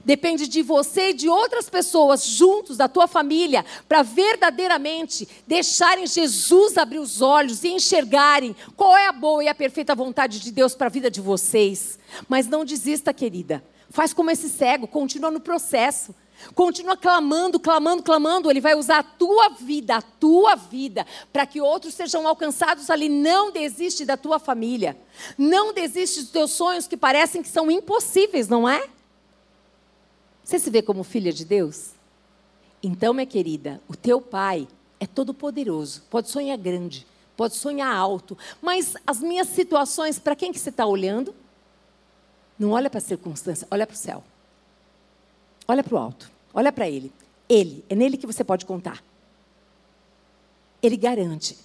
Depende 0.03 0.47
de 0.47 0.61
você 0.61 1.09
e 1.09 1.13
de 1.13 1.29
outras 1.29 1.69
pessoas 1.69 2.25
juntos, 2.25 2.77
da 2.77 2.87
tua 2.87 3.07
família, 3.07 3.65
para 3.87 4.01
verdadeiramente 4.01 5.27
deixarem 5.47 6.07
Jesus 6.07 6.77
abrir 6.77 6.99
os 6.99 7.21
olhos 7.21 7.63
e 7.63 7.69
enxergarem 7.69 8.55
qual 8.75 8.95
é 8.95 9.07
a 9.07 9.11
boa 9.11 9.43
e 9.43 9.47
a 9.47 9.55
perfeita 9.55 9.95
vontade 9.95 10.39
de 10.39 10.51
Deus 10.51 10.73
para 10.73 10.87
a 10.87 10.91
vida 10.91 11.11
de 11.11 11.21
vocês. 11.21 11.99
Mas 12.27 12.47
não 12.47 12.65
desista, 12.65 13.13
querida. 13.13 13.63
Faz 13.89 14.13
como 14.13 14.31
esse 14.31 14.49
cego, 14.49 14.87
continua 14.87 15.29
no 15.29 15.39
processo. 15.39 16.15
Continua 16.55 16.97
clamando, 16.97 17.59
clamando, 17.59 18.01
clamando. 18.01 18.49
Ele 18.49 18.61
vai 18.61 18.75
usar 18.75 18.99
a 18.99 19.03
tua 19.03 19.49
vida, 19.49 19.97
a 19.97 20.01
tua 20.01 20.55
vida, 20.55 21.05
para 21.31 21.45
que 21.45 21.61
outros 21.61 21.93
sejam 21.93 22.27
alcançados 22.27 22.89
ali. 22.89 23.07
Não 23.07 23.51
desiste 23.51 24.05
da 24.05 24.17
tua 24.17 24.39
família. 24.39 24.97
Não 25.37 25.73
desiste 25.73 26.21
dos 26.21 26.31
teus 26.31 26.51
sonhos 26.51 26.87
que 26.87 26.97
parecem 26.97 27.43
que 27.43 27.49
são 27.49 27.69
impossíveis, 27.69 28.47
não 28.47 28.67
é? 28.67 28.89
Você 30.51 30.59
se 30.59 30.69
vê 30.69 30.81
como 30.81 31.01
filha 31.01 31.31
de 31.31 31.45
Deus? 31.45 31.91
Então, 32.83 33.13
minha 33.13 33.25
querida, 33.25 33.79
o 33.87 33.95
teu 33.95 34.19
pai 34.19 34.67
é 34.99 35.07
todo 35.07 35.33
poderoso, 35.33 36.03
pode 36.09 36.29
sonhar 36.29 36.57
grande, 36.57 37.07
pode 37.37 37.55
sonhar 37.55 37.95
alto, 37.95 38.37
mas 38.61 38.95
as 39.07 39.21
minhas 39.21 39.47
situações, 39.47 40.19
para 40.19 40.35
quem 40.35 40.51
que 40.51 40.59
você 40.59 40.67
está 40.67 40.85
olhando? 40.85 41.33
Não 42.59 42.71
olha 42.71 42.89
para 42.89 42.97
a 42.97 43.01
circunstância, 43.01 43.65
olha 43.71 43.87
para 43.87 43.93
o 43.93 43.97
céu. 43.97 44.25
Olha 45.65 45.85
para 45.85 45.95
o 45.95 45.97
alto, 45.97 46.29
olha 46.53 46.73
para 46.73 46.89
ele. 46.89 47.13
Ele, 47.47 47.85
é 47.87 47.95
nele 47.95 48.17
que 48.17 48.27
você 48.27 48.43
pode 48.43 48.65
contar. 48.65 49.01
Ele 50.83 50.97
garante. 50.97 51.57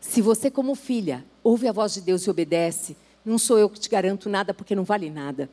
Se 0.00 0.22
você, 0.22 0.50
como 0.50 0.74
filha, 0.74 1.22
ouve 1.44 1.68
a 1.68 1.72
voz 1.72 1.92
de 1.92 2.00
Deus 2.00 2.22
e 2.22 2.30
obedece, 2.30 2.96
não 3.22 3.36
sou 3.36 3.58
eu 3.58 3.68
que 3.68 3.78
te 3.78 3.90
garanto 3.90 4.30
nada 4.30 4.54
porque 4.54 4.74
não 4.74 4.84
vale 4.84 5.10
nada. 5.10 5.50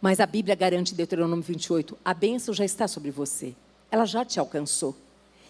Mas 0.00 0.20
a 0.20 0.26
Bíblia 0.26 0.54
garante 0.54 0.94
Deuteronômio 0.94 1.44
28, 1.44 1.98
a 2.04 2.14
bênção 2.14 2.54
já 2.54 2.64
está 2.64 2.88
sobre 2.88 3.10
você. 3.10 3.54
Ela 3.90 4.06
já 4.06 4.24
te 4.24 4.40
alcançou. 4.40 4.96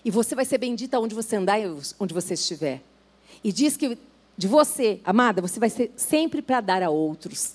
E 0.05 0.11
você 0.11 0.35
vai 0.35 0.45
ser 0.45 0.59
bendita 0.59 0.99
onde 0.99 1.15
você 1.15 1.37
andar 1.37 1.61
e 1.61 1.67
onde 1.99 2.13
você 2.13 2.35
estiver. 2.35 2.83
E 3.45 3.53
diz 3.53 3.77
que 3.77 3.97
de 4.37 4.49
você, 4.49 5.01
amada, 5.05 5.43
você 5.43 5.61
vai 5.61 5.69
ser 5.69 5.93
sempre 5.97 6.41
para 6.41 6.61
dar 6.61 6.83
a 6.83 6.89
outros. 6.89 7.55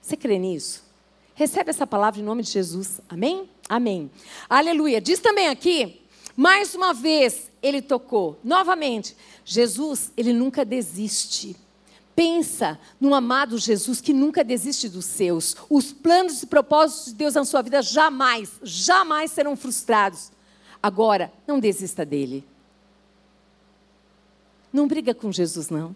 Você 0.00 0.16
crê 0.16 0.38
nisso? 0.38 0.84
Recebe 1.34 1.70
essa 1.70 1.86
palavra 1.86 2.20
em 2.20 2.24
nome 2.24 2.42
de 2.42 2.50
Jesus. 2.50 3.00
Amém? 3.08 3.48
Amém. 3.68 4.10
Aleluia. 4.48 5.00
Diz 5.00 5.18
também 5.20 5.48
aqui, 5.48 6.00
mais 6.36 6.74
uma 6.74 6.94
vez 6.94 7.50
ele 7.62 7.82
tocou. 7.82 8.38
Novamente, 8.44 9.16
Jesus, 9.44 10.12
ele 10.16 10.32
nunca 10.32 10.64
desiste. 10.64 11.56
Pensa 12.14 12.78
no 13.00 13.14
amado 13.14 13.56
Jesus 13.56 14.00
que 14.00 14.12
nunca 14.12 14.44
desiste 14.44 14.88
dos 14.88 15.06
seus. 15.06 15.56
Os 15.68 15.92
planos 15.92 16.42
e 16.42 16.46
propósitos 16.46 17.06
de 17.06 17.14
Deus 17.14 17.34
na 17.34 17.44
sua 17.44 17.62
vida 17.62 17.80
jamais, 17.80 18.50
jamais 18.62 19.30
serão 19.30 19.56
frustrados. 19.56 20.30
Agora, 20.82 21.32
não 21.46 21.58
desista 21.58 22.04
dele. 22.04 22.44
Não 24.72 24.86
briga 24.86 25.14
com 25.14 25.32
Jesus, 25.32 25.68
não. 25.68 25.94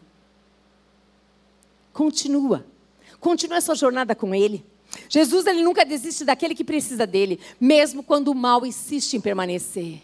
Continua. 1.92 2.66
Continua 3.20 3.60
sua 3.60 3.74
jornada 3.74 4.14
com 4.14 4.34
ele. 4.34 4.64
Jesus 5.08 5.46
ele 5.46 5.62
nunca 5.62 5.84
desiste 5.84 6.24
daquele 6.24 6.54
que 6.54 6.64
precisa 6.64 7.06
dele, 7.06 7.40
mesmo 7.60 8.02
quando 8.02 8.28
o 8.28 8.34
mal 8.34 8.64
insiste 8.66 9.14
em 9.14 9.20
permanecer. 9.20 10.02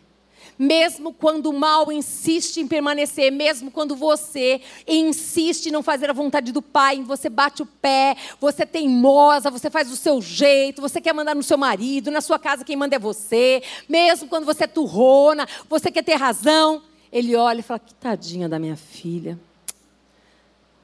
Mesmo 0.62 1.14
quando 1.14 1.46
o 1.46 1.54
mal 1.54 1.90
insiste 1.90 2.58
em 2.58 2.68
permanecer, 2.68 3.32
mesmo 3.32 3.70
quando 3.70 3.96
você 3.96 4.61
insiste 4.86 5.68
em 5.68 5.72
não 5.72 5.82
fazer 5.82 6.11
a 6.11 6.12
vontade 6.12 6.52
do 6.52 6.61
Pai, 6.61 7.02
você 7.02 7.30
bate 7.30 7.62
o 7.62 7.66
pé, 7.66 8.14
você 8.38 8.64
é 8.64 8.66
teimosa, 8.66 9.50
você 9.50 9.70
faz 9.70 9.88
do 9.88 9.96
seu 9.96 10.20
jeito, 10.20 10.82
você 10.82 11.00
quer 11.00 11.14
mandar 11.14 11.34
no 11.34 11.42
seu 11.42 11.56
marido, 11.56 12.11
na 12.11 12.20
sua 12.20 12.38
casa 12.38 12.62
quem 12.62 12.76
manda 12.76 12.94
é 12.94 12.98
você, 12.98 13.62
mesmo 13.88 14.28
quando 14.28 14.44
você 14.44 14.64
é 14.64 14.66
turrona, 14.66 15.48
você 15.66 15.90
quer 15.90 16.04
ter 16.04 16.16
razão, 16.16 16.82
ele 17.11 17.34
olha 17.34 17.61
e 17.61 17.62
fala: 17.62 17.80
que 17.80 17.94
tadinha 17.94 18.46
da 18.46 18.58
minha 18.58 18.76
filha. 18.76 19.40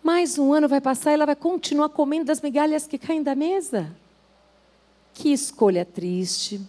Mais 0.02 0.38
um 0.38 0.54
ano 0.54 0.68
vai 0.68 0.80
passar 0.80 1.10
e 1.10 1.14
ela 1.14 1.26
vai 1.26 1.36
continuar 1.36 1.90
comendo 1.90 2.24
das 2.24 2.40
migalhas 2.40 2.86
que 2.86 2.96
caem 2.96 3.22
da 3.22 3.34
mesa. 3.34 3.94
Que 5.12 5.34
escolha 5.34 5.84
triste, 5.84 6.62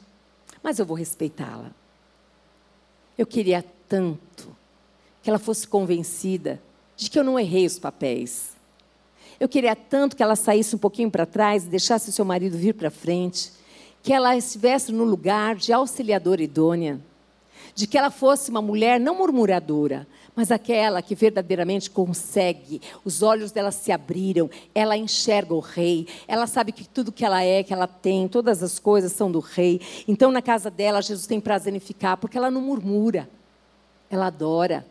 mas 0.62 0.78
eu 0.78 0.86
vou 0.86 0.98
respeitá-la. 0.98 1.72
Eu 3.18 3.26
queria 3.26 3.66
tanto 3.90 4.56
que 5.24 5.30
ela 5.30 5.40
fosse 5.40 5.68
convencida 5.68 6.62
de 6.96 7.10
que 7.10 7.18
eu 7.18 7.24
não 7.24 7.40
errei 7.40 7.66
os 7.66 7.80
papéis. 7.80 8.56
Eu 9.40 9.50
queria 9.50 9.76
tanto 9.76 10.16
que 10.16 10.24
ela 10.24 10.36
saísse 10.36 10.76
um 10.76 10.80
pouquinho 10.80 11.12
para 11.12 11.26
trás 11.26 11.66
e 11.66 11.70
deixasse 11.70 12.10
o 12.10 12.14
seu 12.14 12.26
marido 12.26 12.58
vir 12.58 12.74
para 12.74 12.90
frente, 12.90 13.52
que 14.02 14.14
ela 14.14 14.36
estivesse 14.36 14.92
no 14.92 15.04
lugar 15.04 15.56
de 15.56 15.74
auxiliadora 15.74 16.42
idônea, 16.42 17.00
de 17.78 17.86
que 17.86 17.96
ela 17.96 18.10
fosse 18.10 18.50
uma 18.50 18.60
mulher 18.60 19.00
não 19.00 19.14
murmuradora, 19.14 20.08
mas 20.36 20.50
aquela 20.50 21.00
que 21.00 21.14
verdadeiramente 21.14 21.92
consegue, 21.92 22.82
os 23.06 23.22
olhos 23.22 23.52
dela 23.52 23.70
se 23.70 23.92
abriram, 23.92 24.50
ela 24.74 24.98
enxerga 24.98 25.54
o 25.54 25.60
rei, 25.60 26.08
ela 26.28 26.48
sabe 26.48 26.72
que 26.72 26.90
tudo 26.90 27.12
que 27.12 27.24
ela 27.24 27.44
é, 27.44 27.62
que 27.62 27.72
ela 27.72 27.86
tem, 27.86 28.28
todas 28.28 28.64
as 28.64 28.80
coisas 28.80 29.12
são 29.12 29.32
do 29.32 29.40
rei. 29.40 29.80
Então, 30.08 30.32
na 30.32 30.42
casa 30.42 30.72
dela, 30.72 31.04
Jesus 31.04 31.28
tem 31.28 31.40
prazer 31.40 31.72
em 31.72 31.80
ficar, 31.80 32.18
porque 32.18 32.36
ela 32.36 32.50
não 32.50 32.62
murmura, 32.62 33.30
ela 34.10 34.26
adora. 34.26 34.84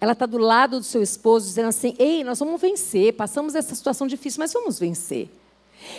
Ela 0.00 0.12
está 0.12 0.24
do 0.24 0.38
lado 0.38 0.78
do 0.78 0.84
seu 0.84 1.02
esposo, 1.02 1.44
dizendo 1.44 1.68
assim: 1.68 1.94
Ei, 1.98 2.24
nós 2.24 2.38
vamos 2.38 2.58
vencer, 2.58 3.12
passamos 3.12 3.54
essa 3.54 3.74
situação 3.74 4.06
difícil, 4.06 4.40
mas 4.40 4.54
vamos 4.54 4.78
vencer. 4.78 5.28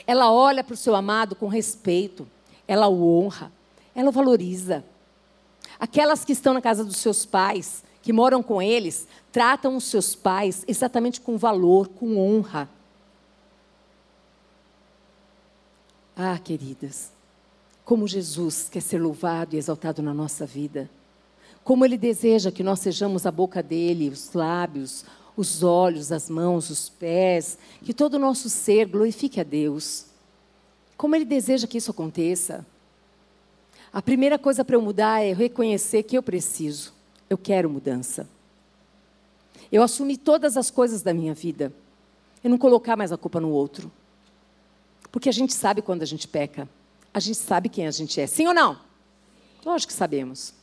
Ela 0.07 0.31
olha 0.31 0.63
para 0.63 0.73
o 0.73 0.77
seu 0.77 0.95
amado 0.95 1.36
com 1.36 1.47
respeito, 1.47 2.27
ela 2.67 2.88
o 2.88 3.19
honra, 3.19 3.51
ela 3.93 4.09
o 4.09 4.11
valoriza. 4.11 4.84
Aquelas 5.84 6.23
que 6.23 6.31
estão 6.31 6.53
na 6.53 6.61
casa 6.61 6.81
dos 6.81 6.95
seus 6.95 7.25
pais, 7.25 7.84
que 8.01 8.13
moram 8.13 8.41
com 8.41 8.61
eles 8.61 9.05
tratam 9.34 9.75
os 9.75 9.84
seus 9.84 10.15
pais 10.15 10.63
exatamente 10.65 11.19
com 11.19 11.38
valor, 11.38 11.89
com 11.89 12.17
honra. 12.17 12.69
Ah, 16.15 16.39
queridas, 16.39 17.11
como 17.84 18.07
Jesus 18.07 18.69
quer 18.69 18.81
ser 18.81 19.01
louvado 19.01 19.55
e 19.55 19.59
exaltado 19.59 20.01
na 20.01 20.13
nossa 20.13 20.45
vida. 20.45 20.89
Como 21.65 21.84
Ele 21.84 21.97
deseja 21.97 22.49
que 22.49 22.63
nós 22.63 22.79
sejamos 22.79 23.25
a 23.25 23.31
boca 23.31 23.61
dele, 23.61 24.07
os 24.07 24.31
lábios, 24.31 25.03
os 25.36 25.63
olhos, 25.63 26.13
as 26.13 26.29
mãos, 26.29 26.69
os 26.69 26.88
pés, 26.88 27.57
que 27.84 27.93
todo 27.93 28.13
o 28.13 28.19
nosso 28.19 28.49
ser 28.49 28.86
glorifique 28.86 29.41
a 29.41 29.43
Deus. 29.43 30.05
Como 30.95 31.13
Ele 31.13 31.25
deseja 31.25 31.67
que 31.67 31.77
isso 31.77 31.91
aconteça. 31.91 32.65
A 33.94 34.02
primeira 34.02 34.39
coisa 34.39 34.66
para 34.66 34.76
eu 34.76 34.82
mudar 34.82 35.24
é 35.24 35.34
reconhecer 35.34 36.02
que 36.02 36.18
eu 36.18 36.24
preciso. 36.24 36.91
Eu 37.30 37.38
quero 37.38 37.70
mudança. 37.70 38.28
Eu 39.72 39.84
assumi 39.84 40.18
todas 40.18 40.58
as 40.58 40.72
coisas 40.72 41.04
da 41.04 41.14
minha 41.14 41.36
vida. 41.36 41.72
E 42.44 42.50
não 42.50 42.58
colocar 42.58 42.98
mais 42.98 43.12
a 43.12 43.18
culpa 43.18 43.39
no 43.39 43.52
outro. 43.52 43.91
Porque 45.12 45.30
a 45.30 45.32
gente 45.32 45.54
sabe 45.54 45.84
quando 45.84 46.02
a 46.02 46.06
gente 46.06 46.28
peca. 46.28 46.68
A 47.14 47.20
gente 47.20 47.38
sabe 47.38 47.70
quem 47.70 47.86
a 47.86 47.91
gente 47.91 48.20
é. 48.20 48.26
Sim 48.26 48.48
ou 48.48 48.54
não? 48.54 48.80
Lógico 49.64 49.91
que 49.91 49.98
sabemos. 49.98 50.56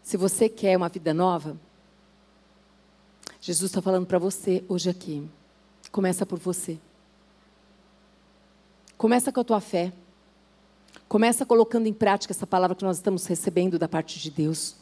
Se 0.00 0.16
você 0.16 0.48
quer 0.48 0.76
uma 0.76 0.88
vida 0.88 1.12
nova, 1.12 1.56
Jesus 3.40 3.70
está 3.72 3.82
falando 3.82 4.06
para 4.06 4.20
você 4.20 4.64
hoje 4.68 4.88
aqui. 4.88 5.28
Começa 5.90 6.24
por 6.24 6.38
você. 6.38 6.78
Começa 8.96 9.30
com 9.30 9.40
a 9.40 9.44
tua 9.44 9.60
fé. 9.60 9.92
Começa 11.08 11.46
colocando 11.46 11.86
em 11.86 11.92
prática 11.92 12.32
essa 12.32 12.46
palavra 12.46 12.74
que 12.74 12.84
nós 12.84 12.96
estamos 12.96 13.26
recebendo 13.26 13.78
da 13.78 13.88
parte 13.88 14.18
de 14.18 14.30
Deus. 14.30 14.76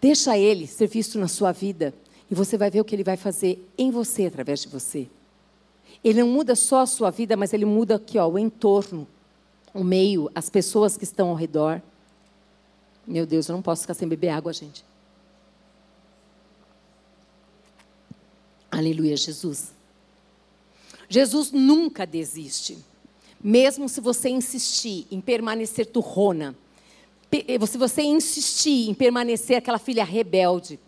Deixa 0.00 0.36
Ele 0.36 0.66
ser 0.66 0.86
visto 0.86 1.18
na 1.18 1.28
sua 1.28 1.52
vida 1.52 1.94
e 2.30 2.34
você 2.34 2.58
vai 2.58 2.70
ver 2.70 2.80
o 2.80 2.84
que 2.84 2.94
Ele 2.94 3.04
vai 3.04 3.16
fazer 3.16 3.66
em 3.78 3.90
você 3.90 4.26
através 4.26 4.60
de 4.60 4.68
você. 4.68 5.08
Ele 6.04 6.20
não 6.20 6.28
muda 6.28 6.54
só 6.54 6.80
a 6.80 6.86
sua 6.86 7.10
vida, 7.10 7.36
mas 7.36 7.52
Ele 7.52 7.64
muda 7.64 7.96
aqui, 7.96 8.18
ó, 8.18 8.28
o 8.28 8.38
entorno, 8.38 9.06
o 9.72 9.82
meio, 9.82 10.30
as 10.34 10.50
pessoas 10.50 10.96
que 10.96 11.04
estão 11.04 11.30
ao 11.30 11.34
redor. 11.34 11.80
Meu 13.06 13.24
Deus, 13.24 13.48
eu 13.48 13.54
não 13.54 13.62
posso 13.62 13.82
ficar 13.82 13.94
sem 13.94 14.06
beber 14.06 14.28
água, 14.28 14.52
gente. 14.52 14.84
Aleluia, 18.70 19.16
Jesus. 19.16 19.75
Jesus 21.08 21.52
nunca 21.52 22.06
desiste. 22.06 22.78
Mesmo 23.42 23.88
se 23.88 24.00
você 24.00 24.28
insistir 24.28 25.06
em 25.10 25.20
permanecer 25.20 25.86
turrona, 25.86 26.56
eh, 27.30 27.66
se 27.66 27.78
você 27.78 28.02
insistir 28.02 28.88
em 28.88 28.94
permanecer 28.94 29.56
aquela 29.56 29.78
filha 29.78 30.04
rebelde, 30.04 30.80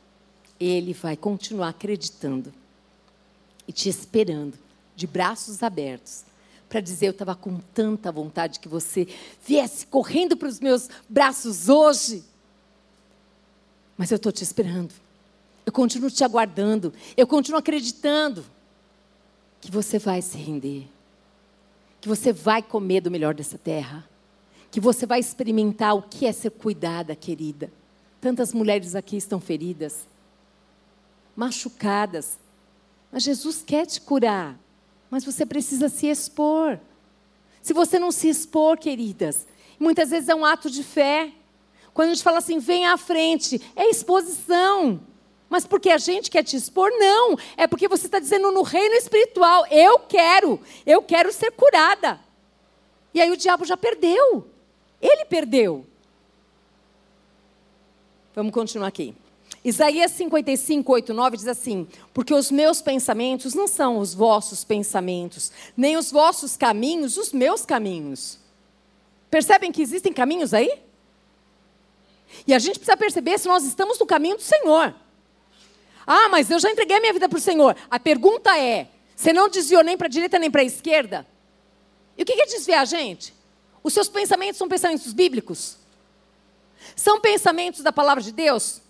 ele 0.59 0.93
vai 0.93 1.17
continuar 1.17 1.69
acreditando 1.69 2.53
e 3.67 3.73
te 3.73 3.89
esperando, 3.89 4.59
de 4.97 5.07
braços 5.07 5.63
abertos, 5.63 6.25
para 6.69 6.81
dizer: 6.81 7.07
Eu 7.07 7.11
estava 7.13 7.37
com 7.37 7.61
tanta 7.75 8.11
vontade 8.11 8.59
que 8.59 8.69
você 8.69 9.07
viesse 9.47 9.87
correndo 9.87 10.37
para 10.37 10.49
os 10.49 10.59
meus 10.59 10.89
braços 11.09 11.69
hoje, 11.69 12.25
mas 13.97 14.11
eu 14.11 14.17
estou 14.17 14.33
te 14.33 14.43
esperando, 14.43 14.93
eu 15.65 15.73
continuo 15.73 16.11
te 16.11 16.25
aguardando, 16.25 16.93
eu 17.17 17.27
continuo 17.27 17.59
acreditando 17.59 18.45
que 19.61 19.71
você 19.71 19.99
vai 19.99 20.23
se 20.23 20.39
render 20.39 20.89
que 22.01 22.09
você 22.09 22.33
vai 22.33 22.63
comer 22.63 23.01
do 23.01 23.11
melhor 23.11 23.35
dessa 23.35 23.59
terra, 23.59 24.09
que 24.71 24.81
você 24.81 25.07
vai 25.07 25.19
experimentar 25.19 25.97
o 25.97 26.03
que 26.03 26.27
é 26.27 26.33
ser 26.33 26.51
cuidada, 26.51 27.17
querida. 27.17 27.73
Tantas 28.21 28.53
mulheres 28.53 28.95
aqui 28.95 29.17
estão 29.17 29.41
feridas, 29.41 30.07
machucadas, 31.35 32.39
mas 33.11 33.23
Jesus 33.23 33.63
quer 33.63 33.87
te 33.87 34.01
curar, 34.01 34.59
mas 35.11 35.25
você 35.25 35.47
precisa 35.47 35.89
se 35.89 36.07
expor. 36.07 36.79
Se 37.63 37.73
você 37.73 37.99
não 37.99 38.13
se 38.13 38.29
expor, 38.29 38.79
queridas, 38.79 39.47
muitas 39.79 40.11
vezes 40.11 40.29
é 40.29 40.35
um 40.35 40.45
ato 40.45 40.71
de 40.71 40.83
fé. 40.83 41.33
Quando 41.95 42.11
a 42.11 42.15
gente 42.15 42.23
fala 42.23 42.39
assim, 42.39 42.59
vem 42.59 42.87
à 42.87 42.97
frente, 42.97 43.61
é 43.75 43.89
exposição. 43.89 45.01
Mas 45.49 45.67
porque 45.67 45.91
a 45.91 45.99
gente 45.99 46.31
quer 46.31 46.45
te 46.45 46.57
expor? 46.57 46.91
Não. 46.91 47.37
É 47.57 47.67
porque 47.67 47.89
você 47.89 48.07
está 48.07 48.19
dizendo 48.19 48.51
no 48.51 48.63
reino 48.63 48.95
espiritual: 48.95 49.67
eu 49.71 49.99
quero, 50.01 50.61
eu 50.85 51.03
quero 51.03 51.33
ser 51.33 51.51
curada. 51.53 52.21
E 53.15 53.21
aí 53.21 53.31
o 53.31 53.37
diabo 53.37 53.65
já 53.65 53.77
perdeu. 53.77 54.47
Ele 55.01 55.25
perdeu. 55.25 55.87
Vamos 58.35 58.53
continuar 58.53 58.89
aqui. 58.89 59.15
Isaías 59.65 60.13
55, 60.13 60.93
8, 60.93 61.15
9 61.15 61.37
diz 61.37 61.49
assim: 61.49 61.89
Porque 62.13 62.33
os 62.35 62.51
meus 62.51 62.81
pensamentos 62.81 63.55
não 63.55 63.67
são 63.67 63.99
os 63.99 64.15
vossos 64.15 64.65
pensamentos, 64.65 65.51
nem 65.77 65.97
os 65.97 66.13
vossos 66.13 66.57
caminhos, 66.57 67.17
os 67.17 67.33
meus 67.33 67.65
caminhos. 67.65 68.39
Percebem 69.31 69.73
que 69.73 69.83
existem 69.83 70.13
caminhos 70.13 70.55
aí? 70.55 70.79
E 72.47 72.55
a 72.55 72.59
gente 72.59 72.79
precisa 72.79 72.97
perceber 72.97 73.39
se 73.39 73.49
nós 73.49 73.65
estamos 73.65 73.99
no 73.99 74.07
caminho 74.07 74.37
do 74.37 74.43
Senhor. 74.43 74.95
Ah, 76.11 76.31
mas 76.31 76.51
eu 76.51 76.59
já 76.59 76.71
entreguei 76.71 76.99
minha 77.01 77.13
vida 77.13 77.29
para 77.29 77.37
o 77.37 77.41
Senhor. 77.41 77.77
A 77.91 78.01
pergunta 78.01 78.59
é: 78.59 78.89
você 79.15 79.31
não 79.31 79.47
desviou 79.47 79.85
nem 79.85 79.95
para 79.95 80.07
a 80.07 80.11
direita 80.11 80.39
nem 80.39 80.51
para 80.51 80.63
a 80.63 80.65
esquerda? 80.65 81.27
E 82.17 82.23
o 82.23 82.25
que 82.25 82.33
é 82.33 82.47
desviar 82.47 82.87
gente? 82.87 83.35
Os 83.83 83.93
seus 83.93 84.09
pensamentos 84.09 84.57
são 84.57 84.67
pensamentos 84.67 85.13
bíblicos? 85.13 85.77
São 86.97 87.21
pensamentos 87.21 87.83
da 87.83 87.93
palavra 87.93 88.23
de 88.23 88.33
Deus? 88.33 88.81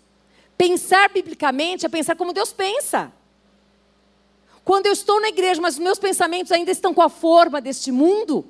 Pensar 0.56 1.08
biblicamente 1.08 1.84
é 1.84 1.88
pensar 1.88 2.14
como 2.14 2.32
Deus 2.32 2.52
pensa. 2.52 3.12
Quando 4.64 4.86
eu 4.86 4.92
estou 4.92 5.20
na 5.20 5.28
igreja, 5.28 5.60
mas 5.60 5.74
os 5.74 5.80
meus 5.80 5.98
pensamentos 5.98 6.52
ainda 6.52 6.70
estão 6.70 6.94
com 6.94 7.02
a 7.02 7.08
forma 7.08 7.60
deste 7.60 7.90
mundo, 7.90 8.44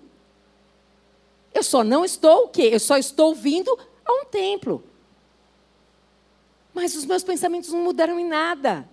eu 1.55 1.63
só 1.63 1.83
não 1.83 2.05
estou 2.05 2.45
o 2.45 2.49
quê? 2.49 2.69
Eu 2.71 2.81
só 2.81 2.99
estou 2.99 3.35
vindo 3.35 3.79
a 4.05 4.13
um 4.13 4.27
templo. 4.27 4.85
Mas 6.79 6.95
os 6.95 7.05
meus 7.05 7.25
pensamentos 7.25 7.73
não 7.73 7.83
mudaram 7.83 8.21
em 8.21 8.25
nada. 8.25 8.89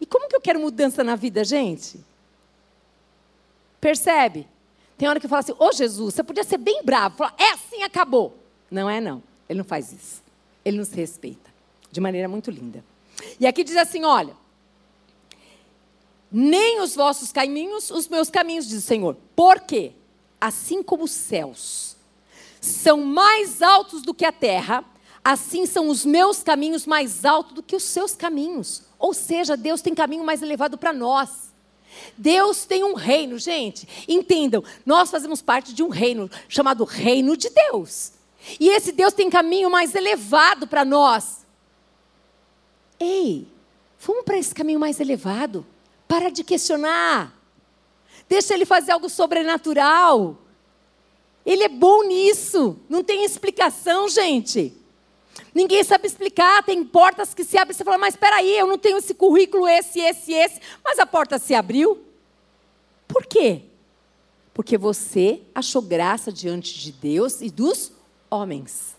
E 0.00 0.04
como 0.04 0.28
que 0.28 0.34
eu 0.34 0.40
quero 0.40 0.58
mudança 0.58 1.04
na 1.04 1.14
vida, 1.14 1.44
gente? 1.44 2.04
Percebe? 3.80 4.48
Tem 4.96 5.08
hora 5.08 5.20
que 5.20 5.26
eu 5.26 5.30
falo 5.30 5.38
assim, 5.38 5.52
ô 5.52 5.66
oh, 5.66 5.72
Jesus, 5.72 6.14
você 6.14 6.24
podia 6.24 6.42
ser 6.42 6.58
bem 6.58 6.82
bravo. 6.82 7.16
Falar, 7.16 7.36
é 7.38 7.52
assim, 7.52 7.84
acabou. 7.84 8.36
Não 8.68 8.90
é 8.90 9.00
não. 9.00 9.22
Ele 9.48 9.58
não 9.58 9.64
faz 9.64 9.92
isso. 9.92 10.20
Ele 10.64 10.78
nos 10.78 10.90
respeita. 10.90 11.48
De 11.92 12.00
maneira 12.00 12.26
muito 12.26 12.50
linda. 12.50 12.84
E 13.38 13.46
aqui 13.46 13.62
diz 13.62 13.76
assim, 13.76 14.02
olha. 14.02 14.34
Nem 16.30 16.80
os 16.80 16.96
vossos 16.96 17.30
caminhos, 17.30 17.88
os 17.88 18.08
meus 18.08 18.28
caminhos, 18.30 18.66
diz 18.66 18.78
o 18.78 18.86
Senhor. 18.86 19.16
Por 19.36 19.60
quê? 19.60 19.92
Assim 20.40 20.82
como 20.82 21.04
os 21.04 21.12
céus 21.12 21.96
são 22.60 23.00
mais 23.04 23.62
altos 23.62 24.02
do 24.02 24.12
que 24.12 24.24
a 24.24 24.32
terra, 24.32 24.84
assim 25.24 25.66
são 25.66 25.88
os 25.88 26.04
meus 26.04 26.42
caminhos 26.42 26.86
mais 26.86 27.24
altos 27.24 27.54
do 27.54 27.62
que 27.62 27.76
os 27.76 27.82
seus 27.82 28.14
caminhos. 28.14 28.82
Ou 28.98 29.14
seja, 29.14 29.56
Deus 29.56 29.80
tem 29.80 29.94
caminho 29.94 30.24
mais 30.24 30.42
elevado 30.42 30.76
para 30.76 30.92
nós. 30.92 31.48
Deus 32.16 32.64
tem 32.64 32.84
um 32.84 32.94
reino, 32.94 33.38
gente. 33.38 33.88
Entendam, 34.08 34.62
nós 34.84 35.10
fazemos 35.10 35.42
parte 35.42 35.72
de 35.72 35.82
um 35.82 35.88
reino 35.88 36.30
chamado 36.48 36.84
Reino 36.84 37.36
de 37.36 37.50
Deus. 37.50 38.12
E 38.58 38.68
esse 38.68 38.92
Deus 38.92 39.12
tem 39.12 39.28
caminho 39.28 39.70
mais 39.70 39.94
elevado 39.94 40.66
para 40.66 40.84
nós. 40.84 41.46
Ei, 42.98 43.46
vamos 44.00 44.24
para 44.24 44.38
esse 44.38 44.54
caminho 44.54 44.80
mais 44.80 45.00
elevado. 45.00 45.66
Para 46.06 46.30
de 46.30 46.42
questionar. 46.42 47.34
Deixa 48.28 48.54
ele 48.54 48.64
fazer 48.64 48.92
algo 48.92 49.08
sobrenatural. 49.08 50.38
Ele 51.44 51.64
é 51.64 51.68
bom 51.68 52.04
nisso. 52.04 52.78
Não 52.88 53.02
tem 53.02 53.24
explicação, 53.24 54.08
gente. 54.08 54.77
Ninguém 55.54 55.82
sabe 55.84 56.06
explicar, 56.06 56.62
tem 56.62 56.84
portas 56.84 57.34
que 57.34 57.44
se 57.44 57.56
abrem. 57.58 57.76
Você 57.76 57.84
fala, 57.84 57.98
mas 57.98 58.14
espera 58.14 58.36
aí, 58.36 58.58
eu 58.58 58.66
não 58.66 58.78
tenho 58.78 58.98
esse 58.98 59.14
currículo, 59.14 59.66
esse, 59.66 60.00
esse, 60.00 60.32
esse. 60.32 60.60
Mas 60.84 60.98
a 60.98 61.06
porta 61.06 61.38
se 61.38 61.54
abriu. 61.54 62.04
Por 63.06 63.26
quê? 63.26 63.62
Porque 64.52 64.76
você 64.76 65.42
achou 65.54 65.80
graça 65.80 66.32
diante 66.32 66.78
de 66.78 66.92
Deus 66.92 67.40
e 67.40 67.50
dos 67.50 67.92
homens. 68.30 68.96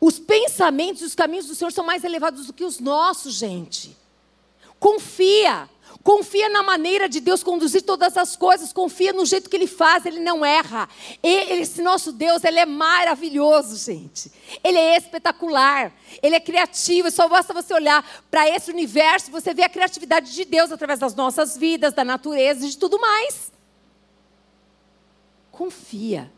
Os 0.00 0.18
pensamentos 0.18 1.02
e 1.02 1.04
os 1.04 1.14
caminhos 1.14 1.46
do 1.46 1.54
Senhor 1.54 1.72
são 1.72 1.84
mais 1.84 2.04
elevados 2.04 2.46
do 2.46 2.52
que 2.52 2.64
os 2.64 2.78
nossos, 2.78 3.34
gente. 3.34 3.96
Confia. 4.78 5.68
Confia 6.02 6.48
na 6.48 6.62
maneira 6.62 7.08
de 7.08 7.20
Deus 7.20 7.42
conduzir 7.42 7.82
todas 7.82 8.16
as 8.16 8.36
coisas. 8.36 8.72
Confia 8.72 9.12
no 9.12 9.26
jeito 9.26 9.50
que 9.50 9.56
Ele 9.56 9.66
faz. 9.66 10.06
Ele 10.06 10.20
não 10.20 10.44
erra. 10.44 10.88
Ele, 11.22 11.62
esse 11.62 11.82
nosso 11.82 12.12
Deus, 12.12 12.44
Ele 12.44 12.58
é 12.58 12.66
maravilhoso, 12.66 13.76
gente. 13.76 14.32
Ele 14.64 14.78
é 14.78 14.96
espetacular. 14.96 15.92
Ele 16.22 16.36
é 16.36 16.40
criativo. 16.40 17.10
Só 17.10 17.28
basta 17.28 17.52
você 17.52 17.74
olhar 17.74 18.04
para 18.30 18.48
esse 18.48 18.70
universo. 18.70 19.30
Você 19.30 19.52
vê 19.52 19.64
a 19.64 19.68
criatividade 19.68 20.32
de 20.32 20.44
Deus 20.44 20.72
através 20.72 20.98
das 20.98 21.14
nossas 21.14 21.56
vidas, 21.56 21.92
da 21.92 22.04
natureza 22.04 22.66
e 22.66 22.70
de 22.70 22.78
tudo 22.78 22.98
mais. 22.98 23.52
Confia. 25.50 26.37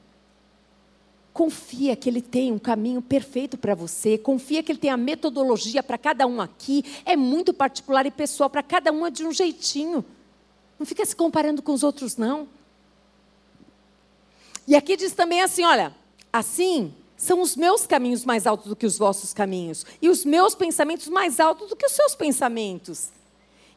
Confia 1.32 1.94
que 1.94 2.08
Ele 2.08 2.20
tem 2.20 2.52
um 2.52 2.58
caminho 2.58 3.00
perfeito 3.00 3.56
para 3.56 3.74
você. 3.74 4.18
Confia 4.18 4.62
que 4.62 4.72
Ele 4.72 4.78
tem 4.78 4.90
a 4.90 4.96
metodologia 4.96 5.82
para 5.82 5.96
cada 5.96 6.26
um 6.26 6.40
aqui. 6.40 6.84
É 7.04 7.16
muito 7.16 7.54
particular 7.54 8.04
e 8.06 8.10
pessoal, 8.10 8.50
para 8.50 8.62
cada 8.62 8.92
um 8.92 9.06
é 9.06 9.10
de 9.10 9.24
um 9.24 9.32
jeitinho. 9.32 10.04
Não 10.78 10.86
fica 10.86 11.04
se 11.04 11.14
comparando 11.14 11.62
com 11.62 11.72
os 11.72 11.82
outros, 11.82 12.16
não. 12.16 12.48
E 14.66 14.74
aqui 14.74 14.96
diz 14.96 15.12
também 15.12 15.40
assim: 15.40 15.64
olha, 15.64 15.94
assim 16.32 16.94
são 17.16 17.42
os 17.42 17.54
meus 17.54 17.86
caminhos 17.86 18.24
mais 18.24 18.46
altos 18.46 18.68
do 18.68 18.74
que 18.74 18.86
os 18.86 18.96
vossos 18.96 19.34
caminhos, 19.34 19.84
e 20.00 20.08
os 20.08 20.24
meus 20.24 20.54
pensamentos 20.54 21.06
mais 21.06 21.38
altos 21.38 21.68
do 21.68 21.76
que 21.76 21.84
os 21.84 21.92
seus 21.92 22.14
pensamentos. 22.14 23.10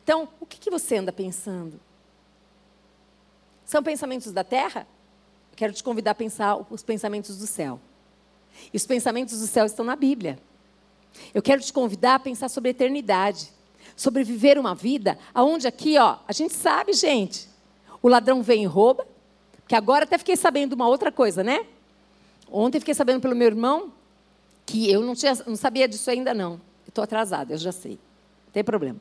Então, 0.01 0.30
o 0.39 0.45
que, 0.45 0.58
que 0.58 0.70
você 0.70 0.95
anda 0.95 1.12
pensando? 1.12 1.78
São 3.66 3.84
pensamentos 3.84 4.32
da 4.32 4.45
terra? 4.45 4.88
Quero 5.56 5.74
te 5.74 5.84
convidar 5.84 6.12
a 6.12 6.16
pensar 6.16 6.58
os 6.70 6.84
pensamentos 6.84 7.38
do 7.38 7.47
céu. 7.47 7.80
E 8.74 8.78
os 8.78 8.86
pensamentos 8.86 9.39
do 9.39 9.47
céu 9.47 9.66
estão 9.66 9.86
na 9.86 9.95
Bíblia. 9.95 10.39
Eu 11.34 11.41
quero 11.41 11.62
te 11.62 11.72
convidar 11.72 12.16
a 12.16 12.20
pensar 12.20 12.49
sobre 12.49 12.70
a 12.70 12.72
eternidade, 12.72 13.51
sobre 13.95 14.24
viver 14.24 14.58
uma 14.58 14.74
vida 14.74 15.18
aonde 15.34 15.68
aqui, 15.68 15.97
ó, 15.97 16.18
a 16.28 16.34
gente 16.34 16.54
sabe, 16.54 16.93
gente, 16.93 17.47
o 18.01 18.08
ladrão 18.08 18.41
vem 18.41 18.64
e 18.64 18.66
rouba, 18.66 19.06
que 19.68 19.76
agora 19.76 20.06
até 20.06 20.18
fiquei 20.18 20.36
sabendo 20.36 20.74
uma 20.74 20.88
outra 20.88 21.12
coisa, 21.12 21.43
né? 21.43 21.66
Ontem 22.51 22.80
fiquei 22.80 22.93
sabendo 22.93 23.22
pelo 23.22 23.36
meu 23.36 23.47
irmão 23.47 23.91
que 24.66 24.89
eu 24.91 25.01
não, 25.01 25.16
tinha, 25.16 25.34
não 25.45 25.56
sabia 25.56 25.88
disso 25.88 26.10
ainda 26.10 26.34
não. 26.34 26.60
Estou 26.88 27.04
atrasada, 27.04 27.54
eu 27.54 27.58
já 27.58 27.72
sei. 27.72 27.93
Não 27.93 28.54
tem 28.54 28.64
problema. 28.64 28.99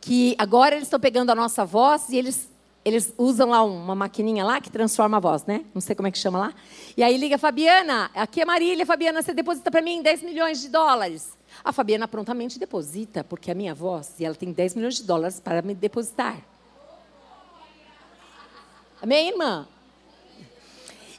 Que 0.00 0.34
agora 0.38 0.74
eles 0.74 0.86
estão 0.86 1.00
pegando 1.00 1.30
a 1.30 1.34
nossa 1.34 1.64
voz 1.64 2.08
e 2.10 2.16
eles 2.16 2.48
eles 2.86 3.12
usam 3.18 3.50
lá 3.50 3.64
uma 3.64 3.96
maquininha 3.96 4.44
lá 4.44 4.60
que 4.60 4.70
transforma 4.70 5.16
a 5.16 5.20
voz, 5.20 5.44
né? 5.44 5.64
Não 5.74 5.80
sei 5.80 5.96
como 5.96 6.06
é 6.06 6.10
que 6.12 6.18
chama 6.18 6.38
lá. 6.38 6.54
E 6.96 7.02
aí 7.02 7.16
liga, 7.16 7.36
Fabiana, 7.36 8.08
aqui 8.14 8.40
é 8.40 8.44
Marília, 8.44 8.86
Fabiana, 8.86 9.20
você 9.20 9.34
deposita 9.34 9.72
para 9.72 9.82
mim 9.82 10.00
10 10.02 10.22
milhões 10.22 10.60
de 10.60 10.68
dólares. 10.68 11.36
A 11.64 11.72
Fabiana 11.72 12.06
prontamente 12.06 12.60
deposita, 12.60 13.24
porque 13.24 13.50
é 13.50 13.52
a 13.52 13.56
minha 13.56 13.74
voz, 13.74 14.14
e 14.20 14.24
ela 14.24 14.36
tem 14.36 14.52
10 14.52 14.76
milhões 14.76 14.94
de 14.94 15.02
dólares 15.02 15.40
para 15.40 15.62
me 15.62 15.74
depositar. 15.74 16.36
Amém, 19.02 19.30
irmã? 19.30 19.66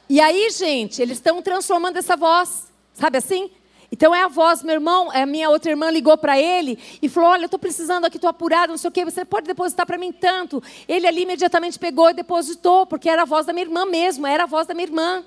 E 0.08 0.22
aí, 0.22 0.48
gente, 0.48 1.02
eles 1.02 1.18
estão 1.18 1.42
transformando 1.42 1.98
essa 1.98 2.16
voz, 2.16 2.72
sabe 2.94 3.18
assim? 3.18 3.50
Então 3.90 4.14
é 4.14 4.22
a 4.22 4.28
voz, 4.28 4.62
meu 4.62 4.74
irmão, 4.74 5.10
a 5.10 5.24
minha 5.24 5.48
outra 5.48 5.70
irmã 5.70 5.90
ligou 5.90 6.16
para 6.18 6.38
ele 6.38 6.78
e 7.00 7.08
falou: 7.08 7.30
Olha, 7.30 7.42
eu 7.42 7.46
estou 7.46 7.58
precisando 7.58 8.04
aqui, 8.04 8.18
estou 8.18 8.28
apurado, 8.28 8.70
não 8.70 8.76
sei 8.78 8.88
o 8.88 8.92
quê, 8.92 9.04
você 9.04 9.24
pode 9.24 9.46
depositar 9.46 9.86
para 9.86 9.96
mim 9.96 10.12
tanto. 10.12 10.62
Ele 10.86 11.06
ali 11.06 11.22
imediatamente 11.22 11.78
pegou 11.78 12.10
e 12.10 12.14
depositou, 12.14 12.86
porque 12.86 13.08
era 13.08 13.22
a 13.22 13.24
voz 13.24 13.46
da 13.46 13.52
minha 13.52 13.64
irmã 13.64 13.86
mesmo, 13.86 14.26
era 14.26 14.44
a 14.44 14.46
voz 14.46 14.66
da 14.66 14.74
minha 14.74 14.86
irmã. 14.86 15.24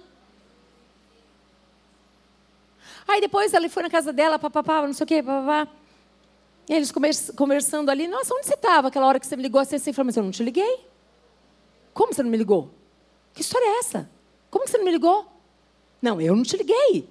Aí 3.07 3.19
depois 3.19 3.53
ele 3.53 3.67
foi 3.67 3.83
na 3.83 3.89
casa 3.89 4.13
dela, 4.13 4.37
papapá, 4.37 4.85
não 4.85 4.93
sei 4.93 5.03
o 5.03 5.07
quê, 5.07 5.23
papapá. 5.23 5.67
E 6.69 6.73
eles 6.73 6.91
conversando 7.35 7.89
ali, 7.89 8.07
nossa, 8.07 8.33
onde 8.33 8.45
você 8.45 8.53
estava 8.53 8.87
aquela 8.87 9.07
hora 9.07 9.19
que 9.19 9.25
você 9.25 9.35
me 9.35 9.41
ligou 9.41 9.59
assim, 9.59 9.75
assim? 9.75 9.91
Falei, 9.91 10.05
mas 10.05 10.17
eu 10.17 10.23
não 10.23 10.31
te 10.31 10.43
liguei. 10.43 10.85
Como 11.93 12.13
você 12.13 12.23
não 12.23 12.29
me 12.29 12.37
ligou? 12.37 12.69
Que 13.33 13.41
história 13.41 13.65
é 13.65 13.79
essa? 13.79 14.09
Como 14.49 14.67
você 14.67 14.77
não 14.77 14.85
me 14.85 14.91
ligou? 14.91 15.25
Não, 16.01 16.21
eu 16.21 16.35
não 16.35 16.43
te 16.43 16.55
liguei. 16.55 17.09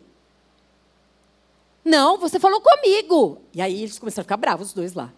Não, 1.91 2.16
você 2.16 2.38
falou 2.38 2.61
comigo. 2.61 3.43
E 3.53 3.61
aí 3.61 3.82
eles 3.82 3.99
começaram 3.99 4.22
a 4.22 4.24
ficar 4.24 4.36
bravos, 4.36 4.68
os 4.68 4.72
dois 4.72 4.95
lá. 4.95 5.12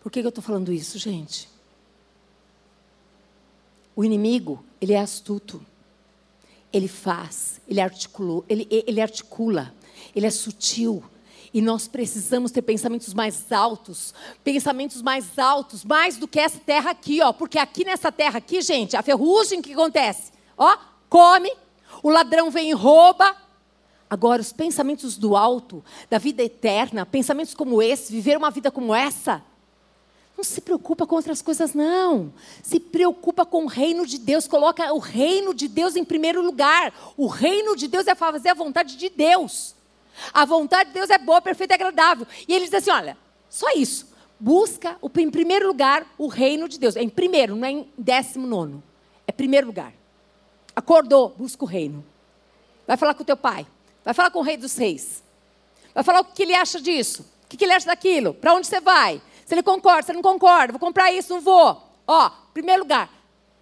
Por 0.00 0.12
que, 0.12 0.20
eu 0.20 0.28
estou 0.28 0.44
falando 0.44 0.72
isso, 0.72 0.96
gente? 0.96 1.48
O 3.96 4.04
inimigo, 4.04 4.64
ele 4.80 4.92
é 4.92 5.00
astuto. 5.00 5.60
Ele 6.72 6.86
faz, 6.86 7.60
ele, 7.66 7.80
articulou, 7.80 8.44
ele, 8.48 8.68
ele 8.70 9.00
articula, 9.00 9.74
ele 10.14 10.26
é 10.26 10.30
sutil. 10.30 11.02
E 11.52 11.60
nós 11.60 11.88
precisamos 11.88 12.52
ter 12.52 12.62
pensamentos 12.62 13.12
mais 13.12 13.50
altos, 13.50 14.14
pensamentos 14.44 15.02
mais 15.02 15.36
altos, 15.36 15.84
mais 15.84 16.16
do 16.16 16.28
que 16.28 16.38
essa 16.38 16.60
terra 16.60 16.92
aqui, 16.92 17.20
ó. 17.20 17.32
Porque 17.32 17.58
aqui 17.58 17.84
nessa 17.84 18.12
terra 18.12 18.38
aqui, 18.38 18.60
gente, 18.60 18.96
a 18.96 19.02
ferrugem 19.02 19.60
que 19.60 19.72
acontece, 19.72 20.30
ó, 20.56 20.76
come, 21.08 21.50
o 22.02 22.10
ladrão 22.10 22.50
vem 22.50 22.70
e 22.70 22.72
rouba. 22.72 23.36
Agora, 24.08 24.40
os 24.40 24.52
pensamentos 24.52 25.16
do 25.16 25.36
alto, 25.36 25.84
da 26.08 26.18
vida 26.18 26.42
eterna, 26.42 27.04
pensamentos 27.04 27.54
como 27.54 27.82
esse, 27.82 28.12
viver 28.12 28.36
uma 28.36 28.50
vida 28.50 28.70
como 28.70 28.94
essa, 28.94 29.42
não 30.36 30.44
se 30.44 30.60
preocupa 30.60 31.06
com 31.06 31.16
outras 31.16 31.40
coisas, 31.40 31.72
não. 31.72 32.32
Se 32.62 32.78
preocupa 32.78 33.46
com 33.46 33.64
o 33.64 33.66
reino 33.66 34.06
de 34.06 34.18
Deus. 34.18 34.46
Coloca 34.46 34.92
o 34.92 34.98
reino 34.98 35.54
de 35.54 35.66
Deus 35.66 35.96
em 35.96 36.04
primeiro 36.04 36.42
lugar. 36.42 36.92
O 37.16 37.26
reino 37.26 37.74
de 37.74 37.88
Deus 37.88 38.06
é 38.06 38.14
fazer 38.14 38.50
a 38.50 38.54
vontade 38.54 38.96
de 38.96 39.08
Deus. 39.08 39.74
A 40.32 40.44
vontade 40.44 40.90
de 40.90 40.94
Deus 40.94 41.08
é 41.08 41.16
boa, 41.16 41.40
perfeita 41.40 41.72
e 41.72 41.76
agradável. 41.76 42.26
E 42.46 42.54
ele 42.54 42.66
diz 42.66 42.74
assim: 42.74 42.90
olha, 42.90 43.16
só 43.48 43.72
isso. 43.72 44.14
Busca 44.38 44.98
em 45.16 45.30
primeiro 45.30 45.66
lugar 45.66 46.06
o 46.18 46.26
reino 46.26 46.68
de 46.68 46.78
Deus. 46.78 46.96
É 46.96 47.02
em 47.02 47.08
primeiro, 47.08 47.56
não 47.56 47.66
é 47.66 47.70
em 47.70 47.88
décimo 47.96 48.46
nono. 48.46 48.82
É 49.26 49.32
primeiro 49.32 49.66
lugar. 49.66 49.94
Acordou, 50.76 51.30
busca 51.30 51.64
o 51.64 51.66
reino. 51.66 52.04
Vai 52.86 52.98
falar 52.98 53.14
com 53.14 53.22
o 53.22 53.26
teu 53.26 53.36
pai. 53.36 53.66
Vai 54.04 54.12
falar 54.12 54.30
com 54.30 54.40
o 54.40 54.42
rei 54.42 54.58
dos 54.58 54.76
reis. 54.76 55.24
Vai 55.94 56.04
falar 56.04 56.20
o 56.20 56.24
que 56.26 56.42
ele 56.42 56.54
acha 56.54 56.78
disso. 56.78 57.24
O 57.44 57.48
que 57.48 57.64
ele 57.64 57.72
acha 57.72 57.86
daquilo. 57.86 58.34
Para 58.34 58.52
onde 58.52 58.66
você 58.66 58.78
vai. 58.78 59.22
Se 59.46 59.54
ele 59.54 59.62
concorda, 59.62 60.02
se 60.02 60.10
ele 60.12 60.18
não 60.18 60.22
concorda. 60.22 60.74
Vou 60.74 60.78
comprar 60.78 61.10
isso, 61.10 61.32
não 61.32 61.40
vou. 61.40 61.82
Ó, 62.06 62.30
primeiro 62.52 62.82
lugar. 62.82 63.10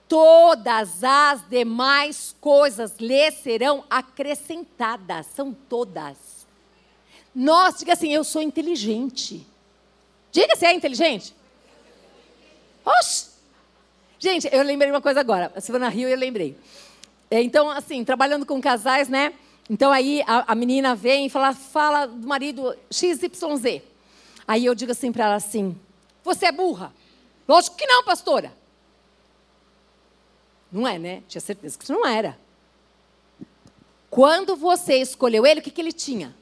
Todas 0.08 1.04
as 1.04 1.48
demais 1.48 2.34
coisas 2.40 2.96
lhe 2.98 3.30
serão 3.30 3.84
acrescentadas. 3.88 5.26
São 5.26 5.54
todas. 5.54 6.44
Nós, 7.32 7.78
diga 7.78 7.92
assim, 7.92 8.12
eu 8.12 8.24
sou 8.24 8.42
inteligente. 8.42 9.46
Diga 10.32 10.56
se 10.56 10.66
é 10.66 10.74
inteligente. 10.74 11.34
Oxe. 12.84 13.30
Gente, 14.18 14.48
eu 14.52 14.62
lembrei 14.62 14.90
uma 14.90 15.00
coisa 15.00 15.20
agora. 15.20 15.52
A 15.54 15.60
Silvana 15.60 15.88
Rio, 15.88 16.08
eu 16.08 16.18
lembrei. 16.18 16.56
É, 17.34 17.42
então, 17.42 17.68
assim, 17.68 18.04
trabalhando 18.04 18.46
com 18.46 18.60
casais, 18.60 19.08
né? 19.08 19.34
Então 19.68 19.90
aí 19.90 20.22
a, 20.24 20.52
a 20.52 20.54
menina 20.54 20.94
vem 20.94 21.26
e 21.26 21.28
fala, 21.28 21.52
fala 21.52 22.06
do 22.06 22.28
marido 22.28 22.76
XYZ. 22.88 23.82
Aí 24.46 24.64
eu 24.64 24.72
digo 24.72 24.92
assim 24.92 25.10
para 25.10 25.24
ela 25.24 25.34
assim: 25.34 25.76
Você 26.22 26.46
é 26.46 26.52
burra? 26.52 26.94
Lógico 27.48 27.74
que 27.74 27.88
não, 27.88 28.04
pastora. 28.04 28.56
Não 30.70 30.86
é, 30.86 30.96
né? 30.96 31.24
Tinha 31.26 31.40
certeza 31.40 31.76
que 31.76 31.82
isso 31.82 31.92
não 31.92 32.06
era. 32.06 32.38
Quando 34.08 34.54
você 34.54 34.98
escolheu 34.98 35.44
ele, 35.44 35.58
o 35.58 35.62
que, 35.64 35.72
que 35.72 35.80
ele 35.80 35.92
tinha? 35.92 36.36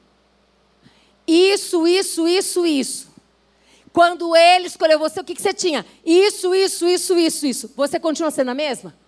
Isso, 1.27 1.89
isso, 1.89 2.29
isso, 2.29 2.67
isso. 2.67 3.11
Quando 3.95 4.37
ele 4.37 4.67
escolheu 4.67 4.99
você, 4.99 5.21
o 5.21 5.25
que, 5.25 5.35
que 5.35 5.41
você 5.41 5.55
tinha? 5.55 5.87
Isso, 6.05 6.55
isso, 6.55 6.87
isso, 6.87 7.19
isso, 7.19 7.47
isso. 7.47 7.73
Você 7.75 7.99
continua 7.99 8.31
sendo 8.31 8.51
a 8.51 8.55
mesma? 8.55 9.01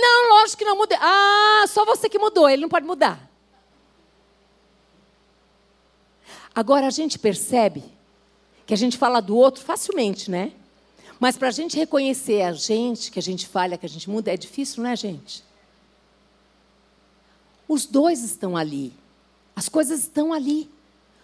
Não, 0.00 0.30
lógico 0.36 0.58
que 0.58 0.64
não 0.64 0.76
mudei. 0.76 0.96
Ah, 1.00 1.64
só 1.68 1.84
você 1.84 2.08
que 2.08 2.18
mudou, 2.18 2.48
ele 2.48 2.62
não 2.62 2.68
pode 2.68 2.86
mudar. 2.86 3.28
Agora 6.54 6.86
a 6.86 6.90
gente 6.90 7.18
percebe 7.18 7.82
que 8.64 8.72
a 8.72 8.76
gente 8.76 8.96
fala 8.96 9.20
do 9.20 9.36
outro 9.36 9.64
facilmente, 9.64 10.30
né? 10.30 10.52
Mas 11.18 11.36
para 11.36 11.48
a 11.48 11.52
gente 11.52 11.76
reconhecer 11.76 12.42
a 12.42 12.52
gente, 12.52 13.10
que 13.10 13.18
a 13.18 13.22
gente 13.22 13.46
falha, 13.46 13.76
que 13.76 13.86
a 13.86 13.88
gente 13.88 14.08
muda, 14.08 14.32
é 14.32 14.36
difícil, 14.36 14.82
não 14.82 14.90
é, 14.90 14.94
gente? 14.94 15.42
Os 17.66 17.84
dois 17.84 18.22
estão 18.22 18.56
ali. 18.56 18.92
As 19.56 19.68
coisas 19.68 20.00
estão 20.00 20.32
ali. 20.32 20.70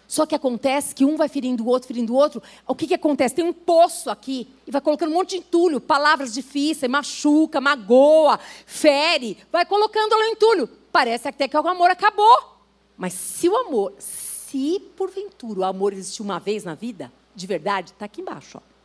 Só 0.07 0.25
que 0.25 0.35
acontece 0.35 0.93
que 0.93 1.03
um 1.03 1.17
vai 1.17 1.27
ferindo 1.27 1.63
o 1.63 1.67
outro, 1.67 1.87
ferindo 1.87 2.13
o 2.13 2.15
outro. 2.15 2.41
O 2.67 2.75
que, 2.75 2.87
que 2.87 2.93
acontece? 2.93 3.35
Tem 3.35 3.45
um 3.45 3.53
poço 3.53 4.09
aqui 4.09 4.47
e 4.67 4.71
vai 4.71 4.81
colocando 4.81 5.09
um 5.11 5.15
monte 5.15 5.31
de 5.31 5.37
entulho, 5.37 5.81
palavras 5.81 6.33
difíceis, 6.33 6.91
machuca, 6.91 7.59
magoa, 7.59 8.39
fere, 8.65 9.37
vai 9.51 9.65
colocando 9.65 10.11
lá 10.13 10.19
o 10.19 10.29
entulho. 10.29 10.69
Parece 10.91 11.27
até 11.27 11.47
que 11.47 11.57
o 11.57 11.67
amor 11.67 11.89
acabou. 11.89 12.55
Mas 12.97 13.13
se 13.13 13.49
o 13.49 13.57
amor, 13.57 13.93
se 13.99 14.79
porventura 14.95 15.61
o 15.61 15.63
amor 15.63 15.93
existiu 15.93 16.23
uma 16.23 16.39
vez 16.39 16.63
na 16.63 16.75
vida, 16.75 17.11
de 17.35 17.47
verdade, 17.47 17.91
está 17.91 18.05
aqui 18.05 18.21
embaixo. 18.21 18.59
Ó. 18.59 18.75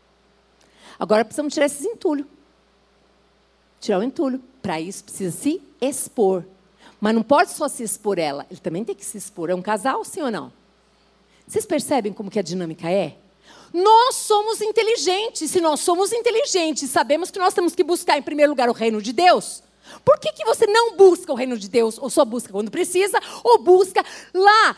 Agora 0.99 1.25
precisamos 1.25 1.55
tirar 1.55 1.67
esses 1.67 1.85
entulhos. 1.85 2.27
Tirar 3.79 4.01
o 4.01 4.03
entulho. 4.03 4.43
Para 4.61 4.81
isso 4.81 5.05
precisa 5.05 5.31
se 5.31 5.63
expor. 5.81 6.45
Mas 7.01 7.15
não 7.15 7.23
pode 7.23 7.51
só 7.51 7.69
se 7.69 7.83
expor 7.83 8.19
ela, 8.19 8.47
ele 8.51 8.61
também 8.61 8.85
tem 8.85 8.95
que 8.95 9.05
se 9.05 9.17
expor. 9.17 9.49
É 9.49 9.55
um 9.55 9.63
casal, 9.63 10.05
sim 10.05 10.21
ou 10.21 10.31
não? 10.31 10.53
Vocês 11.51 11.67
percebem 11.67 12.13
como 12.13 12.31
que 12.31 12.39
a 12.39 12.43
dinâmica 12.43 12.89
é? 12.89 13.17
Nós 13.75 14.15
somos 14.15 14.61
inteligentes. 14.61 15.51
Se 15.51 15.61
nós 15.61 15.81
somos 15.81 16.13
inteligentes, 16.13 16.89
sabemos 16.89 17.29
que 17.29 17.41
nós 17.41 17.53
temos 17.53 17.75
que 17.75 17.83
buscar 17.83 18.17
em 18.17 18.23
primeiro 18.23 18.53
lugar 18.53 18.69
o 18.69 18.73
reino 18.73 19.03
de 19.03 19.13
Deus. 19.13 19.61
Por 20.05 20.21
que, 20.21 20.33
que 20.33 20.45
você 20.45 20.65
não 20.65 20.97
busca 20.97 21.33
o 21.33 21.35
reino 21.35 21.59
de 21.59 21.69
Deus? 21.69 21.99
Ou 21.99 22.09
só 22.09 22.25
busca 22.25 22.53
quando 22.53 22.71
precisa, 22.71 23.19
ou 23.43 23.59
busca 23.59 24.05
lá, 24.33 24.77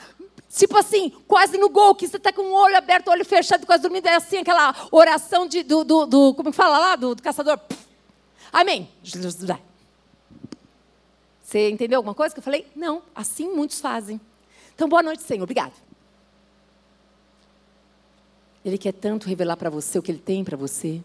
tipo 0.49 0.75
assim, 0.79 1.13
quase 1.29 1.59
no 1.59 1.69
gol, 1.69 1.95
que 1.95 2.09
você 2.09 2.17
está 2.17 2.33
com 2.33 2.41
o 2.41 2.55
olho 2.55 2.79
aberto, 2.79 3.09
o 3.09 3.11
olho 3.11 3.25
fechado, 3.27 3.67
quase 3.67 3.83
dormindo. 3.83 4.07
É 4.07 4.15
assim 4.15 4.39
aquela 4.39 4.75
oração 4.91 5.47
de, 5.47 5.63
do, 5.63 5.85
do, 5.85 6.07
do 6.07 6.35
como 6.35 6.55
fala 6.55 6.79
lá, 6.79 6.97
do, 6.97 7.15
do 7.15 7.23
caçador. 7.23 7.61
Amém. 8.51 8.89
Você 11.43 11.69
entendeu 11.69 11.99
alguma 11.99 12.15
coisa 12.15 12.35
que 12.35 12.39
eu 12.39 12.45
falei? 12.45 12.67
Não, 12.75 13.03
assim 13.15 13.55
muitos 13.55 13.79
fazem. 13.79 14.19
Então, 14.75 14.89
boa 14.89 15.03
noite, 15.03 15.23
Senhor. 15.23 15.43
Obrigado. 15.43 15.92
Ele 18.65 18.79
quer 18.79 18.93
tanto 18.93 19.29
revelar 19.29 19.57
para 19.57 19.71
você 19.71 19.99
o 19.99 20.03
que 20.03 20.13
ele 20.13 20.19
tem 20.19 20.45
para 20.45 20.57
você. 20.57 21.01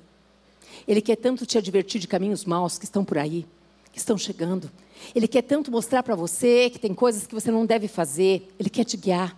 Ele 0.87 1.01
quer 1.01 1.15
tanto 1.15 1.45
te 1.45 1.57
advertir 1.57 1.99
de 1.99 2.07
caminhos 2.07 2.45
maus 2.45 2.77
que 2.77 2.85
estão 2.85 3.03
por 3.03 3.17
aí, 3.17 3.45
que 3.91 3.97
estão 3.97 4.17
chegando. 4.17 4.69
Ele 5.15 5.27
quer 5.27 5.41
tanto 5.41 5.71
mostrar 5.71 6.03
para 6.03 6.15
você 6.15 6.69
que 6.69 6.79
tem 6.79 6.93
coisas 6.93 7.25
que 7.25 7.33
você 7.33 7.51
não 7.51 7.65
deve 7.65 7.87
fazer. 7.87 8.53
Ele 8.59 8.69
quer 8.69 8.83
te 8.83 8.97
guiar. 8.97 9.35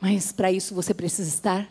Mas 0.00 0.32
para 0.32 0.52
isso 0.52 0.74
você 0.74 0.92
precisa 0.92 1.28
estar 1.28 1.68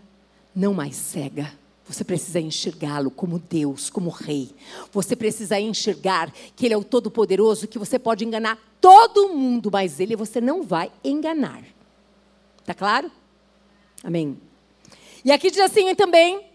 não 0.55 0.73
mais 0.73 0.95
cega. 0.95 1.51
Você 1.85 2.03
precisa 2.03 2.39
enxergá-lo 2.39 3.11
como 3.11 3.37
Deus, 3.37 3.89
como 3.89 4.09
Rei. 4.09 4.51
Você 4.91 5.15
precisa 5.15 5.59
enxergar 5.59 6.31
que 6.55 6.65
Ele 6.65 6.73
é 6.73 6.77
o 6.77 6.83
Todo-Poderoso, 6.83 7.67
que 7.67 7.77
você 7.77 7.99
pode 7.99 8.23
enganar 8.23 8.57
todo 8.79 9.29
mundo, 9.29 9.69
mas 9.71 9.99
Ele 9.99 10.15
você 10.15 10.39
não 10.39 10.63
vai 10.63 10.91
enganar. 11.03 11.63
Tá 12.65 12.73
claro? 12.73 13.11
Amém. 14.01 14.37
E 15.23 15.31
aqui 15.31 15.49
diz 15.49 15.59
assim 15.59 15.93
também. 15.95 16.45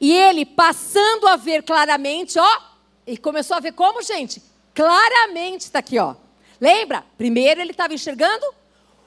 E 0.00 0.12
ele, 0.12 0.44
passando 0.44 1.28
a 1.28 1.36
ver 1.36 1.62
claramente, 1.62 2.38
ó, 2.38 2.60
e 3.06 3.16
começou 3.16 3.56
a 3.56 3.60
ver 3.60 3.72
como, 3.72 4.02
gente? 4.02 4.42
Claramente 4.74 5.62
está 5.62 5.78
aqui, 5.78 5.98
ó. 5.98 6.14
Lembra? 6.60 7.04
Primeiro 7.16 7.60
ele 7.60 7.72
estava 7.72 7.94
enxergando 7.94 8.44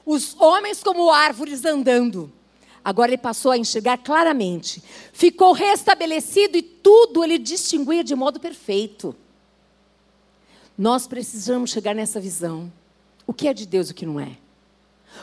os 0.04 0.34
homens 0.40 0.82
como 0.82 1.10
árvores 1.10 1.64
andando. 1.64 2.32
Agora 2.84 3.10
ele 3.10 3.18
passou 3.18 3.50
a 3.50 3.58
enxergar 3.58 3.98
claramente. 3.98 4.82
Ficou 5.12 5.52
restabelecido 5.52 6.56
e 6.56 6.62
tudo 6.62 7.24
ele 7.24 7.36
distinguia 7.36 8.04
de 8.04 8.14
modo 8.14 8.38
perfeito. 8.38 9.14
Nós 10.78 11.06
precisamos 11.06 11.70
chegar 11.70 11.94
nessa 11.94 12.20
visão. 12.20 12.72
O 13.26 13.32
que 13.32 13.48
é 13.48 13.54
de 13.54 13.66
Deus 13.66 13.88
e 13.88 13.92
o 13.92 13.94
que 13.94 14.06
não 14.06 14.20
é? 14.20 14.36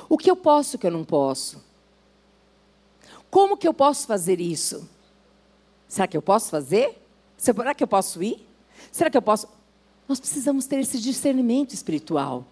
O 0.09 0.17
que 0.17 0.29
eu 0.29 0.35
posso 0.35 0.75
e 0.75 0.77
o 0.77 0.79
que 0.79 0.87
eu 0.87 0.91
não 0.91 1.05
posso? 1.05 1.63
Como 3.33 3.57
que 3.57 3.67
eu 3.67 3.73
posso 3.73 4.05
fazer 4.05 4.39
isso? 4.39 4.87
Será 5.87 6.05
que 6.05 6.15
eu 6.15 6.21
posso 6.21 6.51
fazer? 6.51 7.03
Será 7.35 7.73
que 7.73 7.83
eu 7.83 7.87
posso 7.87 8.21
ir? 8.21 8.47
Será 8.91 9.09
que 9.09 9.17
eu 9.17 9.23
posso? 9.23 9.47
Nós 10.07 10.19
precisamos 10.19 10.67
ter 10.67 10.81
esse 10.81 10.99
discernimento 10.99 11.73
espiritual. 11.73 12.45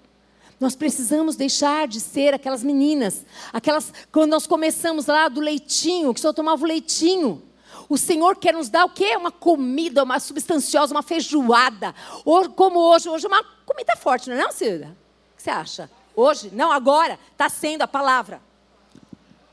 Nós 0.59 0.75
precisamos 0.75 1.35
deixar 1.35 1.87
de 1.87 1.99
ser 1.99 2.33
aquelas 2.33 2.63
meninas, 2.63 3.23
aquelas 3.53 3.93
quando 4.11 4.31
nós 4.31 4.47
começamos 4.47 5.05
lá 5.05 5.29
do 5.29 5.39
leitinho, 5.39 6.15
que 6.15 6.19
só 6.19 6.33
tomava 6.33 6.63
o 6.63 6.67
leitinho. 6.67 7.43
O 7.87 7.95
Senhor 7.95 8.35
quer 8.37 8.55
nos 8.55 8.67
dar 8.67 8.85
o 8.85 8.89
quê? 8.89 9.15
Uma 9.15 9.31
comida, 9.31 10.01
uma 10.01 10.19
substanciosa, 10.19 10.95
uma 10.95 11.03
feijoada. 11.03 11.93
Ou 12.25 12.49
como 12.49 12.79
hoje, 12.79 13.07
hoje 13.07 13.25
é 13.25 13.29
uma 13.29 13.43
comida 13.67 13.95
forte, 13.95 14.31
não 14.31 14.35
é, 14.35 14.41
não, 14.45 14.51
Cida? 14.51 14.97
O 15.33 15.37
que 15.37 15.43
você 15.43 15.51
acha? 15.51 15.91
Hoje? 16.15 16.49
Não, 16.51 16.71
agora. 16.71 17.19
Está 17.33 17.49
sendo 17.49 17.83
a 17.83 17.87
palavra. 17.87 18.41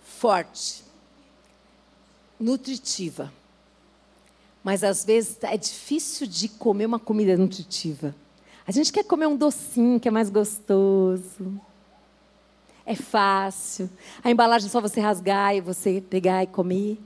Forte 0.03 0.88
nutritiva. 2.39 3.33
Mas 4.63 4.85
às 4.85 5.05
vezes 5.05 5.39
é 5.43 5.57
difícil 5.57 6.27
de 6.27 6.49
comer 6.49 6.87
uma 6.87 6.99
comida 6.99 7.37
nutritiva. 7.37 8.15
A 8.67 8.71
gente 8.71 8.93
quer 8.93 9.05
comer 9.05 9.27
um 9.27 9.37
docinho 9.37 9.99
que 9.99 10.09
é 10.09 10.11
mais 10.11 10.29
gostoso. 10.29 11.61
É 12.85 12.95
fácil. 12.95 13.89
A 14.23 14.31
embalagem 14.31 14.69
é 14.69 14.71
só 14.71 14.81
você 14.81 15.01
rasgar 15.01 15.55
e 15.55 15.61
você 15.61 16.03
pegar 16.03 16.43
e 16.43 16.47
comer. 16.47 16.99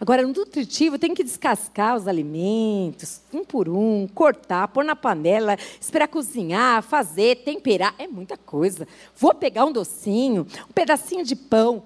Agora, 0.00 0.22
no 0.22 0.28
nutritivo, 0.28 0.98
tem 0.98 1.12
que 1.12 1.24
descascar 1.24 1.96
os 1.96 2.06
alimentos, 2.06 3.20
um 3.32 3.44
por 3.44 3.68
um, 3.68 4.06
cortar, 4.14 4.68
pôr 4.68 4.84
na 4.84 4.94
panela, 4.94 5.56
esperar 5.80 6.06
cozinhar, 6.08 6.82
fazer, 6.82 7.42
temperar. 7.42 7.94
É 7.98 8.06
muita 8.06 8.36
coisa. 8.36 8.86
Vou 9.16 9.34
pegar 9.34 9.64
um 9.64 9.72
docinho, 9.72 10.46
um 10.68 10.72
pedacinho 10.72 11.24
de 11.24 11.34
pão. 11.34 11.84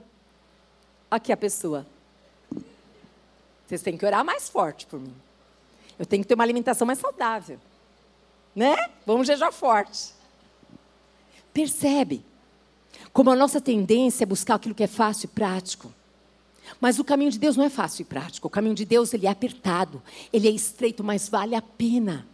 Aqui 1.11 1.32
a 1.32 1.36
pessoa. 1.36 1.86
Vocês 3.73 3.81
têm 3.81 3.97
que 3.97 4.05
orar 4.05 4.23
mais 4.23 4.51
forte 4.51 4.85
por 4.85 5.01
mim. 5.01 5.14
Eu 5.99 6.05
tenho 6.05 6.23
que 6.23 6.29
ter 6.29 6.35
uma 6.35 6.45
alimentação 6.45 6.87
mais 6.87 6.99
saudável. 6.99 7.59
Né? 8.55 8.77
Vamos 9.07 9.27
jejuar 9.27 9.51
forte. 9.51 10.12
Percebe? 11.55 12.23
Como 13.14 13.31
a 13.31 13.35
nossa 13.35 13.62
tendência 13.62 14.25
é 14.25 14.27
buscar 14.27 14.57
aquilo 14.57 14.75
que 14.75 14.83
é 14.83 14.87
fácil 14.87 15.25
e 15.25 15.29
prático. 15.29 15.91
Mas 16.79 16.99
o 16.99 17.05
caminho 17.05 17.31
de 17.31 17.39
Deus 17.39 17.57
não 17.57 17.64
é 17.64 17.70
fácil 17.70 18.03
e 18.03 18.05
prático. 18.05 18.47
O 18.47 18.51
caminho 18.51 18.75
de 18.75 18.85
Deus 18.85 19.14
ele 19.14 19.27
é 19.27 19.31
apertado, 19.31 20.03
ele 20.31 20.49
é 20.49 20.51
estreito, 20.51 21.03
mas 21.03 21.31
vale 21.31 21.55
a 21.55 21.62
pena 21.62 22.27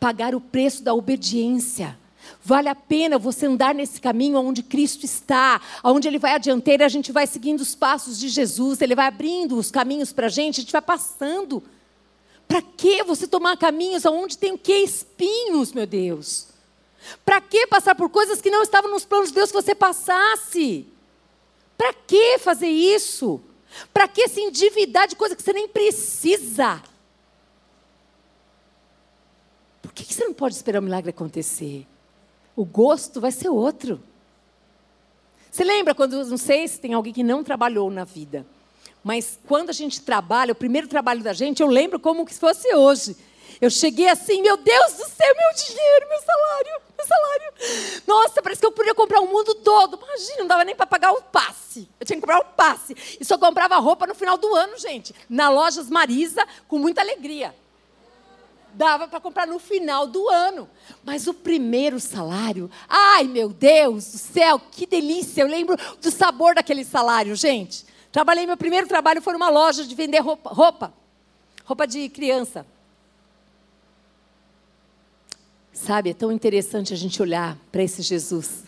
pagar 0.00 0.34
o 0.34 0.40
preço 0.40 0.82
da 0.82 0.94
obediência. 0.94 1.98
Vale 2.42 2.68
a 2.68 2.74
pena 2.74 3.18
você 3.18 3.46
andar 3.46 3.74
nesse 3.74 4.00
caminho 4.00 4.38
onde 4.38 4.62
Cristo 4.62 5.04
está, 5.04 5.60
onde 5.82 6.06
Ele 6.06 6.18
vai 6.18 6.34
adianteiro, 6.34 6.84
a 6.84 6.88
gente 6.88 7.10
vai 7.12 7.26
seguindo 7.26 7.60
os 7.60 7.74
passos 7.74 8.18
de 8.18 8.28
Jesus, 8.28 8.80
Ele 8.80 8.94
vai 8.94 9.06
abrindo 9.06 9.56
os 9.56 9.70
caminhos 9.70 10.12
para 10.12 10.26
a 10.26 10.30
gente, 10.30 10.60
a 10.60 10.62
gente 10.62 10.72
vai 10.72 10.82
passando. 10.82 11.62
Para 12.46 12.62
que 12.62 13.02
você 13.02 13.26
tomar 13.26 13.56
caminhos 13.56 14.04
onde 14.04 14.38
tem 14.38 14.52
o 14.52 14.58
que? 14.58 14.72
Espinhos, 14.72 15.72
meu 15.72 15.86
Deus. 15.86 16.48
Para 17.24 17.40
que 17.40 17.66
passar 17.66 17.94
por 17.94 18.08
coisas 18.08 18.40
que 18.40 18.50
não 18.50 18.62
estavam 18.62 18.90
nos 18.90 19.04
planos 19.04 19.28
de 19.28 19.34
Deus 19.34 19.50
que 19.50 19.60
você 19.60 19.74
passasse? 19.74 20.86
Para 21.76 21.92
que 21.92 22.38
fazer 22.38 22.68
isso? 22.68 23.40
Para 23.92 24.08
que 24.08 24.28
se 24.28 24.40
endividar 24.40 25.06
de 25.06 25.16
coisa 25.16 25.36
que 25.36 25.42
você 25.42 25.52
nem 25.52 25.68
precisa? 25.68 26.82
Por 29.82 29.92
que 29.92 30.04
você 30.04 30.24
não 30.24 30.34
pode 30.34 30.54
esperar 30.54 30.80
o 30.80 30.82
milagre 30.82 31.10
acontecer? 31.10 31.86
O 32.56 32.64
gosto 32.64 33.20
vai 33.20 33.30
ser 33.30 33.50
outro. 33.50 34.02
Você 35.50 35.62
lembra 35.62 35.94
quando, 35.94 36.24
não 36.24 36.38
sei 36.38 36.66
se 36.66 36.80
tem 36.80 36.94
alguém 36.94 37.12
que 37.12 37.22
não 37.22 37.44
trabalhou 37.44 37.90
na 37.90 38.04
vida, 38.04 38.46
mas 39.04 39.38
quando 39.46 39.70
a 39.70 39.72
gente 39.72 40.00
trabalha, 40.00 40.52
o 40.52 40.56
primeiro 40.56 40.88
trabalho 40.88 41.22
da 41.22 41.32
gente, 41.32 41.62
eu 41.62 41.68
lembro 41.68 42.00
como 42.00 42.26
se 42.28 42.40
fosse 42.40 42.74
hoje. 42.74 43.16
Eu 43.60 43.70
cheguei 43.70 44.08
assim, 44.08 44.42
meu 44.42 44.56
Deus 44.56 44.92
do 44.92 45.04
céu, 45.08 45.34
meu 45.34 45.64
dinheiro, 45.64 46.08
meu 46.08 46.18
salário, 46.18 46.82
meu 46.98 47.06
salário. 47.06 48.02
Nossa, 48.06 48.42
parece 48.42 48.60
que 48.60 48.66
eu 48.66 48.72
podia 48.72 48.94
comprar 48.94 49.20
o 49.20 49.28
mundo 49.28 49.54
todo. 49.54 49.98
Imagina, 50.02 50.38
não 50.40 50.46
dava 50.46 50.64
nem 50.64 50.74
para 50.74 50.86
pagar 50.86 51.12
o 51.12 51.22
passe. 51.22 51.88
Eu 51.98 52.04
tinha 52.04 52.16
que 52.16 52.20
comprar 52.20 52.40
o 52.40 52.44
passe. 52.44 52.94
E 53.18 53.24
só 53.24 53.38
comprava 53.38 53.76
roupa 53.78 54.06
no 54.06 54.14
final 54.14 54.36
do 54.36 54.54
ano, 54.54 54.78
gente. 54.78 55.14
Na 55.28 55.48
lojas 55.48 55.88
Marisa, 55.88 56.46
com 56.68 56.78
muita 56.78 57.00
alegria 57.00 57.54
dava 58.76 59.08
para 59.08 59.20
comprar 59.20 59.46
no 59.46 59.58
final 59.58 60.06
do 60.06 60.28
ano. 60.28 60.68
Mas 61.02 61.26
o 61.26 61.34
primeiro 61.34 61.98
salário, 61.98 62.70
ai 62.88 63.24
meu 63.24 63.48
Deus 63.48 64.12
do 64.12 64.18
céu, 64.18 64.60
que 64.70 64.86
delícia! 64.86 65.42
Eu 65.42 65.48
lembro 65.48 65.76
do 66.00 66.10
sabor 66.10 66.54
daquele 66.54 66.84
salário, 66.84 67.34
gente. 67.34 67.84
Trabalhei, 68.12 68.46
meu 68.46 68.56
primeiro 68.56 68.86
trabalho 68.86 69.20
foi 69.20 69.32
numa 69.32 69.48
loja 69.48 69.84
de 69.84 69.94
vender 69.94 70.20
roupa, 70.20 70.50
roupa, 70.50 70.94
roupa 71.64 71.86
de 71.86 72.08
criança. 72.08 72.66
Sabe, 75.72 76.10
é 76.10 76.14
tão 76.14 76.32
interessante 76.32 76.94
a 76.94 76.96
gente 76.96 77.20
olhar 77.20 77.58
para 77.70 77.82
esse 77.82 78.00
Jesus, 78.00 78.64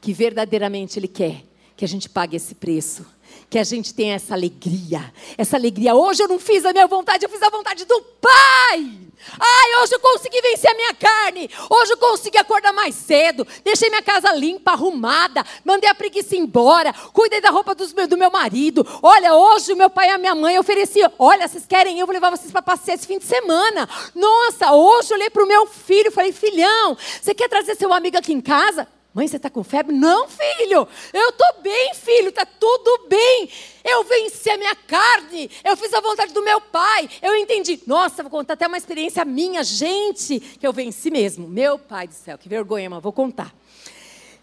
que 0.00 0.12
verdadeiramente 0.12 0.98
Ele 0.98 1.08
quer 1.08 1.44
que 1.78 1.84
a 1.84 1.88
gente 1.88 2.08
pague 2.08 2.36
esse 2.36 2.56
preço 2.56 3.06
que 3.50 3.58
a 3.58 3.64
gente 3.64 3.94
tenha 3.94 4.14
essa 4.14 4.34
alegria. 4.34 5.12
Essa 5.36 5.56
alegria. 5.56 5.94
Hoje 5.94 6.22
eu 6.22 6.28
não 6.28 6.38
fiz 6.38 6.64
a 6.64 6.72
minha 6.72 6.86
vontade, 6.86 7.24
eu 7.24 7.30
fiz 7.30 7.42
a 7.42 7.48
vontade 7.48 7.84
do 7.84 8.02
Pai. 8.20 9.08
Ai, 9.38 9.82
hoje 9.82 9.94
eu 9.94 10.00
consegui 10.00 10.40
vencer 10.40 10.70
a 10.70 10.74
minha 10.74 10.94
carne. 10.94 11.50
Hoje 11.68 11.92
eu 11.92 11.96
consegui 11.96 12.38
acordar 12.38 12.72
mais 12.72 12.94
cedo. 12.94 13.46
Deixei 13.64 13.88
minha 13.88 14.02
casa 14.02 14.32
limpa, 14.32 14.72
arrumada. 14.72 15.44
Mandei 15.64 15.88
a 15.88 15.94
preguiça 15.94 16.36
embora. 16.36 16.92
Cuidei 16.92 17.40
da 17.40 17.50
roupa 17.50 17.74
dos, 17.74 17.92
do 17.92 18.16
meu 18.16 18.30
marido. 18.30 18.86
Olha, 19.02 19.34
hoje 19.34 19.72
o 19.72 19.76
meu 19.76 19.90
pai 19.90 20.08
e 20.08 20.10
a 20.10 20.18
minha 20.18 20.34
mãe 20.34 20.58
ofereciam. 20.58 21.10
Olha, 21.18 21.48
vocês 21.48 21.66
querem? 21.66 21.98
Eu 21.98 22.06
vou 22.06 22.12
levar 22.12 22.30
vocês 22.30 22.50
para 22.50 22.62
passear 22.62 22.94
esse 22.94 23.06
fim 23.06 23.18
de 23.18 23.24
semana. 23.24 23.88
Nossa, 24.14 24.72
hoje 24.72 25.10
eu 25.10 25.16
olhei 25.16 25.30
para 25.30 25.42
o 25.42 25.48
meu 25.48 25.66
filho 25.66 26.08
e 26.08 26.12
falei: 26.12 26.32
filhão, 26.32 26.96
você 27.20 27.34
quer 27.34 27.48
trazer 27.48 27.76
seu 27.76 27.92
amigo 27.92 28.16
aqui 28.16 28.32
em 28.32 28.40
casa? 28.40 28.86
Mãe, 29.14 29.26
você 29.26 29.36
está 29.36 29.48
com 29.48 29.64
febre? 29.64 29.94
Não, 29.94 30.28
filho. 30.28 30.86
Eu 31.12 31.30
estou 31.30 31.62
bem, 31.62 31.94
filho. 31.94 32.28
Está 32.28 32.44
tudo 32.44 33.06
bem. 33.08 33.50
Eu 33.84 34.04
venci 34.04 34.50
a 34.50 34.56
minha 34.56 34.74
carne. 34.74 35.50
Eu 35.64 35.76
fiz 35.76 35.92
a 35.94 36.00
vontade 36.00 36.32
do 36.32 36.42
meu 36.42 36.60
pai. 36.60 37.08
Eu 37.22 37.34
entendi. 37.34 37.80
Nossa, 37.86 38.22
vou 38.22 38.30
contar 38.30 38.54
até 38.54 38.66
uma 38.66 38.76
experiência 38.76 39.24
minha, 39.24 39.64
gente, 39.64 40.38
que 40.38 40.66
eu 40.66 40.72
venci 40.72 41.10
mesmo. 41.10 41.48
Meu 41.48 41.78
pai 41.78 42.06
do 42.06 42.14
céu, 42.14 42.36
que 42.36 42.48
vergonha, 42.48 42.90
mas 42.90 43.02
vou 43.02 43.12
contar. 43.12 43.54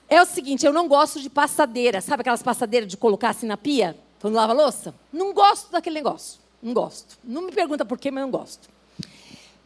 É 0.09 0.21
o 0.21 0.25
seguinte, 0.25 0.65
eu 0.65 0.73
não 0.73 0.87
gosto 0.87 1.21
de 1.21 1.29
passadeira. 1.29 2.01
Sabe 2.01 2.21
aquelas 2.21 2.43
passadeiras 2.43 2.89
de 2.89 2.97
colocar 2.97 3.29
assim 3.29 3.45
na 3.45 3.57
pia? 3.57 3.95
Quando 4.19 4.33
lava 4.33 4.53
louça? 4.53 4.93
Não 5.13 5.33
gosto 5.33 5.71
daquele 5.71 5.95
negócio. 5.95 6.39
Não 6.61 6.73
gosto. 6.73 7.17
Não 7.23 7.43
me 7.43 7.51
pergunta 7.51 7.85
por 7.85 7.99
quê, 7.99 8.09
mas 8.09 8.23
não 8.23 8.31
gosto. 8.31 8.67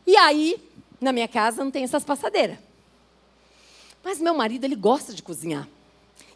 E 0.06 0.16
aí, 0.18 0.62
na 1.00 1.12
minha 1.14 1.28
casa, 1.28 1.64
não 1.64 1.72
tem 1.72 1.84
essas 1.84 2.04
passadeiras. 2.04 2.69
Mas 4.04 4.20
meu 4.20 4.34
marido, 4.34 4.64
ele 4.64 4.76
gosta 4.76 5.14
de 5.14 5.22
cozinhar. 5.22 5.68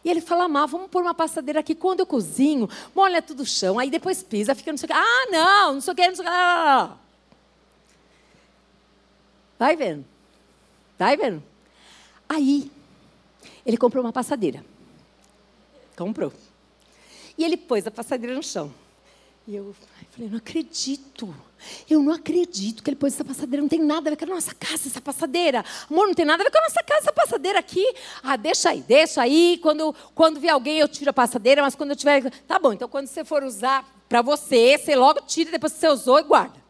E 0.04 0.10
ele 0.10 0.20
fala, 0.20 0.46
Má, 0.46 0.66
vamos 0.66 0.90
pôr 0.90 1.02
uma 1.02 1.14
passadeira 1.14 1.60
aqui. 1.60 1.74
Quando 1.74 2.00
eu 2.00 2.06
cozinho, 2.06 2.68
molha 2.94 3.22
tudo 3.22 3.42
o 3.42 3.46
chão. 3.46 3.78
Aí 3.78 3.90
depois 3.90 4.22
pisa, 4.22 4.54
fica 4.54 4.70
não 4.70 4.76
sei 4.76 4.86
o 4.86 4.92
que. 4.92 4.98
Ah, 4.98 5.26
não, 5.30 5.74
não 5.74 5.80
sei 5.80 5.92
o 5.92 5.96
que, 5.96 6.08
não 6.08 6.14
sei 6.14 6.24
o 6.24 6.28
que. 6.28 6.94
Vai 9.58 9.76
vendo. 9.76 10.04
Vai 10.98 11.16
vendo. 11.16 11.42
Aí, 12.28 12.70
ele 13.64 13.78
comprou 13.78 14.04
uma 14.04 14.12
passadeira. 14.12 14.64
Comprou. 15.96 16.32
E 17.38 17.44
ele 17.44 17.56
pôs 17.56 17.86
a 17.86 17.90
passadeira 17.90 18.34
no 18.34 18.42
chão. 18.42 18.72
E 19.46 19.56
eu 19.56 19.74
falei, 20.10 20.28
não 20.28 20.38
acredito. 20.38 21.34
Eu 21.88 22.02
não 22.02 22.12
acredito 22.12 22.82
que 22.82 22.90
ele 22.90 22.96
pôs 22.96 23.14
essa 23.14 23.24
passadeira. 23.24 23.62
Não 23.62 23.68
tem 23.68 23.80
nada 23.80 24.08
a 24.08 24.10
ver 24.10 24.16
com 24.16 24.24
a 24.24 24.34
nossa 24.34 24.54
casa, 24.54 24.88
essa 24.88 25.00
passadeira. 25.00 25.64
Amor, 25.90 26.06
não 26.06 26.14
tem 26.14 26.24
nada 26.24 26.42
a 26.42 26.44
ver 26.44 26.50
com 26.50 26.58
a 26.58 26.62
nossa 26.62 26.82
casa, 26.82 27.00
essa 27.02 27.12
passadeira 27.12 27.58
aqui. 27.58 27.84
Ah, 28.22 28.36
deixa 28.36 28.70
aí, 28.70 28.80
deixa 28.80 29.22
aí. 29.22 29.58
Quando, 29.62 29.94
quando 30.14 30.40
vier 30.40 30.52
alguém, 30.52 30.78
eu 30.78 30.88
tiro 30.88 31.10
a 31.10 31.12
passadeira, 31.12 31.62
mas 31.62 31.74
quando 31.74 31.90
eu 31.90 31.96
tiver. 31.96 32.30
Tá 32.46 32.58
bom, 32.58 32.72
então 32.72 32.88
quando 32.88 33.06
você 33.06 33.24
for 33.24 33.42
usar 33.42 33.84
para 34.08 34.22
você, 34.22 34.78
você 34.78 34.94
logo 34.94 35.20
tira, 35.22 35.50
depois 35.50 35.72
você 35.72 35.88
usou 35.88 36.18
e 36.18 36.22
guarda. 36.22 36.62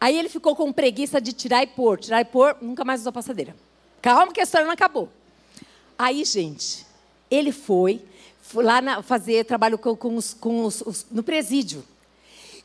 Aí 0.00 0.18
ele 0.18 0.28
ficou 0.28 0.54
com 0.54 0.72
preguiça 0.72 1.20
de 1.20 1.32
tirar 1.32 1.62
e 1.62 1.66
pôr, 1.66 1.98
tirar 1.98 2.20
e 2.20 2.24
pôr, 2.24 2.56
nunca 2.60 2.84
mais 2.84 3.00
usou 3.00 3.10
a 3.10 3.12
passadeira. 3.12 3.56
Calma 4.02 4.32
que 4.32 4.40
a 4.40 4.44
história 4.44 4.66
não 4.66 4.74
acabou. 4.74 5.08
Aí, 5.98 6.24
gente, 6.24 6.86
ele 7.30 7.50
foi, 7.50 8.02
foi 8.42 8.64
lá 8.64 8.80
na, 8.80 9.02
fazer 9.02 9.44
trabalho 9.44 9.78
com, 9.78 9.96
com, 9.96 10.16
os, 10.16 10.34
com 10.34 10.64
os, 10.64 10.80
os, 10.82 11.06
no 11.10 11.22
presídio. 11.22 11.82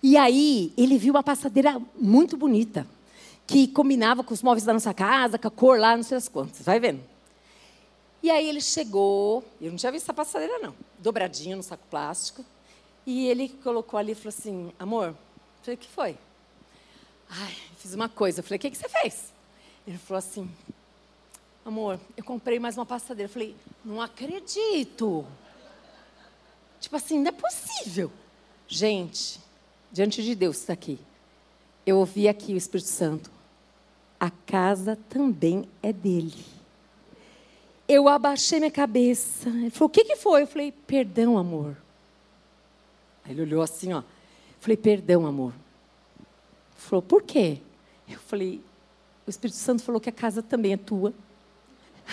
E 0.03 0.17
aí 0.17 0.73
ele 0.77 0.97
viu 0.97 1.13
uma 1.13 1.23
passadeira 1.23 1.79
muito 1.95 2.35
bonita, 2.35 2.87
que 3.45 3.67
combinava 3.67 4.23
com 4.23 4.33
os 4.33 4.41
móveis 4.41 4.65
da 4.65 4.73
nossa 4.73 4.93
casa, 4.93 5.37
com 5.37 5.47
a 5.47 5.51
cor 5.51 5.79
lá, 5.79 5.95
não 5.95 6.03
sei 6.03 6.17
as 6.17 6.27
quantas. 6.27 6.65
Vai 6.65 6.79
vendo? 6.79 7.01
E 8.23 8.29
aí 8.29 8.47
ele 8.47 8.61
chegou, 8.61 9.43
eu 9.59 9.71
não 9.71 9.77
tinha 9.77 9.91
visto 9.91 10.05
essa 10.05 10.13
passadeira 10.13 10.59
não, 10.59 10.75
dobradinha 10.99 11.55
no 11.55 11.63
saco 11.63 11.85
plástico. 11.89 12.45
E 13.05 13.27
ele 13.27 13.49
colocou 13.49 13.99
ali 13.99 14.11
e 14.11 14.15
falou 14.15 14.29
assim, 14.29 14.71
amor, 14.77 15.07
eu 15.07 15.17
falei, 15.63 15.75
o 15.75 15.77
que 15.77 15.87
foi? 15.87 16.17
Ai, 17.29 17.55
fiz 17.77 17.93
uma 17.95 18.07
coisa. 18.07 18.39
Eu 18.39 18.43
falei, 18.43 18.57
o 18.57 18.59
que, 18.59 18.69
que 18.69 18.77
você 18.77 18.87
fez? 18.87 19.33
Ele 19.87 19.97
falou 19.97 20.19
assim, 20.19 20.49
amor, 21.65 21.99
eu 22.15 22.23
comprei 22.23 22.59
mais 22.59 22.77
uma 22.77 22.85
passadeira. 22.85 23.27
Eu 23.27 23.33
falei, 23.33 23.55
não 23.83 23.99
acredito. 23.99 25.25
Tipo 26.79 26.95
assim, 26.95 27.19
não 27.19 27.29
é 27.29 27.31
possível. 27.31 28.11
Gente, 28.67 29.40
diante 29.91 30.23
de 30.23 30.35
Deus 30.35 30.59
está 30.59 30.73
aqui. 30.73 30.99
Eu 31.85 31.97
ouvi 31.97 32.27
aqui 32.27 32.53
o 32.53 32.57
Espírito 32.57 32.89
Santo. 32.89 33.31
A 34.19 34.29
casa 34.29 34.97
também 35.09 35.67
é 35.81 35.91
dele. 35.91 36.45
Eu 37.87 38.07
abaixei 38.07 38.59
minha 38.59 38.71
cabeça. 38.71 39.49
Ele 39.49 39.69
falou: 39.69 39.87
O 39.87 39.91
que, 39.91 40.05
que 40.05 40.15
foi? 40.15 40.43
Eu 40.43 40.47
falei: 40.47 40.71
Perdão, 40.71 41.37
amor. 41.37 41.75
Aí 43.25 43.31
ele 43.31 43.41
olhou 43.41 43.61
assim, 43.61 43.93
ó. 43.93 43.99
Eu 43.99 44.05
falei: 44.59 44.77
Perdão, 44.77 45.25
amor. 45.25 45.53
Ele 46.19 46.77
falou: 46.77 47.01
Por 47.01 47.23
quê? 47.23 47.59
Eu 48.07 48.19
falei: 48.19 48.61
O 49.25 49.29
Espírito 49.29 49.57
Santo 49.57 49.83
falou 49.83 49.99
que 49.99 50.09
a 50.09 50.13
casa 50.13 50.41
também 50.41 50.73
é 50.73 50.77
tua. 50.77 51.13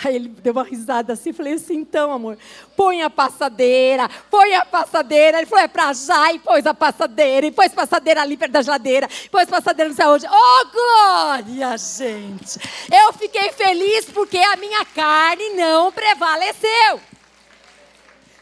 Aí 0.03 0.15
ele 0.15 0.29
deu 0.29 0.53
uma 0.53 0.63
risada 0.63 1.13
assim, 1.13 1.33
falei 1.33 1.53
assim, 1.53 1.75
então, 1.75 2.11
amor, 2.11 2.37
põe 2.75 3.01
a 3.01 3.09
passadeira, 3.09 4.09
põe 4.29 4.55
a 4.55 4.65
passadeira. 4.65 5.39
Ele 5.39 5.45
falou, 5.45 5.65
é 5.65 5.67
pra 5.67 5.91
já, 5.91 6.31
e 6.31 6.39
pôs 6.39 6.65
a 6.65 6.73
passadeira, 6.73 7.45
e 7.47 7.51
pôs 7.51 7.73
passadeira 7.73 8.21
ali 8.21 8.37
perto 8.37 8.53
da 8.53 8.61
geladeira, 8.61 9.09
pôs 9.29 9.49
passadeira 9.49 9.89
não 9.89 9.95
sei 9.95 10.05
onde. 10.05 10.25
Oh, 10.25 10.67
glória, 10.71 11.77
gente! 11.77 12.59
Eu 12.91 13.11
fiquei 13.13 13.51
feliz 13.51 14.05
porque 14.05 14.37
a 14.37 14.55
minha 14.55 14.85
carne 14.85 15.49
não 15.55 15.91
prevaleceu. 15.91 17.01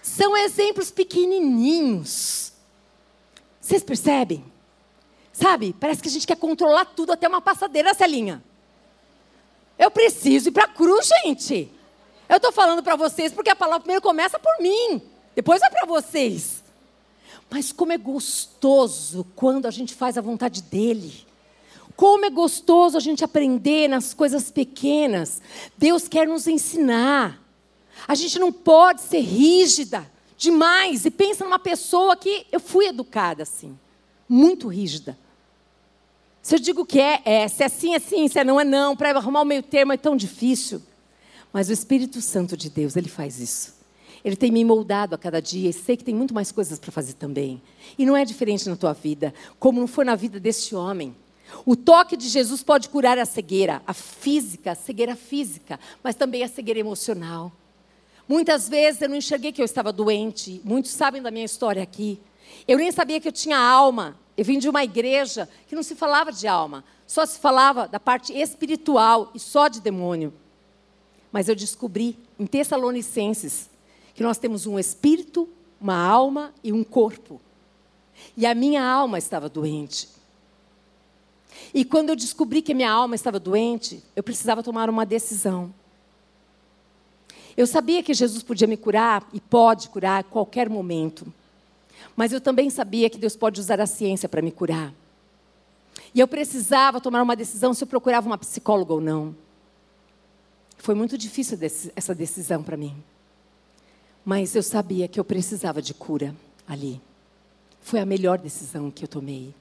São 0.02 0.38
exemplos 0.38 0.92
pequenininhos. 0.92 2.54
Vocês 3.60 3.84
percebem? 3.84 4.46
Sabe, 5.34 5.76
parece 5.80 6.02
que 6.02 6.08
a 6.08 6.12
gente 6.12 6.26
quer 6.26 6.38
controlar 6.38 6.86
tudo 6.86 7.12
até 7.12 7.28
uma 7.28 7.42
passadeira, 7.42 7.94
Celinha. 7.94 8.44
Eu 9.78 9.92
preciso 9.92 10.50
ir 10.50 10.52
para 10.52 10.66
a 10.66 10.68
cruz, 10.68 11.10
gente. 11.24 11.72
Eu 12.28 12.38
estou 12.38 12.52
falando 12.52 12.84
para 12.84 12.96
vocês 12.96 13.32
porque 13.32 13.50
a 13.50 13.56
palavra 13.56 13.82
primeiro 13.82 14.02
começa 14.02 14.38
por 14.38 14.62
mim, 14.62 15.02
depois 15.36 15.60
vai 15.60 15.70
para 15.70 15.86
vocês. 15.86 16.64
Mas 17.50 17.72
como 17.72 17.94
é 17.94 17.98
gostoso 17.98 19.26
quando 19.36 19.66
a 19.66 19.72
gente 19.72 19.94
faz 19.94 20.18
a 20.18 20.22
vontade 20.22 20.62
dEle. 20.62 21.26
Como 21.96 22.26
é 22.26 22.30
gostoso 22.30 22.98
a 22.98 23.00
gente 23.00 23.24
aprender 23.24 23.88
nas 23.88 24.14
coisas 24.14 24.52
pequenas. 24.52 25.42
Deus 25.78 26.08
quer 26.08 26.28
nos 26.28 26.46
ensinar. 26.46 27.42
A 28.08 28.14
gente 28.14 28.38
não 28.38 28.52
pode 28.52 29.02
ser 29.02 29.22
rígida 29.22 30.10
demais. 30.38 31.06
E 31.06 31.12
pensa 31.12 31.44
numa 31.44 31.58
pessoa 31.58 32.16
que 32.16 32.46
eu 32.52 32.60
fui 32.60 32.88
educada 32.88 33.44
assim, 33.44 33.78
muito 34.30 34.68
rígida. 34.68 35.18
Se 36.48 36.56
eu 36.56 36.60
digo 36.60 36.86
que 36.86 36.98
é, 36.98 37.22
é. 37.26 37.48
Se 37.50 37.62
é 37.62 37.68
sim, 37.68 37.94
é 37.94 38.00
sim. 38.00 38.26
Se 38.30 38.40
é 38.40 38.44
não, 38.46 38.58
é 38.58 38.64
não. 38.64 38.96
Para 38.96 39.10
arrumar 39.10 39.42
o 39.42 39.46
meio 39.46 39.62
termo 39.62 39.92
é 39.92 39.98
tão 39.98 40.16
difícil. 40.16 40.82
Mas 41.52 41.68
o 41.68 41.74
Espírito 41.74 42.22
Santo 42.22 42.56
de 42.56 42.70
Deus, 42.70 42.96
ele 42.96 43.10
faz 43.10 43.38
isso. 43.38 43.76
Ele 44.24 44.38
tem 44.38 44.50
me 44.50 44.64
moldado 44.64 45.14
a 45.14 45.18
cada 45.18 45.42
dia 45.42 45.70
e 45.70 45.74
sei 45.74 45.98
que 45.98 46.06
tem 46.06 46.16
muito 46.16 46.34
mais 46.34 46.50
coisas 46.50 46.80
para 46.80 46.90
fazer 46.90 47.16
também. 47.16 47.62
E 48.00 48.06
não 48.06 48.16
é 48.16 48.24
diferente 48.24 48.70
na 48.70 48.78
tua 48.78 48.94
vida, 48.94 49.34
como 49.60 49.82
não 49.82 49.88
foi 49.88 50.06
na 50.06 50.16
vida 50.16 50.40
deste 50.40 50.74
homem. 50.74 51.14
O 51.66 51.76
toque 51.76 52.16
de 52.16 52.30
Jesus 52.30 52.64
pode 52.64 52.88
curar 52.88 53.18
a 53.18 53.26
cegueira, 53.26 53.82
a 53.86 53.94
física, 53.94 54.72
a 54.72 54.76
cegueira 54.76 55.18
física, 55.18 55.78
mas 56.02 56.16
também 56.16 56.44
a 56.44 56.48
cegueira 56.48 56.80
emocional. 56.80 57.52
Muitas 58.26 58.70
vezes 58.70 59.02
eu 59.02 59.10
não 59.10 59.18
enxerguei 59.18 59.52
que 59.52 59.62
eu 59.62 59.66
estava 59.66 59.92
doente, 59.92 60.62
muitos 60.64 60.92
sabem 60.92 61.22
da 61.22 61.30
minha 61.30 61.44
história 61.44 61.84
aqui. 61.84 62.18
Eu 62.66 62.78
nem 62.78 62.90
sabia 62.90 63.20
que 63.20 63.28
eu 63.28 63.34
tinha 63.34 63.58
alma, 63.58 64.18
eu 64.38 64.46
vim 64.46 64.60
de 64.60 64.70
uma 64.70 64.84
igreja 64.84 65.50
que 65.68 65.76
não 65.76 65.82
se 65.82 65.96
falava 65.96 66.32
de 66.32 66.48
alma, 66.48 66.84
só 67.08 67.26
se 67.26 67.40
falava 67.40 67.88
da 67.88 68.00
parte 68.00 68.32
espiritual 68.32 69.32
e 69.34 69.40
só 69.40 69.68
de 69.68 69.82
demônio. 69.82 70.32
Mas 71.32 71.50
eu 71.50 71.56
descobri 71.56 72.18
em 72.38 72.46
Tessalonicenses 72.46 73.68
que 74.14 74.22
nós 74.22 74.38
temos 74.38 74.68
um 74.68 74.78
espírito, 74.78 75.50
uma 75.82 75.98
alma 75.98 76.54
e 76.64 76.72
um 76.72 76.84
corpo. 76.84 77.42
E 78.36 78.46
a 78.46 78.54
minha 78.54 78.84
alma 78.84 79.18
estava 79.18 79.50
doente. 79.50 80.10
E 81.74 81.84
quando 81.84 82.10
eu 82.10 82.16
descobri 82.16 82.62
que 82.62 82.72
a 82.72 82.76
minha 82.76 82.92
alma 82.92 83.16
estava 83.16 83.40
doente, 83.40 84.04
eu 84.16 84.22
precisava 84.22 84.62
tomar 84.62 84.90
uma 84.90 85.06
decisão. 85.06 85.74
Eu 87.56 87.66
sabia 87.66 88.04
que 88.04 88.14
Jesus 88.14 88.44
podia 88.44 88.68
me 88.68 88.78
curar 88.78 89.28
e 89.34 89.40
pode 89.40 89.90
curar 89.90 90.20
a 90.20 90.24
qualquer 90.24 90.70
momento. 90.70 91.34
Mas 92.16 92.32
eu 92.32 92.42
também 92.42 92.70
sabia 92.70 93.10
que 93.10 93.18
Deus 93.18 93.36
pode 93.36 93.60
usar 93.60 93.80
a 93.80 93.86
ciência 93.86 94.28
para 94.28 94.42
me 94.42 94.52
curar. 94.52 94.94
E 96.14 96.20
eu 96.20 96.28
precisava 96.28 97.02
tomar 97.02 97.22
uma 97.22 97.36
decisão 97.36 97.74
se 97.74 97.84
eu 97.84 97.88
procurava 97.88 98.28
uma 98.28 98.38
psicóloga 98.38 98.94
ou 98.94 99.02
não. 99.02 99.36
Foi 100.78 100.96
muito 100.96 101.18
difícil 101.18 101.58
essa 101.96 102.16
decisão 102.16 102.64
para 102.64 102.78
mim. 102.78 102.96
Mas 104.24 104.56
eu 104.56 104.64
sabia 104.64 105.08
que 105.08 105.20
eu 105.20 105.24
precisava 105.24 105.82
de 105.82 105.94
cura 105.94 106.36
ali. 106.68 107.02
Foi 107.82 108.00
a 108.00 108.06
melhor 108.06 108.38
decisão 108.38 108.92
que 108.92 109.04
eu 109.04 109.08
tomei. 109.08 109.54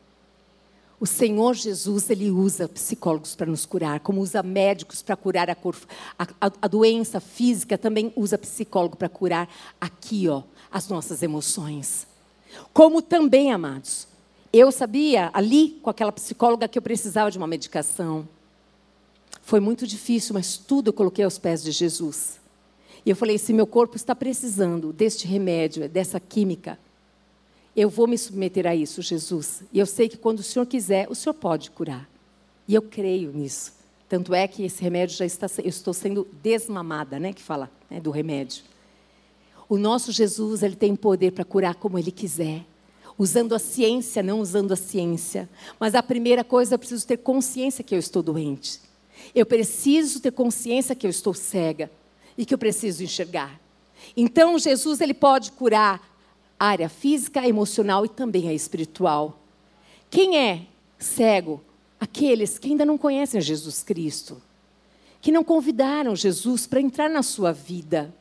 O 0.98 1.06
Senhor 1.06 1.54
Jesus, 1.54 2.08
ele 2.08 2.30
usa 2.30 2.66
psicólogos 2.66 3.36
para 3.36 3.46
nos 3.46 3.66
curar, 3.66 4.00
como 4.00 4.20
usa 4.20 4.42
médicos 4.42 5.02
para 5.02 5.14
curar 5.14 5.50
a, 5.50 5.54
cor, 5.54 5.76
a, 6.18 6.26
a, 6.40 6.66
doença 6.66 7.20
física, 7.20 7.76
também 7.76 8.12
usa 8.16 8.38
psicólogo 8.38 8.96
para 8.96 9.08
curar 9.08 9.48
aqui, 9.78 10.26
ó, 10.26 10.42
as 10.72 10.88
nossas 10.88 11.22
emoções. 11.22 12.06
Como 12.72 13.02
também, 13.02 13.52
amados, 13.52 14.06
eu 14.52 14.70
sabia 14.72 15.30
ali 15.32 15.78
com 15.82 15.90
aquela 15.90 16.12
psicóloga 16.12 16.68
que 16.68 16.78
eu 16.78 16.82
precisava 16.82 17.30
de 17.30 17.38
uma 17.38 17.46
medicação. 17.46 18.28
Foi 19.42 19.60
muito 19.60 19.86
difícil, 19.86 20.34
mas 20.34 20.56
tudo 20.56 20.88
eu 20.88 20.92
coloquei 20.92 21.24
aos 21.24 21.38
pés 21.38 21.62
de 21.62 21.70
Jesus. 21.70 22.40
E 23.04 23.10
eu 23.10 23.16
falei: 23.16 23.38
se 23.38 23.52
meu 23.52 23.66
corpo 23.66 23.96
está 23.96 24.14
precisando 24.14 24.92
deste 24.92 25.26
remédio, 25.26 25.88
dessa 25.88 26.18
química, 26.18 26.78
eu 27.76 27.90
vou 27.90 28.06
me 28.06 28.16
submeter 28.16 28.66
a 28.66 28.74
isso, 28.74 29.02
Jesus. 29.02 29.62
E 29.72 29.78
eu 29.78 29.86
sei 29.86 30.08
que 30.08 30.16
quando 30.16 30.38
o 30.38 30.42
Senhor 30.42 30.64
quiser, 30.66 31.06
o 31.10 31.14
Senhor 31.14 31.34
pode 31.34 31.70
curar. 31.70 32.08
E 32.66 32.74
eu 32.74 32.82
creio 32.82 33.30
nisso. 33.32 33.74
Tanto 34.08 34.34
é 34.34 34.48
que 34.48 34.64
esse 34.64 34.82
remédio 34.82 35.16
já 35.16 35.26
está, 35.26 35.46
eu 35.58 35.68
estou 35.68 35.92
sendo 35.92 36.26
desmamada, 36.42 37.18
né, 37.18 37.32
que 37.32 37.42
fala, 37.42 37.70
né, 37.90 38.00
do 38.00 38.10
remédio. 38.10 38.64
O 39.68 39.76
nosso 39.76 40.12
Jesus, 40.12 40.62
ele 40.62 40.76
tem 40.76 40.94
poder 40.94 41.32
para 41.32 41.44
curar 41.44 41.74
como 41.74 41.98
ele 41.98 42.10
quiser. 42.10 42.64
Usando 43.18 43.54
a 43.54 43.58
ciência, 43.58 44.22
não 44.22 44.40
usando 44.40 44.72
a 44.72 44.76
ciência. 44.76 45.48
Mas 45.80 45.94
a 45.94 46.02
primeira 46.02 46.44
coisa, 46.44 46.74
eu 46.74 46.78
preciso 46.78 47.06
ter 47.06 47.16
consciência 47.16 47.82
que 47.82 47.94
eu 47.94 47.98
estou 47.98 48.22
doente. 48.22 48.80
Eu 49.34 49.46
preciso 49.46 50.20
ter 50.20 50.30
consciência 50.30 50.94
que 50.94 51.06
eu 51.06 51.10
estou 51.10 51.34
cega 51.34 51.90
e 52.36 52.44
que 52.44 52.54
eu 52.54 52.58
preciso 52.58 53.02
enxergar. 53.02 53.60
Então, 54.16 54.58
Jesus, 54.58 55.00
ele 55.00 55.14
pode 55.14 55.52
curar 55.52 56.00
a 56.58 56.66
área 56.66 56.88
física, 56.88 57.40
a 57.40 57.48
emocional 57.48 58.04
e 58.04 58.08
também 58.08 58.48
a 58.48 58.52
espiritual. 58.52 59.40
Quem 60.10 60.38
é 60.38 60.66
cego? 60.98 61.62
Aqueles 61.98 62.58
que 62.58 62.68
ainda 62.68 62.84
não 62.84 62.98
conhecem 62.98 63.40
Jesus 63.40 63.82
Cristo, 63.82 64.40
que 65.20 65.32
não 65.32 65.42
convidaram 65.42 66.14
Jesus 66.14 66.66
para 66.66 66.80
entrar 66.80 67.08
na 67.08 67.22
sua 67.22 67.52
vida. 67.52 68.14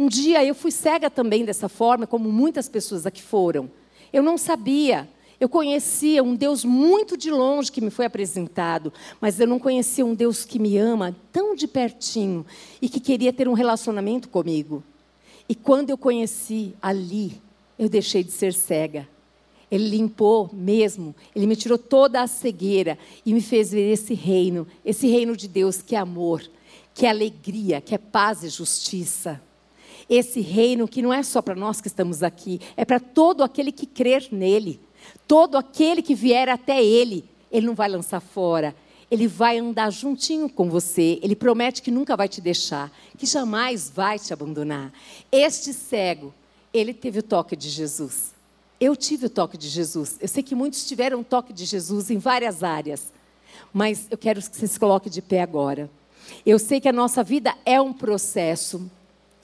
Um 0.00 0.08
dia 0.08 0.42
eu 0.42 0.54
fui 0.54 0.70
cega 0.70 1.10
também 1.10 1.44
dessa 1.44 1.68
forma, 1.68 2.06
como 2.06 2.32
muitas 2.32 2.70
pessoas 2.70 3.04
aqui 3.04 3.20
foram. 3.20 3.70
Eu 4.10 4.22
não 4.22 4.38
sabia. 4.38 5.06
Eu 5.38 5.46
conhecia 5.46 6.22
um 6.22 6.34
Deus 6.34 6.64
muito 6.64 7.18
de 7.18 7.30
longe 7.30 7.70
que 7.70 7.82
me 7.82 7.90
foi 7.90 8.06
apresentado, 8.06 8.94
mas 9.20 9.38
eu 9.38 9.46
não 9.46 9.58
conhecia 9.58 10.06
um 10.06 10.14
Deus 10.14 10.42
que 10.42 10.58
me 10.58 10.78
ama 10.78 11.14
tão 11.30 11.54
de 11.54 11.68
pertinho 11.68 12.46
e 12.80 12.88
que 12.88 12.98
queria 12.98 13.30
ter 13.30 13.46
um 13.46 13.52
relacionamento 13.52 14.30
comigo. 14.30 14.82
E 15.46 15.54
quando 15.54 15.90
eu 15.90 15.98
conheci 15.98 16.74
ali, 16.80 17.38
eu 17.78 17.86
deixei 17.86 18.24
de 18.24 18.32
ser 18.32 18.54
cega. 18.54 19.06
Ele 19.70 19.86
limpou 19.86 20.48
mesmo, 20.50 21.14
ele 21.36 21.46
me 21.46 21.56
tirou 21.56 21.76
toda 21.76 22.22
a 22.22 22.26
cegueira 22.26 22.96
e 23.26 23.34
me 23.34 23.42
fez 23.42 23.70
ver 23.70 23.92
esse 23.92 24.14
reino, 24.14 24.66
esse 24.82 25.06
reino 25.08 25.36
de 25.36 25.46
Deus 25.46 25.82
que 25.82 25.94
é 25.94 25.98
amor, 25.98 26.42
que 26.94 27.04
é 27.04 27.10
alegria, 27.10 27.82
que 27.82 27.94
é 27.94 27.98
paz 27.98 28.42
e 28.42 28.48
justiça. 28.48 29.38
Esse 30.10 30.40
reino 30.40 30.88
que 30.88 31.00
não 31.00 31.12
é 31.12 31.22
só 31.22 31.40
para 31.40 31.54
nós 31.54 31.80
que 31.80 31.86
estamos 31.86 32.24
aqui, 32.24 32.60
é 32.76 32.84
para 32.84 32.98
todo 32.98 33.44
aquele 33.44 33.70
que 33.70 33.86
crer 33.86 34.26
nele. 34.32 34.80
Todo 35.28 35.56
aquele 35.56 36.02
que 36.02 36.16
vier 36.16 36.48
até 36.48 36.84
ele, 36.84 37.24
ele 37.50 37.64
não 37.64 37.76
vai 37.76 37.88
lançar 37.88 38.18
fora. 38.18 38.74
Ele 39.08 39.28
vai 39.28 39.58
andar 39.58 39.90
juntinho 39.90 40.48
com 40.48 40.68
você. 40.68 41.20
Ele 41.22 41.36
promete 41.36 41.80
que 41.80 41.92
nunca 41.92 42.16
vai 42.16 42.28
te 42.28 42.40
deixar, 42.40 42.92
que 43.16 43.24
jamais 43.24 43.88
vai 43.88 44.18
te 44.18 44.32
abandonar. 44.32 44.92
Este 45.30 45.72
cego, 45.72 46.34
ele 46.74 46.92
teve 46.92 47.20
o 47.20 47.22
toque 47.22 47.54
de 47.54 47.68
Jesus. 47.68 48.32
Eu 48.80 48.96
tive 48.96 49.26
o 49.26 49.30
toque 49.30 49.56
de 49.56 49.68
Jesus. 49.68 50.16
Eu 50.20 50.26
sei 50.26 50.42
que 50.42 50.56
muitos 50.56 50.84
tiveram 50.86 51.20
o 51.20 51.24
toque 51.24 51.52
de 51.52 51.64
Jesus 51.64 52.10
em 52.10 52.18
várias 52.18 52.64
áreas. 52.64 53.12
Mas 53.72 54.08
eu 54.10 54.18
quero 54.18 54.40
que 54.40 54.56
você 54.56 54.66
se 54.66 54.80
coloque 54.80 55.08
de 55.08 55.22
pé 55.22 55.40
agora. 55.40 55.88
Eu 56.44 56.58
sei 56.58 56.80
que 56.80 56.88
a 56.88 56.92
nossa 56.92 57.22
vida 57.22 57.54
é 57.64 57.80
um 57.80 57.92
processo. 57.92 58.90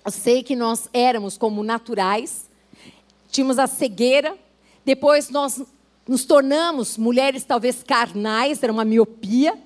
Eu 0.07 0.13
sei 0.13 0.41
que 0.41 0.55
nós 0.55 0.89
éramos 0.93 1.37
como 1.37 1.65
naturais, 1.65 2.49
tínhamos 3.29 3.59
a 3.59 3.67
cegueira, 3.67 4.39
depois 4.85 5.31
nós 5.31 5.61
nos 6.07 6.25
tornamos 6.25 6.97
mulheres 6.97 7.43
talvez 7.43 7.83
carnais, 7.83 8.63
era 8.63 8.73
uma 8.73 8.85
miopia, 8.85 9.59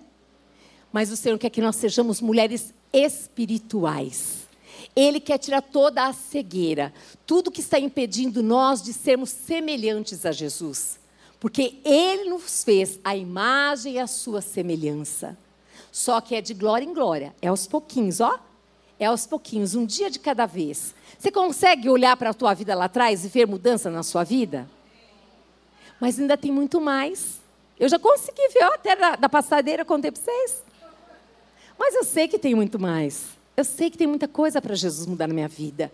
mas 0.91 1.11
o 1.13 1.17
Senhor 1.17 1.39
quer 1.39 1.51
que 1.51 1.61
nós 1.61 1.77
sejamos 1.77 2.23
mulheres 2.23 2.73
espirituais. 2.91 4.49
Ele 4.97 5.21
quer 5.21 5.37
tirar 5.37 5.61
toda 5.61 6.07
a 6.07 6.15
cegueira, 6.15 6.91
tudo 7.27 7.51
que 7.51 7.61
está 7.61 7.79
impedindo 7.79 8.43
nós 8.43 8.83
de 8.83 8.95
sermos 8.95 9.29
semelhantes 9.29 10.25
a 10.25 10.33
Jesus. 10.33 10.99
Porque 11.39 11.81
Ele 11.85 12.31
nos 12.31 12.65
fez 12.65 12.99
a 13.05 13.15
imagem 13.15 13.97
e 13.97 13.99
a 13.99 14.07
sua 14.07 14.41
semelhança. 14.41 15.37
Só 15.93 16.19
que 16.19 16.35
é 16.35 16.41
de 16.41 16.55
glória 16.55 16.87
em 16.87 16.95
glória, 16.95 17.35
é 17.43 17.49
aos 17.49 17.67
pouquinhos, 17.67 18.23
ó. 18.23 18.41
É 19.01 19.07
aos 19.07 19.27
pouquinhos, 19.27 19.75
um 19.75 19.87
dia 19.87 20.11
de 20.11 20.19
cada 20.19 20.45
vez. 20.45 20.95
Você 21.19 21.33
consegue 21.33 21.89
olhar 21.89 22.15
para 22.19 22.31
a 22.31 22.35
tua 22.35 22.53
vida 22.53 22.75
lá 22.75 22.85
atrás 22.85 23.25
e 23.25 23.29
ver 23.29 23.47
mudança 23.47 23.91
na 23.91 24.03
sua 24.03 24.25
vida? 24.25 24.69
Mas 25.99 26.21
ainda 26.21 26.37
tem 26.37 26.53
muito 26.53 26.83
mais. 26.83 27.41
Eu 27.79 27.89
já 27.89 27.99
consegui 27.99 28.47
ver 28.51 28.63
ó, 28.65 28.75
até 28.75 28.95
da, 28.95 29.17
da 29.17 29.27
passadeira, 29.27 29.87
contei 29.87 30.11
para 30.11 30.21
vocês. 30.21 30.63
Mas 31.79 31.95
eu 31.95 32.05
sei 32.05 32.29
que 32.29 32.39
tem 32.39 32.55
muito 32.55 32.79
mais. 32.79 33.25
Eu 33.57 33.65
sei 33.65 33.89
que 33.89 33.97
tem 33.97 34.07
muita 34.07 34.29
coisa 34.29 34.61
para 34.61 34.75
Jesus 34.75 35.07
mudar 35.07 35.27
na 35.27 35.33
minha 35.33 35.49
vida. 35.49 35.91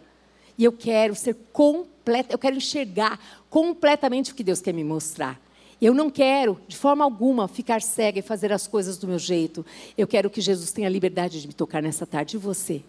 E 0.58 0.64
eu 0.64 0.72
quero 0.72 1.14
ser 1.14 1.36
completa, 1.52 2.34
eu 2.34 2.38
quero 2.38 2.56
enxergar 2.56 3.20
completamente 3.48 4.32
o 4.32 4.34
que 4.34 4.42
Deus 4.42 4.60
quer 4.60 4.74
me 4.74 4.82
mostrar. 4.82 5.40
Eu 5.80 5.94
não 5.94 6.10
quero, 6.10 6.60
de 6.66 6.76
forma 6.76 7.04
alguma, 7.04 7.46
ficar 7.46 7.80
cega 7.80 8.18
e 8.18 8.22
fazer 8.22 8.52
as 8.52 8.66
coisas 8.66 8.98
do 8.98 9.06
meu 9.06 9.18
jeito. 9.18 9.64
Eu 9.96 10.08
quero 10.08 10.28
que 10.28 10.40
Jesus 10.40 10.72
tenha 10.72 10.88
liberdade 10.88 11.40
de 11.40 11.46
me 11.46 11.54
tocar 11.54 11.80
nessa 11.80 12.04
tarde. 12.04 12.36
E 12.36 12.38
você? 12.40 12.82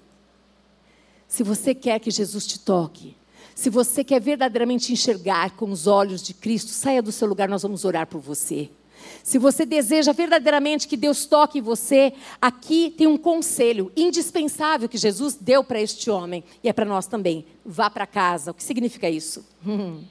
Se 1.27 1.43
você 1.43 1.75
quer 1.75 1.99
que 1.99 2.09
Jesus 2.09 2.47
te 2.47 2.59
toque, 2.59 3.15
se 3.53 3.69
você 3.69 4.03
quer 4.03 4.21
verdadeiramente 4.21 4.93
enxergar 4.93 5.55
com 5.55 5.71
os 5.71 5.87
olhos 5.87 6.21
de 6.21 6.33
Cristo, 6.33 6.69
saia 6.69 7.01
do 7.01 7.11
seu 7.11 7.27
lugar, 7.27 7.49
nós 7.49 7.63
vamos 7.63 7.83
orar 7.85 8.05
por 8.07 8.21
você. 8.21 8.69
Se 9.23 9.37
você 9.37 9.65
deseja 9.65 10.11
verdadeiramente 10.13 10.87
que 10.87 10.97
Deus 10.97 11.25
toque 11.25 11.59
em 11.59 11.61
você, 11.61 12.13
aqui 12.41 12.93
tem 12.95 13.07
um 13.07 13.17
conselho 13.17 13.91
indispensável 13.95 14.87
que 14.87 14.97
Jesus 14.97 15.35
deu 15.35 15.63
para 15.63 15.81
este 15.81 16.09
homem 16.09 16.43
e 16.63 16.69
é 16.69 16.73
para 16.73 16.85
nós 16.85 17.07
também. 17.07 17.45
Vá 17.65 17.89
para 17.89 18.05
casa. 18.07 18.51
O 18.51 18.53
que 18.53 18.63
significa 18.63 19.09
isso? 19.09 19.45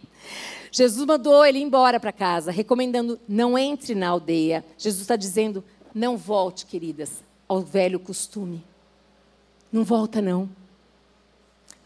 Jesus 0.71 1.07
mandou 1.07 1.45
ele 1.45 1.59
embora 1.59 1.99
para 1.99 2.13
casa, 2.13 2.51
recomendando 2.51 3.19
não 3.29 3.57
entre 3.57 3.95
na 3.95 4.09
aldeia. 4.09 4.65
Jesus 4.77 5.03
está 5.03 5.17
dizendo: 5.17 5.65
não 5.95 6.17
volte, 6.17 6.67
queridas, 6.67 7.23
ao 7.49 7.61
velho 7.63 7.99
costume. 7.99 8.63
Não 9.73 9.85
volta 9.85 10.21
não. 10.21 10.49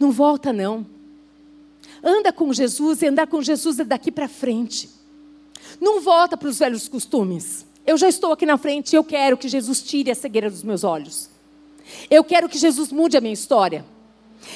Não 0.00 0.10
volta 0.10 0.50
não. 0.50 0.86
Anda 2.02 2.32
com 2.32 2.50
Jesus 2.52 3.02
e 3.02 3.06
andar 3.06 3.26
com 3.26 3.42
Jesus 3.42 3.78
é 3.78 3.84
daqui 3.84 4.10
para 4.10 4.28
frente. 4.28 4.88
Não 5.78 6.00
volta 6.00 6.38
para 6.38 6.48
os 6.48 6.58
velhos 6.58 6.88
costumes. 6.88 7.66
Eu 7.86 7.98
já 7.98 8.08
estou 8.08 8.32
aqui 8.32 8.46
na 8.46 8.56
frente 8.56 8.94
e 8.94 8.96
eu 8.96 9.04
quero 9.04 9.36
que 9.36 9.48
Jesus 9.48 9.82
tire 9.82 10.10
a 10.10 10.14
cegueira 10.14 10.50
dos 10.50 10.62
meus 10.62 10.84
olhos. 10.84 11.28
Eu 12.10 12.24
quero 12.24 12.48
que 12.48 12.56
Jesus 12.56 12.90
mude 12.90 13.16
a 13.16 13.20
minha 13.20 13.34
história. 13.34 13.84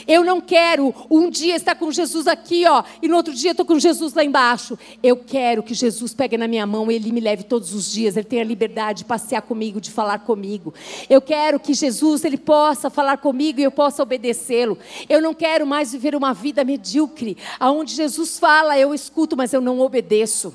Eu 0.07 0.25
não 0.25 0.41
quero 0.41 0.95
um 1.11 1.31
dia 1.31 1.57
estar 1.57 1.75
com 1.75 1.91
Jesus 1.91 2.27
aqui, 2.27 2.67
ó, 2.67 2.83
e 3.03 3.09
no 3.09 3.17
outro 3.17 3.35
dia 3.35 3.51
estou 3.53 3.67
com 3.67 3.79
Jesus 3.79 4.15
lá 4.15 4.25
embaixo. 4.25 4.79
Eu 5.03 5.17
quero 5.17 5.63
que 5.63 5.75
Jesus 5.75 6.15
pegue 6.15 6.37
na 6.37 6.49
minha 6.49 6.67
mão 6.67 6.91
e 6.91 6.95
Ele 6.95 7.13
me 7.13 7.21
leve 7.21 7.45
todos 7.45 7.75
os 7.75 7.91
dias. 7.91 8.17
Ele 8.17 8.27
tenha 8.27 8.43
a 8.43 8.47
liberdade 8.47 8.99
de 8.99 9.05
passear 9.05 9.43
comigo, 9.43 9.81
de 9.81 9.91
falar 9.91 10.21
comigo. 10.21 10.75
Eu 11.09 11.21
quero 11.21 11.59
que 11.59 11.75
Jesus 11.75 12.25
Ele 12.25 12.37
possa 12.37 12.91
falar 12.91 13.19
comigo 13.19 13.61
e 13.61 13.65
eu 13.65 13.71
possa 13.71 14.03
obedecê-lo. 14.03 14.79
Eu 15.09 15.21
não 15.21 15.35
quero 15.35 15.67
mais 15.67 15.93
viver 15.93 16.15
uma 16.15 16.33
vida 16.33 16.65
medíocre, 16.65 17.37
aonde 17.59 17.95
Jesus 17.95 18.39
fala, 18.39 18.79
eu 18.79 18.95
escuto, 18.95 19.37
mas 19.37 19.53
eu 19.53 19.61
não 19.61 19.81
obedeço. 19.81 20.55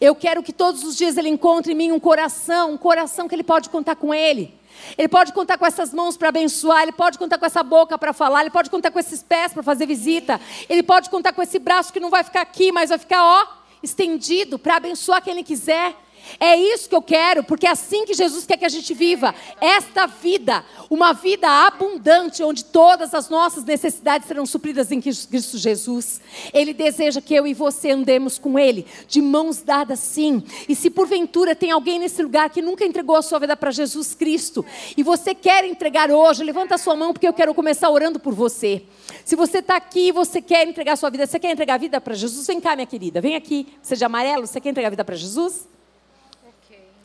Eu 0.00 0.14
quero 0.14 0.42
que 0.42 0.52
todos 0.52 0.84
os 0.84 0.96
dias 0.96 1.16
ele 1.16 1.28
encontre 1.28 1.72
em 1.72 1.76
mim 1.76 1.92
um 1.92 2.00
coração, 2.00 2.72
um 2.72 2.78
coração 2.78 3.28
que 3.28 3.34
ele 3.34 3.42
pode 3.42 3.70
contar 3.70 3.96
com 3.96 4.12
ele. 4.12 4.59
Ele 4.96 5.08
pode 5.08 5.32
contar 5.32 5.58
com 5.58 5.66
essas 5.66 5.92
mãos 5.92 6.16
para 6.16 6.28
abençoar, 6.28 6.82
ele 6.82 6.92
pode 6.92 7.18
contar 7.18 7.38
com 7.38 7.46
essa 7.46 7.62
boca 7.62 7.98
para 7.98 8.12
falar, 8.12 8.42
ele 8.42 8.50
pode 8.50 8.70
contar 8.70 8.90
com 8.90 8.98
esses 8.98 9.22
pés 9.22 9.52
para 9.52 9.62
fazer 9.62 9.86
visita, 9.86 10.40
ele 10.68 10.82
pode 10.82 11.10
contar 11.10 11.32
com 11.32 11.42
esse 11.42 11.58
braço 11.58 11.92
que 11.92 12.00
não 12.00 12.10
vai 12.10 12.24
ficar 12.24 12.40
aqui, 12.40 12.72
mas 12.72 12.90
vai 12.90 12.98
ficar, 12.98 13.24
ó, 13.24 13.46
estendido 13.82 14.58
para 14.58 14.76
abençoar 14.76 15.22
quem 15.22 15.32
ele 15.32 15.42
quiser. 15.42 15.94
É 16.38 16.56
isso 16.56 16.88
que 16.88 16.94
eu 16.94 17.02
quero, 17.02 17.42
porque 17.42 17.66
é 17.66 17.70
assim 17.70 18.04
que 18.04 18.14
Jesus 18.14 18.46
quer 18.46 18.56
que 18.56 18.64
a 18.64 18.68
gente 18.68 18.94
viva. 18.94 19.34
Esta 19.60 20.06
vida, 20.06 20.64
uma 20.88 21.12
vida 21.12 21.48
abundante, 21.66 22.42
onde 22.42 22.64
todas 22.64 23.14
as 23.14 23.28
nossas 23.28 23.64
necessidades 23.64 24.28
serão 24.28 24.46
supridas 24.46 24.92
em 24.92 25.00
Cristo 25.00 25.58
Jesus. 25.58 26.20
Ele 26.52 26.72
deseja 26.72 27.20
que 27.20 27.34
eu 27.34 27.46
e 27.46 27.54
você 27.54 27.90
andemos 27.90 28.38
com 28.38 28.58
Ele, 28.58 28.86
de 29.08 29.20
mãos 29.20 29.62
dadas 29.62 29.98
sim. 29.98 30.42
E 30.68 30.74
se 30.74 30.90
porventura 30.90 31.54
tem 31.54 31.70
alguém 31.70 31.98
nesse 31.98 32.22
lugar 32.22 32.50
que 32.50 32.62
nunca 32.62 32.84
entregou 32.84 33.16
a 33.16 33.22
sua 33.22 33.38
vida 33.38 33.56
para 33.56 33.70
Jesus 33.70 34.14
Cristo, 34.14 34.64
e 34.96 35.02
você 35.02 35.34
quer 35.34 35.64
entregar 35.64 36.10
hoje, 36.10 36.44
levanta 36.44 36.74
a 36.74 36.78
sua 36.78 36.94
mão, 36.94 37.12
porque 37.12 37.26
eu 37.26 37.32
quero 37.32 37.54
começar 37.54 37.90
orando 37.90 38.20
por 38.20 38.34
você. 38.34 38.82
Se 39.24 39.36
você 39.36 39.58
está 39.58 39.76
aqui 39.76 40.08
e 40.08 40.12
você 40.12 40.42
quer 40.42 40.66
entregar 40.66 40.92
a 40.92 40.96
sua 40.96 41.10
vida, 41.10 41.26
você 41.26 41.38
quer 41.38 41.52
entregar 41.52 41.74
a 41.74 41.78
vida 41.78 42.00
para 42.00 42.14
Jesus, 42.14 42.46
vem 42.46 42.60
cá, 42.60 42.74
minha 42.74 42.86
querida, 42.86 43.20
vem 43.20 43.36
aqui. 43.36 43.66
Você 43.82 43.96
de 43.96 44.04
amarelo, 44.04 44.46
você 44.46 44.60
quer 44.60 44.70
entregar 44.70 44.88
a 44.88 44.90
vida 44.90 45.04
para 45.04 45.16
Jesus? 45.16 45.68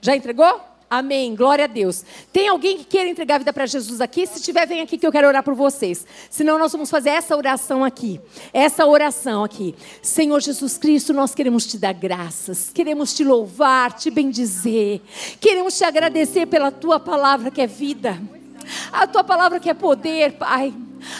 Já 0.05 0.15
entregou? 0.15 0.61
Amém. 0.87 1.35
Glória 1.35 1.65
a 1.65 1.67
Deus. 1.67 2.05
Tem 2.31 2.47
alguém 2.47 2.77
que 2.77 2.83
queira 2.83 3.09
entregar 3.09 3.35
a 3.35 3.37
vida 3.39 3.51
para 3.51 3.65
Jesus 3.65 3.99
aqui? 3.99 4.27
Se 4.27 4.39
tiver, 4.39 4.67
vem 4.67 4.81
aqui 4.81 4.99
que 4.99 5.07
eu 5.07 5.11
quero 5.11 5.27
orar 5.27 5.41
por 5.41 5.55
vocês. 5.55 6.05
Senão 6.29 6.59
nós 6.59 6.71
vamos 6.71 6.91
fazer 6.91 7.09
essa 7.09 7.35
oração 7.35 7.83
aqui. 7.83 8.21
Essa 8.53 8.85
oração 8.85 9.43
aqui. 9.43 9.73
Senhor 10.03 10.39
Jesus 10.39 10.77
Cristo, 10.77 11.11
nós 11.11 11.33
queremos 11.33 11.65
te 11.65 11.79
dar 11.79 11.91
graças. 11.91 12.69
Queremos 12.69 13.15
te 13.15 13.23
louvar, 13.23 13.93
te 13.93 14.11
bendizer. 14.11 15.01
Queremos 15.41 15.75
te 15.75 15.83
agradecer 15.83 16.45
pela 16.45 16.69
tua 16.69 16.99
palavra 16.99 17.49
que 17.49 17.61
é 17.61 17.65
vida. 17.65 18.21
A 18.93 19.07
tua 19.07 19.23
palavra 19.23 19.59
que 19.59 19.71
é 19.71 19.73
poder, 19.73 20.33
Pai. 20.33 20.71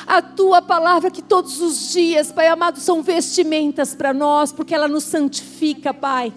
A 0.05 0.21
tua 0.21 0.61
palavra 0.61 1.09
que 1.09 1.23
todos 1.23 1.59
os 1.59 1.91
dias, 1.91 2.31
Pai 2.31 2.47
amado, 2.49 2.79
são 2.79 3.01
vestimentas 3.01 3.95
para 3.95 4.13
nós, 4.13 4.53
porque 4.53 4.75
ela 4.75 4.87
nos 4.87 5.05
santifica, 5.05 5.91
Pai. 5.91 6.31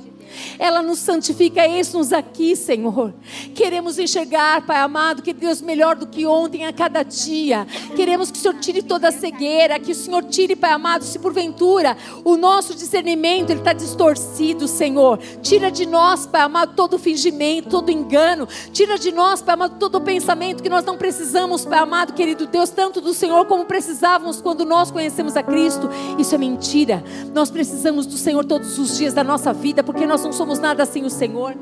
Ela 0.58 0.82
nos 0.82 0.98
santifica, 0.98 1.66
eis-nos 1.66 2.12
aqui, 2.12 2.56
Senhor. 2.56 3.14
Queremos 3.54 3.98
enxergar, 3.98 4.64
Pai 4.66 4.78
amado, 4.78 5.22
que 5.22 5.32
Deus 5.32 5.60
melhor 5.60 5.96
do 5.96 6.06
que 6.06 6.26
ontem 6.26 6.66
a 6.66 6.72
cada 6.72 7.02
dia. 7.02 7.66
Queremos 7.94 8.30
que 8.30 8.38
o 8.38 8.40
Senhor 8.40 8.58
tire 8.60 8.82
toda 8.82 9.08
a 9.08 9.12
cegueira, 9.12 9.78
que 9.78 9.92
o 9.92 9.94
Senhor 9.94 10.24
tire, 10.24 10.56
Pai 10.56 10.72
amado, 10.72 11.04
se 11.04 11.18
porventura 11.18 11.96
o 12.24 12.36
nosso 12.36 12.74
discernimento 12.74 13.52
está 13.52 13.72
distorcido, 13.72 14.66
Senhor. 14.66 15.18
Tira 15.42 15.70
de 15.70 15.86
nós, 15.86 16.26
Pai 16.26 16.42
amado, 16.42 16.74
todo 16.74 16.98
fingimento, 16.98 17.70
todo 17.70 17.90
engano. 17.90 18.48
Tira 18.72 18.98
de 18.98 19.12
nós, 19.12 19.42
Pai 19.42 19.54
amado, 19.54 19.78
todo 19.78 20.00
pensamento 20.00 20.62
que 20.62 20.68
nós 20.68 20.84
não 20.84 20.96
precisamos, 20.96 21.64
Pai 21.64 21.78
amado, 21.78 22.12
querido 22.12 22.46
Deus, 22.46 22.70
tanto 22.70 23.00
do 23.00 23.14
Senhor 23.14 23.46
como 23.46 23.64
precisávamos 23.64 24.40
quando 24.40 24.64
nós 24.64 24.90
conhecemos 24.90 25.36
a 25.36 25.42
Cristo. 25.42 25.88
Isso 26.18 26.34
é 26.34 26.38
mentira. 26.38 27.02
Nós 27.34 27.50
precisamos 27.50 28.06
do 28.06 28.16
Senhor 28.16 28.44
todos 28.44 28.78
os 28.78 28.96
dias 28.96 29.14
da 29.14 29.24
nossa 29.24 29.52
vida, 29.52 29.82
porque 29.82 30.06
nós 30.06 30.17
nós 30.18 30.24
não 30.24 30.32
somos 30.32 30.58
nada 30.58 30.84
sem 30.84 31.04
o 31.04 31.10
Senhor. 31.10 31.54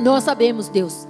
Nós 0.00 0.22
sabemos, 0.22 0.68
Deus, 0.68 1.08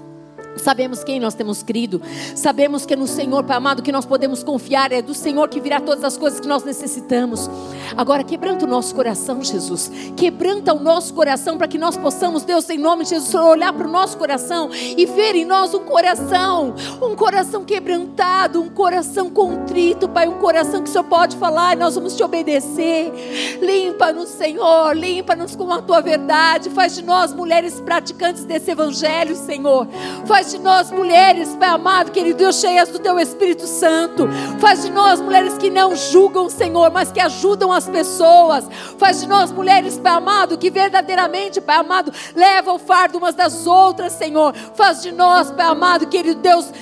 Sabemos 0.57 1.03
quem 1.03 1.19
nós 1.19 1.35
temos 1.35 1.63
crido, 1.63 2.01
sabemos 2.35 2.85
que 2.85 2.95
é 2.95 2.97
no 2.97 3.07
Senhor, 3.07 3.43
Pai 3.45 3.57
amado, 3.57 3.83
que 3.83 3.93
nós 3.93 4.05
podemos 4.05 4.43
confiar, 4.43 4.93
é 4.93 5.01
do 5.01 5.15
Senhor 5.15 5.49
que 5.49 5.61
virá 5.61 5.81
todas 5.81 6.05
as 6.05 6.17
coisas 6.17 6.41
que 6.41 6.47
nós 6.47 6.63
necessitamos. 6.63 7.49
Agora, 7.97 8.23
quebranta 8.23 8.65
o 8.65 8.69
nosso 8.69 8.95
coração, 8.95 9.43
Jesus, 9.43 9.91
quebranta 10.17 10.75
o 10.75 10.81
nosso 10.81 11.15
coração 11.15 11.57
para 11.57 11.69
que 11.69 11.79
nós 11.79 11.97
possamos, 11.97 12.45
Deus, 12.45 12.69
em 12.71 12.79
nome 12.79 13.05
de 13.05 13.11
Jesus, 13.11 13.35
olhar 13.35 13.73
para 13.73 13.87
o 13.87 13.91
nosso 13.91 14.17
coração 14.17 14.71
e 14.73 15.07
ver 15.07 15.35
em 15.35 15.45
nós 15.45 15.75
um 15.75 15.85
coração, 15.85 16.75
um 17.01 17.15
coração 17.15 17.65
quebrantado, 17.65 18.61
um 18.61 18.69
coração 18.69 19.31
contrito, 19.31 20.09
Pai, 20.09 20.29
um 20.29 20.39
coração 20.39 20.83
que 20.83 20.89
o 20.89 20.93
Senhor 20.93 21.05
pode 21.05 21.37
falar 21.37 21.75
e 21.75 21.77
nós 21.77 21.95
vamos 21.95 22.17
te 22.17 22.23
obedecer. 22.23 23.13
Limpa-nos, 23.61 24.29
Senhor, 24.29 24.97
limpa-nos 24.97 25.57
com 25.57 25.73
a 25.73 25.81
tua 25.81 26.01
verdade, 26.01 26.71
faz 26.71 26.95
de 26.95 27.03
nós 27.03 27.33
mulheres 27.33 27.81
praticantes 27.81 28.45
desse 28.45 28.71
evangelho, 28.71 29.37
Senhor. 29.37 29.87
Faz 30.27 30.42
Faz 30.43 30.51
de 30.51 30.59
nós 30.59 30.91
mulheres, 30.91 31.55
Pai 31.55 31.69
amado, 31.69 32.11
querido 32.11 32.37
Deus, 32.37 32.57
cheias 32.57 32.89
do 32.89 32.99
Teu 32.99 33.17
Espírito 33.21 33.65
Santo. 33.65 34.29
Faz 34.59 34.83
de 34.83 34.91
nós 34.91 35.21
mulheres 35.21 35.57
que 35.57 35.71
não 35.71 35.95
julgam, 35.95 36.51
Senhor, 36.51 36.91
mas 36.91 37.13
que 37.13 37.21
ajudam 37.21 37.71
as 37.73 37.89
pessoas. 37.89 38.65
Faz 38.99 39.21
de 39.21 39.29
nós 39.29 39.53
mulheres, 39.53 40.01
Pai 40.01 40.11
amado, 40.11 40.59
que 40.59 40.69
verdadeiramente, 40.69 41.61
Pai 41.61 41.77
amado, 41.77 42.13
levam 42.35 42.75
o 42.75 42.79
fardo 42.81 43.19
umas 43.19 43.37
das 43.37 43.69
outras, 43.69 44.15
Senhor. 44.15 44.53
Faz 44.75 45.01
de 45.01 45.13
nós, 45.13 45.53
Pai 45.53 45.65
amado, 45.65 46.09
querido 46.09 46.41
Deus. 46.41 46.73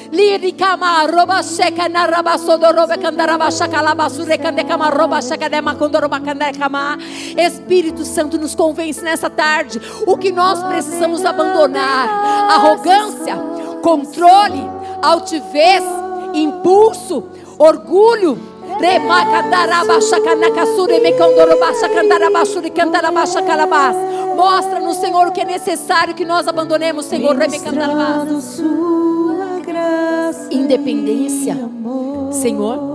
Espírito 7.37 8.05
Santo 8.07 8.39
nos 8.39 8.55
convence 8.55 9.03
nessa 9.03 9.29
tarde 9.29 9.79
o 10.07 10.17
que 10.17 10.33
nós 10.33 10.63
precisamos 10.63 11.27
abandonar: 11.27 12.09
arrogância, 12.51 13.50
controle, 13.83 14.63
altivez, 15.03 15.83
impulso, 16.35 17.25
orgulho. 17.59 18.39
Mostra 24.37 24.81
no 24.81 24.95
Senhor 24.95 25.27
o 25.27 25.33
que 25.33 25.41
é 25.41 25.45
necessário 25.45 26.15
que 26.15 26.25
nós 26.25 26.49
abandonemos, 26.49 27.05
Senhor. 27.07 27.37
Independência, 30.51 31.57
Senhor. 32.31 32.91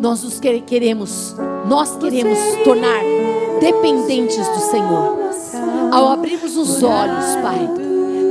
Nós 0.00 0.22
nos 0.22 0.38
queremos, 0.40 1.34
nós 1.66 1.96
queremos 1.96 2.38
tornar 2.62 3.00
dependentes 3.60 4.46
do 4.48 4.60
Senhor. 4.60 5.18
Ao 5.90 6.08
abrirmos 6.08 6.56
os 6.56 6.82
olhos, 6.82 7.36
Pai, 7.40 7.70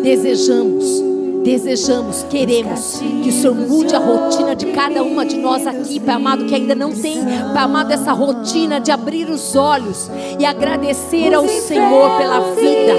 desejamos 0.03 1.12
desejamos, 1.43 2.25
queremos 2.29 2.99
que 2.99 3.29
o 3.29 3.31
Senhor 3.31 3.55
mude 3.55 3.95
a 3.95 3.99
rotina 3.99 4.55
de 4.55 4.67
cada 4.67 5.03
uma 5.03 5.25
de 5.25 5.37
nós 5.37 5.67
aqui, 5.67 5.99
Pai 5.99 6.15
amado, 6.15 6.45
que 6.45 6.55
ainda 6.55 6.73
não 6.73 6.91
tem, 6.91 7.19
Pai 7.53 7.63
amado, 7.63 7.91
essa 7.91 8.13
rotina 8.13 8.79
de 8.79 8.91
abrir 8.91 9.29
os 9.29 9.55
olhos 9.55 10.09
e 10.39 10.45
agradecer 10.45 11.33
ao 11.33 11.47
Senhor 11.47 12.17
pela 12.17 12.39
vida 12.55 12.93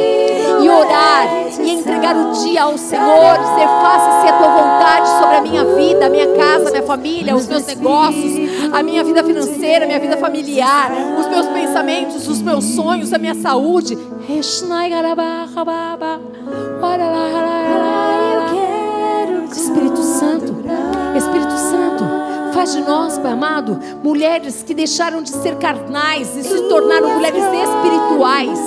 e 0.63 0.69
orar 0.69 1.27
e 1.61 1.71
entregar 1.71 2.17
o 2.17 2.33
dia 2.43 2.63
ao 2.63 2.77
Senhor, 2.79 3.39
dizer: 3.39 3.67
faça-se 3.83 4.29
a 4.29 4.39
tua 4.39 4.49
vontade 4.49 5.09
sobre 5.21 5.37
a 5.37 5.41
minha 5.43 5.65
vida, 5.65 6.07
a 6.07 6.09
minha 6.09 6.29
casa, 6.35 6.69
a 6.69 6.71
minha 6.71 6.83
família, 6.83 7.37
os 7.37 7.47
meus 7.47 7.67
negócios, 7.67 8.33
a 8.73 8.83
minha 8.83 9.03
vida 9.05 9.23
financeira, 9.25 9.85
a 9.85 9.89
minha 9.89 10.01
vida 10.01 10.17
familiar, 10.17 10.91
os 11.19 11.29
meus 11.29 11.47
pensamentos, 11.49 12.29
os 12.29 12.41
meus 12.41 12.65
sonhos, 12.65 13.13
a 13.13 13.19
minha 13.19 13.35
saúde. 13.35 13.97
Espírito 19.57 20.03
Santo, 20.03 20.55
Espírito 21.17 21.57
Santo, 21.57 22.05
faz 22.53 22.73
de 22.73 22.81
nós, 22.83 23.19
Pai 23.19 23.33
amado, 23.33 23.79
mulheres 24.03 24.63
que 24.63 24.75
deixaram 24.75 25.23
de 25.23 25.31
ser 25.31 25.57
carnais 25.57 26.37
e 26.37 26.43
se 26.43 26.63
tornaram 26.69 27.15
mulheres 27.15 27.43
espirituais. 27.43 28.59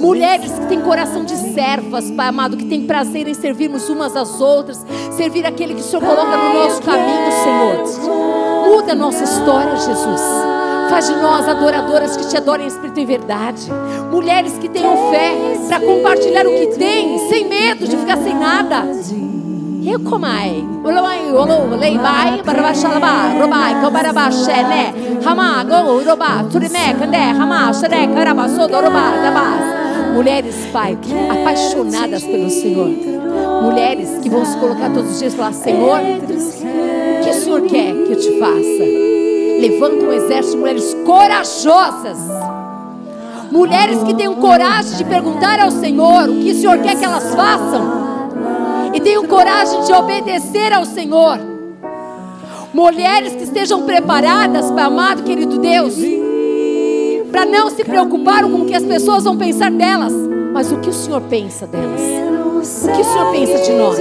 Mulheres 0.00 0.50
que 0.52 0.66
têm 0.66 0.80
coração 0.80 1.24
de 1.24 1.36
servas, 1.54 2.10
Pai 2.10 2.28
amado, 2.28 2.56
que 2.56 2.64
têm 2.64 2.86
prazer 2.86 3.28
em 3.28 3.34
servirmos 3.34 3.88
umas 3.88 4.16
às 4.16 4.40
outras, 4.40 4.84
servir 5.16 5.46
aquele 5.46 5.74
que 5.74 5.80
o 5.80 5.84
Senhor 5.84 6.04
coloca 6.04 6.36
no 6.36 6.54
nosso 6.54 6.82
caminho, 6.82 7.32
Senhor. 7.42 8.24
Muda 8.66 8.92
a 8.92 8.96
nossa 8.96 9.24
história, 9.24 9.76
Jesus. 9.76 10.22
Faz 10.90 11.06
de 11.06 11.16
nós 11.16 11.48
adoradoras 11.48 12.16
que 12.16 12.28
te 12.28 12.36
adorem 12.36 12.66
em 12.66 12.68
espírito 12.68 13.00
e 13.00 13.06
verdade. 13.06 13.70
Mulheres 14.10 14.58
que 14.58 14.68
tenham 14.68 15.10
fé 15.10 15.32
para 15.68 15.80
compartilhar 15.80 16.46
o 16.46 16.50
que 16.50 16.66
têm, 16.78 17.18
sem 17.28 17.48
medo 17.48 17.86
de 17.86 17.96
ficar 17.96 18.18
sem 18.18 18.34
nada. 18.34 18.84
Robai. 19.92 20.64
Mulheres, 30.14 30.54
Pai, 30.72 30.96
apaixonadas 31.28 32.24
pelo 32.24 32.48
Senhor. 32.48 32.88
Mulheres 33.62 34.20
que 34.22 34.30
vão 34.30 34.44
se 34.46 34.56
colocar 34.56 34.88
todos 34.90 35.12
os 35.12 35.18
dias 35.18 35.34
e 35.34 35.36
falar: 35.36 35.52
Senhor, 35.52 36.00
o 36.00 37.22
que 37.22 37.30
o 37.30 37.34
Senhor 37.34 37.62
quer 37.62 37.92
que 37.92 38.12
eu 38.12 38.18
te 38.18 38.38
faça? 38.38 38.84
Levanta 39.60 40.06
um 40.06 40.12
exército 40.14 40.56
de 40.56 40.60
mulheres 40.60 40.96
corajosas. 41.04 42.18
Mulheres 43.50 44.02
que 44.02 44.14
tenham 44.14 44.34
coragem 44.36 44.96
de 44.96 45.04
perguntar 45.04 45.60
ao 45.60 45.70
Senhor 45.70 46.30
o 46.30 46.40
que 46.40 46.52
o 46.52 46.54
Senhor 46.54 46.78
quer 46.78 46.96
que 46.96 47.04
elas 47.04 47.34
façam 47.34 48.03
e 48.94 49.00
tenham 49.00 49.26
coragem 49.26 49.82
de 49.82 49.92
obedecer 49.92 50.72
ao 50.72 50.84
Senhor. 50.84 51.38
Mulheres 52.72 53.34
que 53.34 53.42
estejam 53.42 53.82
preparadas, 53.82 54.70
Pai 54.70 54.84
amado, 54.84 55.24
querido 55.24 55.58
Deus, 55.58 55.94
para 57.30 57.44
não 57.44 57.70
se 57.70 57.84
preocupar 57.84 58.44
com 58.44 58.62
o 58.62 58.66
que 58.66 58.74
as 58.74 58.84
pessoas 58.84 59.24
vão 59.24 59.36
pensar 59.36 59.70
delas, 59.70 60.12
mas 60.52 60.70
o 60.70 60.78
que 60.78 60.90
o 60.90 60.92
Senhor 60.92 61.20
pensa 61.22 61.66
delas. 61.66 62.00
O 62.00 62.92
que 62.92 63.00
o 63.00 63.04
Senhor 63.04 63.32
pensa 63.32 63.58
de 63.58 63.72
nós? 63.72 63.98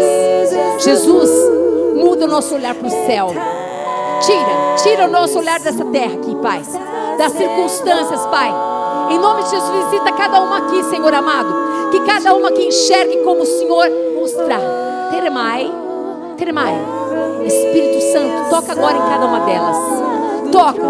Jesus, 0.83 1.29
muda 1.95 2.25
o 2.25 2.27
nosso 2.27 2.53
olhar 2.53 2.75
para 2.75 2.87
o 2.87 3.05
céu. 3.05 3.27
Tira, 4.21 4.75
tira 4.81 5.07
o 5.07 5.11
nosso 5.11 5.39
olhar 5.39 5.59
dessa 5.59 5.83
terra 5.85 6.13
aqui, 6.13 6.35
Pai. 6.35 6.61
Das 7.17 7.31
circunstâncias, 7.33 8.25
Pai. 8.27 8.51
Em 9.11 9.19
nome 9.19 9.43
de 9.43 9.49
Jesus, 9.49 9.85
visita 9.85 10.11
cada 10.13 10.41
uma 10.41 10.59
aqui, 10.59 10.83
Senhor 10.85 11.13
amado. 11.13 11.91
Que 11.91 11.99
cada 12.01 12.33
uma 12.33 12.51
que 12.51 12.63
enxergue 12.63 13.17
como 13.17 13.41
o 13.41 13.45
Senhor 13.45 13.87
mostrar 14.15 14.82
Teremai, 15.11 15.71
Teremai. 16.37 16.73
Espírito 17.45 18.01
Santo, 18.11 18.49
toca 18.49 18.71
agora 18.71 18.97
em 18.97 19.01
cada 19.01 19.25
uma 19.25 19.39
delas. 19.41 19.77
Toca, 20.51 20.81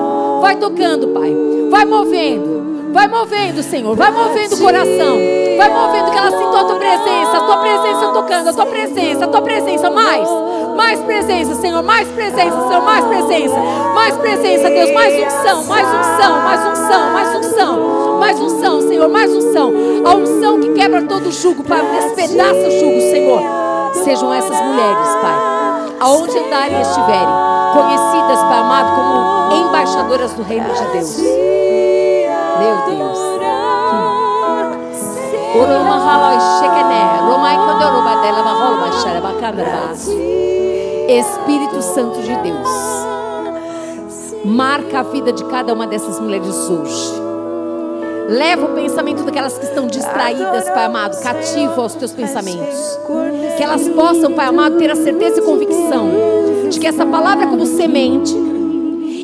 vai 0.41 0.55
tocando, 0.55 1.07
Pai. 1.09 1.33
Vai 1.69 1.85
movendo, 1.85 2.91
vai 2.93 3.07
movendo, 3.07 3.63
Senhor. 3.63 3.95
Vai 3.95 4.11
movendo 4.11 4.53
o 4.53 4.59
coração. 4.59 5.17
Vai 5.57 5.69
movendo 5.69 6.11
que 6.11 6.17
ela 6.17 6.31
sinta 6.31 6.59
a 6.59 6.63
tua 6.63 6.75
presença, 6.75 7.37
a 7.37 7.41
tua 7.41 7.57
presença 7.57 8.07
tocando, 8.13 8.49
a 8.49 8.53
tua 8.53 8.65
presença, 8.65 9.25
a 9.25 9.27
tua 9.27 9.41
presença. 9.41 9.89
Mais, 9.89 10.29
mais 10.75 10.99
presença, 11.01 11.55
Senhor. 11.55 11.83
Mais 11.83 12.07
presença, 12.09 12.67
Senhor. 12.67 12.83
Mais 12.83 13.05
presença, 13.05 13.59
mais 13.93 14.17
presença, 14.17 14.69
Deus. 14.69 14.91
Mais 14.91 15.13
unção, 15.13 15.63
mais 15.63 15.87
unção, 15.87 16.43
mais 16.43 16.65
unção, 16.65 17.11
mais 17.11 17.35
unção, 17.35 18.19
mais 18.19 18.39
unção, 18.39 18.81
Senhor. 18.81 19.09
Mais 19.09 19.31
unção. 19.31 19.73
A 20.05 20.15
unção 20.15 20.59
que 20.59 20.73
quebra 20.73 21.01
todo 21.03 21.31
jugo, 21.31 21.63
Pai, 21.63 21.81
despedaça 21.81 22.67
o 22.67 22.71
jugo, 22.71 22.99
Senhor. 22.99 23.62
Sejam 23.93 24.33
essas 24.33 24.59
mulheres, 24.61 25.07
Pai, 25.21 25.37
aonde 25.99 26.37
andarem 26.37 26.81
estiverem, 26.81 27.27
conhecidas, 27.73 28.39
Pai 28.39 28.59
amado, 28.59 28.95
como 28.95 29.67
embaixadoras 29.67 30.33
do 30.33 30.43
reino 30.43 30.67
de 30.73 30.85
Deus. 30.91 31.17
Meu 32.59 32.97
Deus. 32.97 33.19
Espírito 41.07 41.81
Santo 41.81 42.21
de 42.21 42.35
Deus, 42.37 42.69
marca 44.43 44.99
a 44.99 45.03
vida 45.03 45.31
de 45.31 45.43
cada 45.45 45.73
uma 45.73 45.85
dessas 45.85 46.19
mulheres 46.19 46.69
hoje. 46.69 47.32
Leva 48.29 48.65
o 48.65 48.75
pensamento 48.75 49.23
daquelas 49.23 49.57
que 49.57 49.65
estão 49.65 49.87
distraídas, 49.87 50.69
Pai 50.69 50.85
amado, 50.85 51.21
cativo 51.21 51.81
aos 51.81 51.93
teus 51.95 52.13
pensamentos. 52.13 52.99
Que 53.57 53.63
elas 53.63 53.87
possam, 53.89 54.33
Pai 54.33 54.47
amado, 54.47 54.77
ter 54.77 54.89
a 54.89 54.95
certeza 54.95 55.39
e 55.39 55.43
convicção 55.43 56.09
de 56.69 56.79
que 56.79 56.87
essa 56.87 57.05
palavra, 57.05 57.47
como 57.47 57.65
semente, 57.65 58.33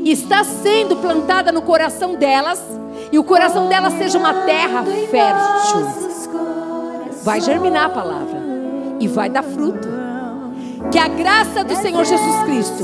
está 0.03 0.43
sendo 0.43 0.95
plantada 0.97 1.51
no 1.51 1.61
coração 1.61 2.15
delas 2.15 2.61
e 3.11 3.17
o 3.17 3.23
coração 3.23 3.67
delas 3.67 3.93
seja 3.93 4.17
uma 4.17 4.33
terra 4.45 4.83
fértil. 5.09 5.87
Vai 7.23 7.41
germinar 7.41 7.85
a 7.85 7.89
palavra 7.89 8.39
e 8.99 9.07
vai 9.07 9.29
dar 9.29 9.43
fruto. 9.43 9.87
Que 10.91 10.97
a 10.97 11.07
graça 11.07 11.63
do 11.63 11.75
Senhor 11.75 12.05
Jesus 12.05 12.43
Cristo, 12.43 12.83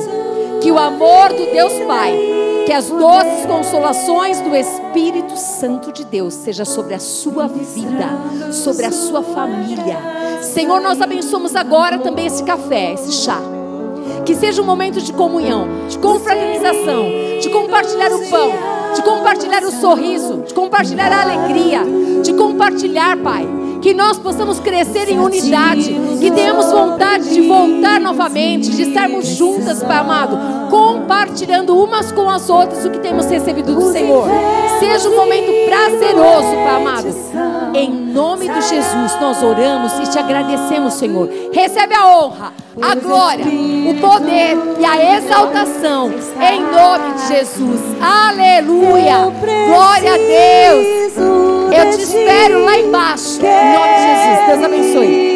que 0.61 0.71
o 0.71 0.77
amor 0.77 1.29
do 1.29 1.45
Deus 1.51 1.73
Pai, 1.87 2.13
que 2.65 2.73
as 2.73 2.89
doces 2.89 3.45
consolações 3.45 4.41
do 4.41 4.55
Espírito 4.55 5.37
Santo 5.37 5.91
de 5.91 6.03
Deus 6.03 6.33
seja 6.33 6.65
sobre 6.65 6.93
a 6.93 6.99
sua 6.99 7.47
vida, 7.47 8.51
sobre 8.51 8.85
a 8.85 8.91
sua 8.91 9.21
família. 9.21 9.97
Senhor, 10.41 10.81
nós 10.81 10.99
abençoamos 10.99 11.55
agora 11.55 11.99
também 11.99 12.25
esse 12.25 12.43
café, 12.43 12.93
esse 12.93 13.11
chá. 13.11 13.39
Que 14.25 14.35
seja 14.35 14.61
um 14.61 14.65
momento 14.65 14.99
de 14.99 15.13
comunhão, 15.13 15.67
de 15.87 15.99
confraternização, 15.99 17.05
de 17.39 17.49
compartilhar 17.49 18.11
o 18.11 18.29
pão, 18.29 18.51
de 18.95 19.01
compartilhar 19.03 19.63
o 19.63 19.71
sorriso, 19.71 20.37
de 20.47 20.53
compartilhar 20.53 21.11
a 21.11 21.21
alegria, 21.21 21.81
de 22.23 22.33
compartilhar, 22.33 23.15
Pai 23.17 23.64
que 23.85 23.93
nós 23.93 24.17
possamos 24.17 24.59
crescer 24.59 25.09
em 25.09 25.19
unidade, 25.19 25.95
que 26.19 26.31
tenhamos 26.31 26.71
vontade 26.71 27.31
de 27.31 27.41
voltar 27.41 27.99
novamente, 27.99 28.71
de 28.71 28.81
estarmos 28.81 29.27
juntas, 29.27 29.83
Pai 29.83 29.97
amado, 29.97 30.71
compartilhando 30.71 31.77
umas 31.77 32.11
com 32.11 32.27
as 32.27 32.49
outras 32.49 32.83
o 32.83 32.89
que 32.89 32.97
temos 32.97 33.27
recebido 33.27 33.75
do 33.75 33.91
Senhor. 33.91 34.27
Seja 34.79 35.07
um 35.07 35.15
momento 35.15 35.51
prazeroso, 35.69 36.55
Pai 36.55 36.75
amado. 36.75 37.15
Em 37.75 37.91
nome 37.91 38.49
de 38.49 38.61
Jesus, 38.63 39.21
nós 39.21 39.43
oramos 39.43 39.93
e 39.99 40.09
te 40.09 40.17
agradecemos, 40.17 40.95
Senhor. 40.95 41.29
Recebe 41.53 41.93
a 41.93 42.07
honra, 42.07 42.53
a 42.81 42.95
glória, 42.95 43.45
o 43.45 44.01
poder 44.01 44.57
e 44.79 44.83
a 44.83 45.15
exaltação 45.15 46.11
em 46.41 46.59
nome 46.59 47.13
de 47.19 47.27
Jesus. 47.27 47.81
Aleluia. 48.01 49.31
Glória 49.67 50.15
a 50.15 50.17
Deus. 50.17 51.54
Eu 51.71 51.89
te 51.91 52.03
espero 52.03 52.63
lá 52.63 52.77
embaixo. 52.77 53.39
Em 53.41 53.73
nome 53.73 53.93
de 53.95 54.01
Jesus. 54.01 54.47
Deus 54.47 54.63
abençoe. 54.63 55.34